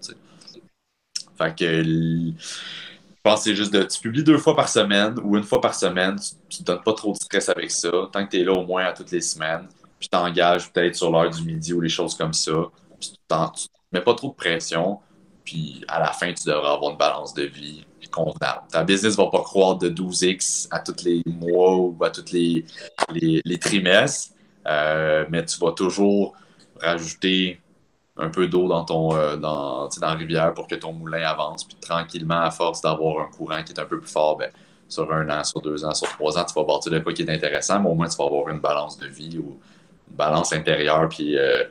Fait 1.38 1.54
que 1.54 1.82
je 1.84 2.32
pense 3.22 3.40
que 3.40 3.44
c'est 3.50 3.56
juste 3.56 3.72
de 3.72 3.82
tu 3.82 4.00
publies 4.00 4.24
deux 4.24 4.38
fois 4.38 4.56
par 4.56 4.68
semaine 4.68 5.16
ou 5.22 5.36
une 5.36 5.42
fois 5.42 5.60
par 5.60 5.74
semaine, 5.74 6.16
tu 6.48 6.62
ne 6.62 6.64
donnes 6.64 6.82
pas 6.82 6.94
trop 6.94 7.12
de 7.12 7.16
stress 7.16 7.48
avec 7.48 7.70
ça. 7.70 7.90
Tant 8.12 8.24
que 8.24 8.30
tu 8.30 8.40
es 8.40 8.44
là 8.44 8.52
au 8.52 8.64
moins 8.64 8.86
à 8.86 8.92
toutes 8.92 9.10
les 9.10 9.20
semaines, 9.20 9.66
puis 9.98 10.08
t'engages 10.08 10.72
peut-être 10.72 10.94
sur 10.94 11.10
l'heure 11.10 11.30
du 11.30 11.42
midi 11.42 11.72
ou 11.72 11.80
les 11.80 11.88
choses 11.88 12.14
comme 12.14 12.32
ça. 12.32 12.52
tu 13.00 13.10
ne 13.30 13.46
mets 13.92 14.00
pas 14.00 14.14
trop 14.14 14.28
de 14.28 14.34
pression, 14.34 15.00
puis 15.46 15.82
à 15.88 16.00
la 16.00 16.12
fin, 16.12 16.32
tu 16.34 16.44
devras 16.44 16.74
avoir 16.74 16.90
une 16.90 16.98
balance 16.98 17.32
de 17.32 17.44
vie 17.44 17.86
convenable. 18.10 18.62
Ta 18.70 18.82
business 18.82 19.16
ne 19.16 19.24
va 19.24 19.30
pas 19.30 19.42
croître 19.42 19.78
de 19.78 19.90
12x 19.90 20.68
à 20.70 20.80
tous 20.80 21.04
les 21.04 21.22
mois 21.26 21.76
ou 21.76 21.96
à 22.02 22.10
tous 22.10 22.32
les, 22.32 22.64
les, 23.12 23.58
trimestres, 23.58 24.34
euh, 24.66 25.24
mais 25.30 25.44
tu 25.44 25.58
vas 25.58 25.72
toujours 25.72 26.34
rajouter 26.80 27.60
un 28.16 28.30
peu 28.30 28.48
d'eau 28.48 28.68
dans 28.68 28.84
ton 28.84 29.14
euh, 29.14 29.36
dans 29.36 29.88
la 30.00 30.14
rivière 30.14 30.54
pour 30.54 30.66
que 30.66 30.74
ton 30.74 30.92
moulin 30.92 31.22
avance. 31.28 31.64
Puis 31.64 31.76
tranquillement, 31.80 32.40
à 32.40 32.50
force 32.50 32.80
d'avoir 32.80 33.26
un 33.26 33.30
courant 33.30 33.62
qui 33.62 33.72
est 33.72 33.80
un 33.80 33.84
peu 33.84 34.00
plus 34.00 34.10
fort, 34.10 34.36
ben, 34.36 34.50
sur 34.88 35.12
un 35.12 35.28
an, 35.28 35.44
sur 35.44 35.60
deux 35.60 35.84
ans, 35.84 35.94
sur 35.94 36.08
trois 36.08 36.38
ans, 36.38 36.44
tu 36.44 36.54
vas 36.54 36.64
bâtir 36.64 36.92
de 36.92 36.98
quoi 37.00 37.12
qui 37.12 37.22
est 37.22 37.30
intéressant, 37.30 37.80
mais 37.80 37.90
au 37.90 37.94
moins 37.94 38.08
tu 38.08 38.16
vas 38.16 38.24
avoir 38.24 38.48
une 38.48 38.60
balance 38.60 38.98
de 38.98 39.06
vie 39.08 39.38
ou 39.38 39.58
une 40.10 40.16
balance 40.16 40.52
intérieure, 40.52 41.08
puis 41.08 41.36
euh, 41.36 41.64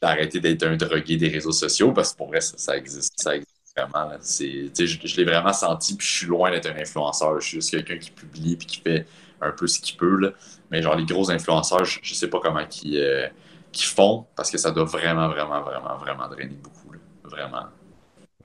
d'arrêter 0.00 0.40
d'être 0.40 0.62
un 0.64 0.76
drogué 0.76 1.16
des 1.16 1.28
réseaux 1.28 1.52
sociaux, 1.52 1.92
parce 1.92 2.12
que 2.12 2.18
pour 2.18 2.28
vrai, 2.28 2.40
ça, 2.40 2.76
existe. 2.76 3.12
Ça 3.16 3.36
existe 3.36 3.50
vraiment. 3.76 4.10
Je, 4.20 4.70
je 4.74 5.16
l'ai 5.16 5.24
vraiment 5.24 5.52
senti, 5.52 5.96
puis 5.96 6.06
je 6.06 6.12
suis 6.12 6.26
loin 6.26 6.50
d'être 6.50 6.66
un 6.66 6.76
influenceur. 6.76 7.40
Je 7.40 7.46
suis 7.46 7.56
juste 7.58 7.70
quelqu'un 7.70 7.98
qui 7.98 8.10
publie 8.10 8.56
puis 8.56 8.66
qui 8.66 8.80
fait 8.80 9.06
un 9.40 9.52
peu 9.52 9.66
ce 9.66 9.80
qu'il 9.80 9.96
peut. 9.96 10.16
Là. 10.16 10.30
Mais 10.70 10.82
genre, 10.82 10.96
les 10.96 11.04
gros 11.04 11.30
influenceurs, 11.30 11.84
je, 11.84 12.00
ne 12.00 12.14
sais 12.14 12.28
pas 12.28 12.40
comment 12.40 12.60
ils, 12.82 12.98
euh, 12.98 13.28
font 13.74 14.26
parce 14.36 14.50
que 14.50 14.58
ça 14.58 14.70
doit 14.70 14.84
vraiment, 14.84 15.28
vraiment, 15.28 15.62
vraiment, 15.62 15.96
vraiment 15.96 16.28
drainer 16.28 16.56
beaucoup. 16.62 16.76
Vraiment. 17.24 17.66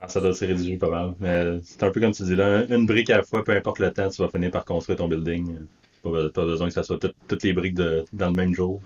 Ah, 0.00 0.08
ça 0.08 0.20
doit 0.20 0.34
se 0.34 0.44
réduire 0.44 0.78
pas 0.78 0.90
mal. 0.90 1.14
Mais 1.18 1.58
c'est 1.62 1.82
un 1.82 1.90
peu 1.90 2.00
comme 2.00 2.12
tu 2.12 2.22
dis 2.22 2.36
là, 2.36 2.64
une 2.68 2.86
brique 2.86 3.10
à 3.10 3.18
la 3.18 3.22
fois, 3.22 3.42
peu 3.42 3.52
importe 3.52 3.78
le 3.78 3.92
temps, 3.92 4.08
tu 4.08 4.22
vas 4.22 4.28
finir 4.28 4.50
par 4.50 4.64
construire 4.64 4.98
ton 4.98 5.08
building. 5.08 5.58
Pas, 6.02 6.28
pas 6.28 6.44
besoin 6.44 6.68
que 6.68 6.74
ça 6.74 6.82
soit 6.82 6.98
toutes 7.26 7.42
les 7.42 7.52
briques 7.52 7.74
de, 7.74 8.04
dans 8.12 8.28
le 8.28 8.34
même 8.34 8.54
jour. 8.54 8.80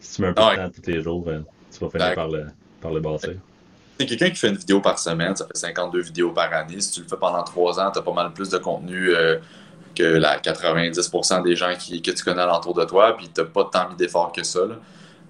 Si 0.00 0.16
tu 0.16 0.22
mets 0.22 0.28
un 0.28 0.32
peu 0.32 0.42
de 0.42 0.56
temps 0.56 0.70
tous 0.70 0.90
les 0.90 1.02
jours, 1.02 1.24
ben, 1.24 1.44
tu 1.74 1.84
vas 1.84 1.90
finir 1.90 2.14
par 2.14 2.28
le, 2.28 2.46
par 2.80 2.92
le 2.92 3.00
bâtir. 3.00 3.34
C'est 3.98 4.06
quelqu'un 4.06 4.30
qui 4.30 4.36
fait 4.36 4.48
une 4.48 4.56
vidéo 4.56 4.80
par 4.80 4.98
semaine, 4.98 5.36
ça 5.36 5.46
fait 5.46 5.56
52 5.56 6.00
vidéos 6.00 6.32
par 6.32 6.52
année. 6.52 6.80
Si 6.80 6.90
tu 6.92 7.02
le 7.02 7.06
fais 7.06 7.16
pendant 7.16 7.42
3 7.42 7.80
ans, 7.80 7.90
tu 7.92 7.98
as 7.98 8.02
pas 8.02 8.12
mal 8.12 8.32
plus 8.32 8.48
de 8.48 8.58
contenu 8.58 9.10
euh, 9.10 9.38
que 9.94 10.02
la 10.02 10.38
90% 10.38 11.44
des 11.44 11.54
gens 11.54 11.74
qui, 11.78 12.02
que 12.02 12.10
tu 12.10 12.24
connais 12.24 12.42
alentour 12.42 12.74
de 12.74 12.84
toi, 12.84 13.16
puis 13.16 13.30
tu 13.32 13.40
n'as 13.40 13.46
pas 13.46 13.68
tant 13.72 13.88
mis 13.88 13.96
d'efforts 13.96 14.32
que 14.32 14.42
ça. 14.42 14.60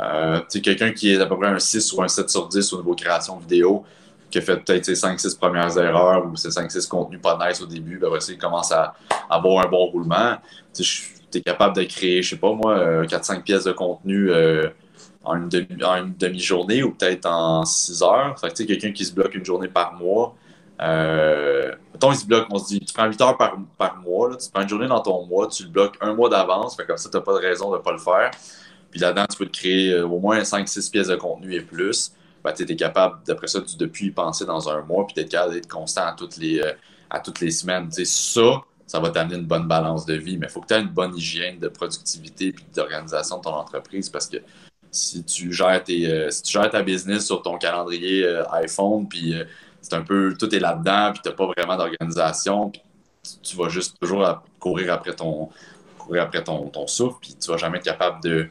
Euh, 0.01 0.41
tu 0.51 0.61
quelqu'un 0.61 0.93
qui 0.93 1.13
est 1.13 1.21
à 1.21 1.27
peu 1.27 1.39
près 1.39 1.49
un 1.49 1.59
6 1.59 1.93
ou 1.93 2.03
un 2.03 2.09
7 2.09 2.31
sur 2.31 2.49
10 2.49 2.73
au 2.73 2.77
niveau 2.79 2.95
création 2.95 3.37
vidéo, 3.37 3.85
qui 4.31 4.39
a 4.39 4.41
fait 4.41 4.57
peut-être 4.57 4.85
ses 4.85 4.95
5-6 4.95 5.39
premières 5.39 5.77
erreurs 5.79 6.27
ou 6.27 6.35
ses 6.37 6.49
5-6 6.49 6.89
contenus 6.89 7.21
pas 7.21 7.39
nice 7.47 7.61
au 7.61 7.67
début, 7.67 7.99
ben 7.99 8.09
il 8.29 8.39
commence 8.39 8.73
à 8.73 8.95
avoir 9.31 9.65
un 9.65 9.69
bon 9.69 9.87
roulement. 9.87 10.37
Tu 10.73 10.83
es 11.35 11.41
capable 11.41 11.77
de 11.77 11.83
créer, 11.85 12.23
je 12.23 12.31
sais 12.31 12.37
pas 12.37 12.53
moi, 12.53 13.05
4-5 13.05 13.37
euh, 13.39 13.41
pièces 13.41 13.65
de 13.65 13.73
contenu 13.73 14.31
euh, 14.31 14.69
en 15.25 15.37
une 15.37 15.49
demi-journée 16.19 16.83
ou 16.83 16.93
peut-être 16.93 17.27
en 17.27 17.65
6 17.65 18.03
heures. 18.03 18.39
Fait 18.39 18.53
que 18.53 18.63
quelqu'un 18.65 18.93
qui 18.93 19.05
se 19.05 19.13
bloque 19.13 19.35
une 19.35 19.45
journée 19.45 19.69
par 19.69 19.95
mois, 19.95 20.37
euh, 20.81 21.73
mettons, 21.93 22.13
il 22.13 22.17
se 22.17 22.27
bloque, 22.27 22.47
on 22.51 22.59
se 22.59 22.67
dit, 22.67 22.81
tu 22.81 22.93
prends 22.93 23.07
8 23.07 23.21
heures 23.21 23.37
par, 23.37 23.57
par 23.79 23.97
mois, 23.99 24.31
là, 24.31 24.37
tu 24.37 24.51
prends 24.51 24.63
une 24.63 24.69
journée 24.69 24.89
dans 24.89 25.01
ton 25.01 25.25
mois, 25.27 25.47
tu 25.49 25.65
le 25.65 25.69
bloques 25.69 25.97
un 26.01 26.15
mois 26.15 26.29
d'avance, 26.29 26.77
comme 26.77 26.97
ça, 26.97 27.09
tu 27.09 27.17
n'as 27.17 27.23
pas 27.23 27.33
de 27.35 27.39
raison 27.39 27.71
de 27.71 27.77
ne 27.77 27.83
pas 27.83 27.93
le 27.93 27.99
faire. 27.99 28.31
Puis 28.91 29.01
là-dedans, 29.01 29.27
tu 29.31 29.37
peux 29.39 29.47
te 29.47 29.59
créer 29.59 29.93
euh, 29.93 30.07
au 30.07 30.19
moins 30.19 30.41
5-6 30.41 30.91
pièces 30.91 31.09
de 31.09 31.17
contenu 31.17 31.55
et 31.55 31.61
plus. 31.61 32.13
Ben, 32.43 32.53
tu 32.53 32.63
es 32.63 32.77
capable, 32.77 33.19
d'après 33.27 33.47
ça, 33.47 33.61
de 33.61 33.67
depuis 33.77 34.07
y 34.07 34.11
penser 34.11 34.45
dans 34.45 34.69
un 34.69 34.83
mois, 34.83 35.07
puis 35.07 35.15
d'être 35.15 35.31
capable 35.31 35.55
d'être 35.55 35.69
constant 35.69 36.07
à 36.07 36.13
toutes 36.13 36.37
les, 36.37 36.61
euh, 36.61 36.73
à 37.11 37.21
toutes 37.21 37.41
les 37.41 37.51
semaines. 37.51 37.91
ça, 37.91 38.63
ça 38.87 39.01
va 39.01 39.11
t'amener 39.11 39.37
une 39.37 39.47
bonne 39.47 39.67
balance 39.67 40.05
de 40.05 40.15
vie, 40.15 40.37
mais 40.37 40.47
il 40.47 40.51
faut 40.51 40.61
que 40.61 40.67
tu 40.67 40.75
aies 40.75 40.81
une 40.81 40.89
bonne 40.89 41.17
hygiène 41.17 41.59
de 41.59 41.69
productivité 41.69 42.49
et 42.49 42.55
d'organisation 42.75 43.39
de 43.39 43.43
ton 43.43 43.55
entreprise 43.55 44.11
parce 44.11 44.27
que 44.27 44.37
si 44.95 45.25
tu 45.25 45.53
gères, 45.53 45.83
tes, 45.83 46.07
euh, 46.11 46.31
si 46.31 46.43
tu 46.43 46.53
gères 46.53 46.71
ta 46.71 46.83
business 46.83 47.27
sur 47.27 47.43
ton 47.43 47.59
calendrier 47.59 48.27
iPhone, 48.53 49.09
puis 49.09 49.35
c'est 49.81 49.95
un 49.95 50.03
peu, 50.03 50.35
tout 50.39 50.55
est 50.55 50.61
là-dedans, 50.61 51.13
puis 51.13 51.23
tu 51.23 51.29
n'as 51.29 51.35
pas 51.35 51.47
vraiment 51.47 51.77
d'organisation, 51.77 52.71
puis 52.71 52.83
tu, 53.43 53.57
vas 53.57 53.69
juste 53.69 53.97
toujours 54.01 54.43
courir 54.59 54.93
après 54.93 55.15
ton, 55.15 55.51
courir 55.99 56.23
après 56.23 56.45
ton, 56.45 56.69
ton 56.69 56.87
souffle, 56.87 57.19
puis 57.21 57.35
tu 57.41 57.51
vas 57.51 57.57
jamais 57.57 57.79
être 57.79 57.85
capable 57.85 58.23
de 58.23 58.49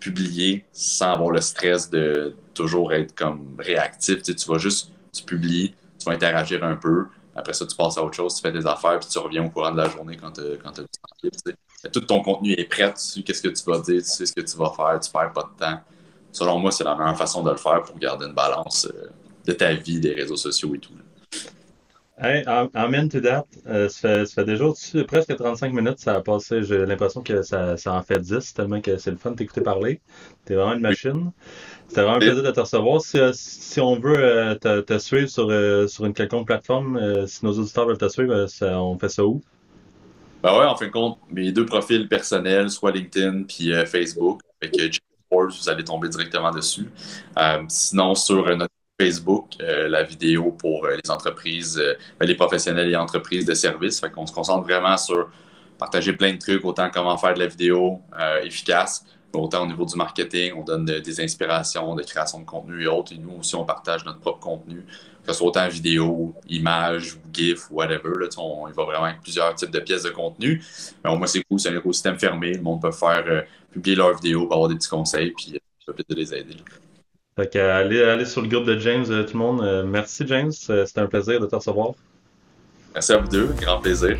publier 0.00 0.64
sans 0.72 1.12
avoir 1.12 1.30
le 1.30 1.40
stress 1.40 1.90
de 1.90 2.36
toujours 2.54 2.92
être 2.92 3.14
comme 3.14 3.56
réactif. 3.58 4.22
Tu, 4.22 4.34
vas 4.48 4.58
juste, 4.58 4.92
tu 5.12 5.24
publies, 5.24 5.74
tu 5.98 6.04
vas 6.04 6.12
interagir 6.12 6.64
un 6.64 6.76
peu. 6.76 7.06
Après 7.34 7.52
ça, 7.52 7.66
tu 7.66 7.76
passes 7.76 7.98
à 7.98 8.04
autre 8.04 8.14
chose, 8.14 8.34
tu 8.34 8.42
fais 8.42 8.52
des 8.52 8.66
affaires, 8.66 8.98
puis 8.98 9.08
tu 9.08 9.18
reviens 9.18 9.44
au 9.44 9.50
courant 9.50 9.70
de 9.70 9.76
la 9.76 9.88
journée 9.88 10.16
quand 10.16 10.32
tu 10.32 10.40
as 10.40 10.44
du 10.44 10.58
temps 10.58 11.52
Tout 11.92 12.00
ton 12.00 12.22
contenu 12.22 12.52
est 12.52 12.64
prêt, 12.64 12.92
tu 12.94 13.00
sais 13.00 13.22
qu'est-ce 13.22 13.42
que 13.42 13.48
tu 13.48 13.64
vas 13.64 13.78
dire, 13.78 14.02
tu 14.02 14.08
sais 14.08 14.26
ce 14.26 14.32
que 14.32 14.40
tu 14.40 14.56
vas 14.56 14.72
faire, 14.76 15.00
tu 15.00 15.10
perds 15.10 15.32
pas 15.32 15.42
de 15.42 15.64
temps. 15.64 15.80
Selon 16.36 16.58
moi, 16.58 16.70
c'est 16.70 16.84
la 16.84 16.94
meilleure 16.94 17.16
façon 17.16 17.42
de 17.42 17.50
le 17.50 17.56
faire 17.56 17.82
pour 17.82 17.98
garder 17.98 18.26
une 18.26 18.34
balance 18.34 18.86
euh, 18.92 19.08
de 19.46 19.52
ta 19.52 19.72
vie, 19.72 20.00
des 20.00 20.12
réseaux 20.12 20.36
sociaux 20.36 20.74
et 20.74 20.78
tout. 20.78 20.92
Hey, 22.18 22.44
amen 22.74 23.08
to 23.08 23.20
that. 23.20 23.44
Euh, 23.66 23.88
ça, 23.88 24.26
fait, 24.26 24.44
déjà 24.44 24.66
presque 25.06 25.34
35 25.34 25.72
minutes, 25.72 25.98
ça 25.98 26.14
a 26.14 26.20
passé. 26.20 26.62
J'ai 26.62 26.84
l'impression 26.84 27.22
que 27.22 27.40
ça, 27.40 27.76
en 27.86 28.02
fait 28.02 28.18
10, 28.18 28.52
tellement 28.52 28.82
que 28.82 28.98
c'est 28.98 29.10
le 29.10 29.16
fun 29.16 29.30
de 29.30 29.36
t'écouter 29.36 29.62
parler. 29.62 30.02
T'es 30.44 30.54
vraiment 30.54 30.74
une 30.74 30.80
machine. 30.80 31.32
C'était 31.88 32.02
vraiment 32.02 32.16
un 32.16 32.20
plaisir 32.20 32.42
de 32.42 32.50
te 32.50 32.60
recevoir. 32.60 33.00
Si, 33.00 33.18
euh, 33.18 33.32
on 33.78 33.98
veut 33.98 34.58
te, 34.58 34.98
suivre 34.98 35.28
sur 35.30 36.04
une 36.04 36.12
quelconque 36.14 36.48
plateforme, 36.48 37.26
si 37.26 37.46
nos 37.46 37.58
auditeurs 37.58 37.86
veulent 37.86 37.96
te 37.96 38.08
suivre, 38.08 38.46
on 38.62 38.98
fait 38.98 39.08
ça 39.08 39.24
où? 39.24 39.42
Ben 40.46 40.58
ouais, 40.58 40.64
en 40.64 40.76
fin 40.76 40.86
de 40.86 40.92
compte, 40.92 41.18
mes 41.28 41.50
deux 41.50 41.66
profils 41.66 42.06
personnels, 42.06 42.70
soit 42.70 42.92
LinkedIn 42.92 43.42
puis 43.48 43.72
Facebook, 43.84 44.42
avec 44.62 45.00
vous 45.28 45.68
allez 45.68 45.82
tomber 45.82 46.08
directement 46.08 46.52
dessus. 46.52 46.88
sinon, 47.68 48.14
sur 48.14 48.56
notre 48.56 48.72
Facebook, 49.00 49.50
euh, 49.60 49.88
la 49.88 50.02
vidéo 50.02 50.52
pour 50.52 50.86
euh, 50.86 50.96
les 51.02 51.10
entreprises, 51.10 51.78
euh, 51.78 51.94
les 52.20 52.34
professionnels 52.34 52.90
et 52.90 52.96
entreprises 52.96 53.44
de 53.44 53.54
services. 53.54 54.00
Fait 54.00 54.10
qu'on 54.10 54.26
se 54.26 54.32
concentre 54.32 54.64
vraiment 54.64 54.96
sur 54.96 55.28
partager 55.78 56.14
plein 56.14 56.32
de 56.32 56.38
trucs, 56.38 56.64
autant 56.64 56.90
comment 56.90 57.18
faire 57.18 57.34
de 57.34 57.40
la 57.40 57.46
vidéo 57.46 58.00
efficace, 58.42 59.04
autant 59.32 59.64
au 59.64 59.66
niveau 59.66 59.84
du 59.84 59.96
marketing, 59.96 60.52
on 60.56 60.64
donne 60.64 60.84
des 60.84 61.20
inspirations 61.20 61.94
de 61.94 62.02
création 62.02 62.40
de 62.40 62.44
contenu 62.44 62.82
et 62.82 62.86
autres. 62.86 63.12
Et 63.12 63.18
nous 63.18 63.38
aussi, 63.40 63.54
on 63.54 63.64
partage 63.64 64.04
notre 64.04 64.20
propre 64.20 64.40
contenu, 64.40 64.84
que 65.22 65.32
ce 65.32 65.34
soit 65.34 65.48
autant 65.48 65.68
vidéo, 65.68 66.34
image, 66.48 67.18
GIF, 67.32 67.70
whatever. 67.70 68.12
Là, 68.18 68.28
on, 68.38 68.66
il 68.68 68.74
va 68.74 68.84
vraiment 68.84 69.04
avec 69.04 69.20
plusieurs 69.20 69.54
types 69.54 69.70
de 69.70 69.80
pièces 69.80 70.04
de 70.04 70.10
contenu. 70.10 70.62
Mais 71.04 71.10
au 71.10 71.16
moins, 71.16 71.26
c'est 71.26 71.42
cool, 71.44 71.60
c'est 71.60 71.68
un 71.68 71.76
écosystème 71.76 72.18
fermé. 72.18 72.54
Le 72.54 72.62
monde 72.62 72.80
peut 72.80 72.92
faire 72.92 73.44
publier 73.70 73.96
leurs 73.96 74.14
vidéos, 74.16 74.44
avoir 74.50 74.68
des 74.68 74.76
petits 74.76 74.88
conseils, 74.88 75.32
puis 75.32 75.58
ça 75.84 75.92
peut 75.92 76.04
les 76.08 76.34
aider. 76.34 76.56
Fait 77.38 77.52
que, 77.52 77.58
allez, 77.58 78.02
allez 78.02 78.24
sur 78.24 78.40
le 78.40 78.48
groupe 78.48 78.64
de 78.64 78.78
James, 78.78 79.04
euh, 79.10 79.22
tout 79.22 79.34
le 79.34 79.38
monde. 79.38 79.60
Euh, 79.60 79.84
merci, 79.84 80.24
James. 80.26 80.52
Euh, 80.70 80.86
c'était 80.86 81.00
un 81.00 81.06
plaisir 81.06 81.38
de 81.38 81.46
te 81.46 81.54
recevoir. 81.54 81.92
Merci 82.94 83.12
à 83.12 83.18
vous 83.18 83.28
deux. 83.28 83.48
Grand 83.60 83.78
plaisir. 83.78 84.16